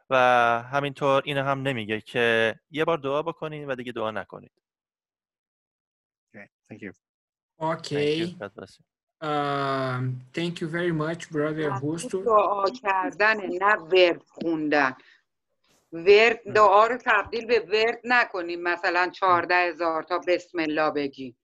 و 0.10 0.16
همینطور 0.72 1.22
اینو 1.26 1.44
هم 1.44 1.64
nemiگه 1.64 2.02
که 2.02 2.56
یه 2.72 2.86
بار 2.86 2.98
دعا 2.98 3.22
بکنید 3.22 3.70
و 3.70 3.76
دیگه 3.76 3.92
دعا 3.92 4.12
نکنید 4.12 4.52
Okay, 6.36 6.48
thank 6.70 6.82
you. 6.82 6.92
Thank 7.60 7.92
you. 7.92 8.28
Ok. 8.28 8.40
God 8.40 8.52
bless 8.56 8.80
you. 8.80 8.86
Um, 9.22 10.22
thank 10.34 10.62
you 10.62 10.68
very 10.68 10.94
much, 10.94 11.30
brother 11.30 11.72
Augusto. 11.72 12.24
دعا 12.26 12.70
کردن 12.70 13.38
نه 13.62 13.76
ورد 13.76 14.24
خوندن 14.28 14.96
ورد 15.92 16.54
دعا 16.56 16.88
رو 16.88 16.98
تبدیل 17.06 17.46
به 17.46 17.60
ورد 17.60 18.00
نکنیم 18.04 18.62
مثلا 18.62 19.10
چهارده 19.10 19.56
هزار 19.56 20.04
تا 20.04 20.20
بسم 20.28 20.60
الله 20.60 20.92
بگیم 20.92 21.38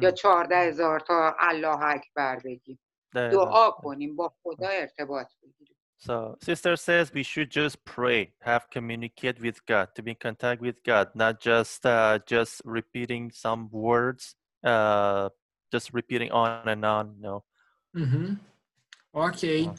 یا 0.00 0.10
چهارده 0.10 0.56
هزار 0.56 1.00
تا 1.00 1.36
الله 1.38 1.82
اکبر 1.82 2.38
بگیم. 2.44 2.78
دعا 3.14 3.70
کنیم 3.70 4.16
با 4.16 4.34
خدا 4.42 4.68
ارتباط 4.68 5.26
بگیریم 5.42 5.76
So, 6.08 6.36
sister 6.42 6.74
says 6.76 7.12
we 7.14 7.22
should 7.22 7.50
just 7.60 7.76
pray, 7.84 8.32
have 8.40 8.64
communicate 8.70 9.38
with 9.40 9.58
God, 9.66 9.86
to 9.94 10.02
be 10.02 10.10
in 10.10 10.16
contact 10.16 10.60
with 10.60 10.78
God, 10.82 11.06
not 11.14 11.34
just 11.40 11.86
uh, 11.86 12.18
just 12.26 12.54
repeating 12.64 13.30
some 13.30 13.68
words, 13.70 14.34
uh, 14.64 15.28
just 15.72 15.94
repeating 15.94 16.30
on 16.32 16.66
and 16.74 16.84
on. 16.84 17.06
No. 17.20 17.44
Mhm. 17.96 18.40
Okay. 19.14 19.70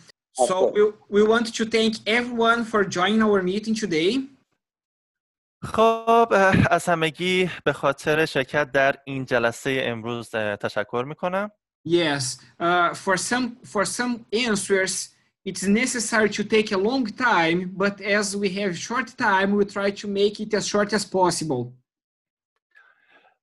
So 0.46 0.70
we, 0.76 0.82
we 1.08 1.22
want 1.26 1.52
to 1.58 1.64
thank 1.64 1.96
everyone 2.06 2.64
for 2.64 2.84
joining 2.84 3.22
our 3.22 3.42
meeting 3.42 3.74
today. 3.74 4.28
خب 5.62 6.28
اه، 6.32 6.56
از 6.70 6.88
همگی 6.88 7.50
به 7.64 7.72
خاطر 7.72 8.26
شرکت 8.26 8.72
در 8.72 8.96
این 9.04 9.24
جلسه 9.24 9.80
امروز 9.84 10.34
اه، 10.34 10.56
تشکر 10.56 11.04
میکنم. 11.08 11.50
Yes, 11.88 12.22
uh, 12.60 12.94
for 12.94 13.16
some 13.16 13.56
for 13.64 13.84
some 13.84 14.26
answers, 14.32 15.08
it's 15.44 15.64
necessary 15.64 16.28
to 16.28 16.44
take 16.44 16.72
a 16.72 16.76
long 16.76 17.06
time, 17.06 17.72
but 17.76 18.00
as 18.00 18.36
we 18.36 18.48
have 18.60 18.76
short 18.76 19.08
time, 19.16 19.48
we 19.56 19.64
try 19.64 19.90
to 20.02 20.08
make 20.08 20.40
it 20.40 20.52
as 20.54 20.66
short 20.68 20.92
as 20.92 21.04
possible. 21.04 21.72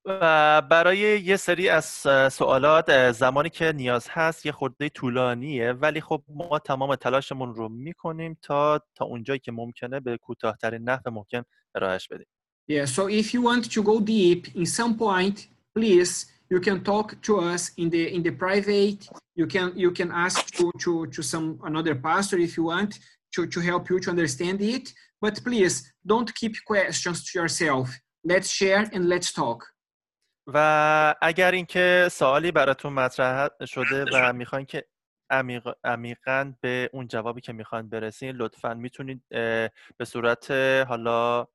و 0.04 0.62
برای 0.62 0.98
یه 0.98 1.36
سری 1.36 1.68
از 1.68 1.84
سوالات 2.32 3.12
زمانی 3.12 3.50
که 3.50 3.72
نیاز 3.72 4.06
هست 4.10 4.46
یه 4.46 4.52
خورده 4.52 4.88
طولانیه 4.88 5.72
ولی 5.72 6.00
خب 6.00 6.22
ما 6.28 6.58
تمام 6.58 6.94
تلاشمون 6.94 7.54
رو 7.54 7.68
می‌کنیم 7.68 8.38
تا 8.42 8.80
تا 8.94 9.04
اونجایی 9.04 9.38
که 9.38 9.52
ممکنه 9.52 10.00
به 10.00 10.16
کوتاهترین 10.16 10.82
نحو 10.82 11.10
ممکن 11.10 11.42
ارائهش 11.74 12.08
بدیم. 12.08 12.26
Yeah, 12.70 12.86
so 12.86 13.08
if 13.08 13.34
you 13.34 13.42
want 13.42 13.64
to 13.74 13.82
go 13.82 14.00
deep 14.00 14.54
in 14.54 14.66
some 14.66 14.94
point, 14.96 15.48
please 15.74 16.26
you 16.52 16.60
can 16.60 16.84
talk 16.84 17.20
to 17.22 17.32
us 17.52 17.62
in 17.76 17.90
the 17.90 18.04
in 18.16 18.22
the 18.22 18.34
private. 18.44 19.00
You 19.40 19.46
can 19.54 19.68
you 19.84 19.90
can 19.98 20.10
ask 20.26 20.38
to 20.58 20.64
to 20.84 20.92
to 21.14 21.20
some 21.32 21.46
another 21.70 21.94
pastor 22.08 22.38
if 22.38 22.52
you 22.56 22.64
want 22.74 22.92
to 23.34 23.40
to 23.54 23.58
help 23.70 23.84
you 23.90 23.98
to 24.04 24.08
understand 24.14 24.58
it. 24.76 24.84
But 25.24 25.34
please 25.48 25.74
don't 26.12 26.30
keep 26.40 26.54
questions 26.72 27.18
to 27.26 27.30
yourself. 27.40 27.86
Let's 28.32 28.50
share 28.60 28.84
and 28.94 29.02
let's 29.12 29.30
talk. 29.42 29.60
و 30.46 31.14
اگر 31.22 31.50
اینکه 31.50 32.08
سوالی 32.12 32.52
براتون 32.52 32.92
مطرح 32.92 33.48
شده 33.66 34.04
و 34.12 34.32
می‌خواین 34.32 34.66
که 34.66 34.84
عمیق 35.32 35.68
عمیقاً 35.84 36.54
به 36.60 36.90
اون 36.92 37.08
جوابی 37.08 37.40
که 37.40 37.52
می‌خواین 37.52 37.88
برسین 37.88 38.36
لطفا 38.36 38.74
می‌تونید 38.74 39.22
به 39.96 40.04
صورت 40.06 40.50
حالا 40.88 41.46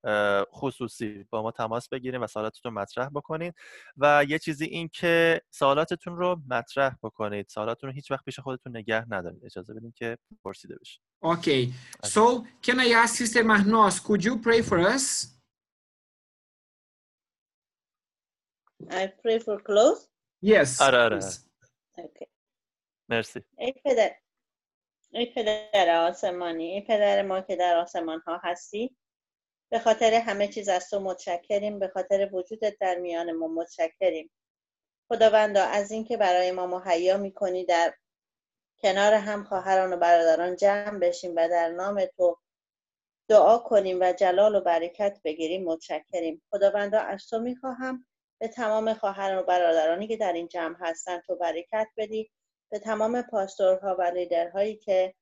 خصوصی 0.53 1.25
با 1.29 1.41
ما 1.41 1.51
تماس 1.51 1.89
بگیرین 1.89 2.21
و 2.21 2.27
سوالاتتون 2.27 2.73
مطرح 2.73 3.09
بکنید 3.09 3.55
و 3.97 4.25
یه 4.27 4.39
چیزی 4.39 4.65
این 4.65 4.89
که 4.93 5.41
سوالاتتون 5.51 6.17
رو 6.17 6.41
مطرح 6.49 6.95
بکنید. 7.03 7.47
سوالاتتون 7.49 7.89
رو 7.89 7.93
هیچ 7.93 8.11
وقت 8.11 8.25
پیش 8.25 8.39
خودتون 8.39 8.77
نگه 8.77 9.05
ندارید. 9.09 9.45
اجازه 9.45 9.73
بدین 9.73 9.93
که 9.95 10.17
پرسیده 10.43 10.75
بشه 10.81 11.01
Okay. 11.23 11.71
So 12.03 12.43
can 12.61 12.79
I 12.79 12.89
ask 13.01 13.15
Sister 13.15 13.43
Mahnos, 13.43 13.99
could 14.03 14.23
you 14.23 14.37
pray 14.37 14.61
for 14.61 14.79
us? 14.79 15.34
I 18.89 19.07
pray 19.07 19.39
for 19.39 19.59
close. 19.59 20.07
Yes. 20.41 20.81
آره 20.81 20.97
آره. 20.97 21.19
Okay. 21.97 22.27
مرسی 23.09 23.43
ای 23.57 23.73
پدر 23.85 24.15
ای 25.11 25.25
پدر 25.25 26.07
آسمانی 26.07 26.73
ای 26.73 26.81
پدر 26.81 27.21
ما 27.21 27.41
که 27.41 27.55
در 27.55 27.77
آسمان 27.77 28.19
ها 28.19 28.41
هستی 28.43 28.95
به 29.71 29.79
خاطر 29.79 30.13
همه 30.13 30.47
چیز 30.47 30.69
از 30.69 30.89
تو 30.89 30.99
متشکریم 30.99 31.79
به 31.79 31.87
خاطر 31.87 32.29
وجودت 32.33 32.77
در 32.79 32.95
میان 32.95 33.31
ما 33.31 33.47
متشکریم 33.47 34.31
خداوندا 35.09 35.63
از 35.63 35.91
اینکه 35.91 36.17
برای 36.17 36.51
ما 36.51 36.67
مهیا 36.67 37.17
می‌کنی 37.17 37.65
در 37.65 37.93
کنار 38.81 39.13
هم 39.13 39.43
خواهران 39.43 39.93
و 39.93 39.97
برادران 39.97 40.55
جمع 40.55 40.99
بشیم 40.99 41.31
و 41.35 41.49
در 41.49 41.69
نام 41.69 42.05
تو 42.05 42.37
دعا 43.29 43.57
کنیم 43.57 43.97
و 44.01 44.13
جلال 44.13 44.55
و 44.55 44.61
برکت 44.61 45.19
بگیریم 45.23 45.63
متشکریم 45.63 46.41
خداوندا 46.49 46.99
از 46.99 47.27
تو 47.27 47.39
می‌خواهم 47.39 48.05
به 48.39 48.47
تمام 48.47 48.93
خواهران 48.93 49.37
و 49.37 49.43
برادرانی 49.43 50.07
که 50.07 50.17
در 50.17 50.33
این 50.33 50.47
جمع 50.47 50.75
هستند 50.79 51.21
تو 51.21 51.35
برکت 51.35 51.87
بدی 51.97 52.31
به 52.71 52.79
تمام 52.79 53.21
پاستورها 53.21 53.95
و 53.99 54.01
لیدرهایی 54.01 54.75
که 54.75 55.13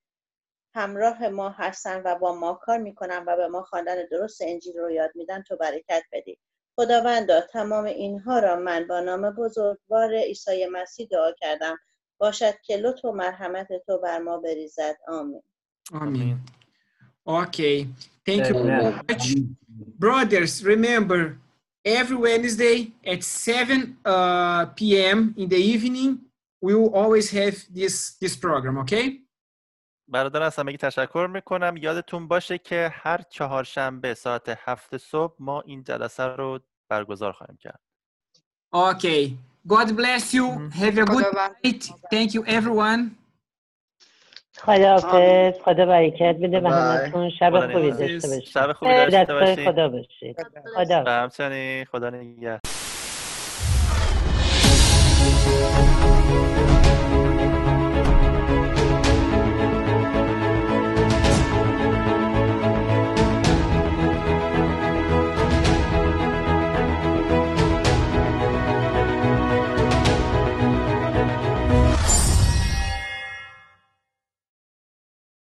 همراه 0.74 1.28
ما 1.28 1.50
هستن 1.50 2.02
و 2.04 2.14
با 2.14 2.34
ما 2.34 2.54
کار 2.54 2.78
می‌کنن 2.78 3.24
و 3.26 3.36
به 3.36 3.48
ما 3.48 3.62
خواندن 3.62 4.06
درست 4.10 4.42
انجیل 4.42 4.76
رو 4.76 4.90
یاد 4.90 5.10
میدن 5.14 5.42
تو 5.42 5.56
برکت 5.56 6.04
بدی 6.12 6.38
خداوندا 6.76 7.40
تمام 7.40 7.84
اینها 7.84 8.38
را 8.38 8.56
من 8.56 8.86
با 8.86 9.00
نام 9.00 9.30
بزرگوار 9.30 10.14
عیسی 10.14 10.66
مسیح 10.66 11.08
دعا 11.10 11.32
کردم 11.32 11.78
باشد 12.18 12.54
که 12.64 12.76
لطف 12.76 13.04
و 13.04 13.12
مرحمت 13.12 13.68
تو 13.86 13.98
بر 13.98 14.18
ما 14.18 14.38
بریزد 14.38 14.96
آمین 15.08 15.42
Amen. 15.92 16.42
Okay. 17.26 17.88
Thank 18.24 18.48
you 18.48 18.54
very 18.54 18.92
much. 19.08 19.34
Brothers, 19.98 20.64
remember, 20.64 21.38
every 21.85 22.15
Wednesday 22.15 22.91
at 23.05 23.23
7 23.23 23.97
uh, 24.05 24.65
p.m. 24.75 25.33
in 25.37 25.49
the 25.49 25.57
evening, 25.57 26.19
we 26.61 26.75
will 26.75 26.93
always 26.93 27.31
have 27.31 27.55
this, 27.73 28.17
this 28.21 28.35
program, 28.35 28.77
okay? 28.77 29.25
برادر 30.11 30.41
از 30.41 30.55
همگی 30.55 30.77
تشکر 30.77 31.27
میکنم 31.33 31.77
یادتون 31.77 32.27
باشه 32.27 32.57
که 32.57 32.91
هر 32.93 33.21
چهارشنبه 33.29 34.13
ساعت 34.13 34.57
هفت 34.65 34.97
صبح 34.97 35.35
ما 35.39 35.61
این 35.61 35.83
جلسه 35.83 36.23
رو 36.23 36.59
برگزار 36.89 37.31
خواهیم 37.31 37.57
کرد 37.57 37.79
Okay. 38.73 39.37
God 39.67 39.95
bless 39.95 40.33
you. 40.33 40.69
Have 40.71 40.97
a 40.97 41.05
good 41.05 41.33
night. 41.33 41.91
Thank 42.11 42.33
you, 42.33 42.45
everyone. 42.45 43.01
خدا 44.60 44.90
حافظ 44.90 45.60
خدا 45.64 45.86
برکت 45.86 46.36
بده 46.42 46.60
به 46.60 46.70
همتون. 46.70 47.30
شب 47.30 47.72
خوبی 47.72 47.90
داشته 47.90 48.28
باشید. 48.28 48.44
شب 48.44 48.72
خوبی 48.72 48.94
داشته 48.94 49.34
باشید. 49.34 49.70
خدا 49.70 49.88
باشید. 49.88 50.36
خدا 50.76 51.04
همچنین 51.04 51.84
خدا 51.84 52.10
نگهدار. 52.10 52.60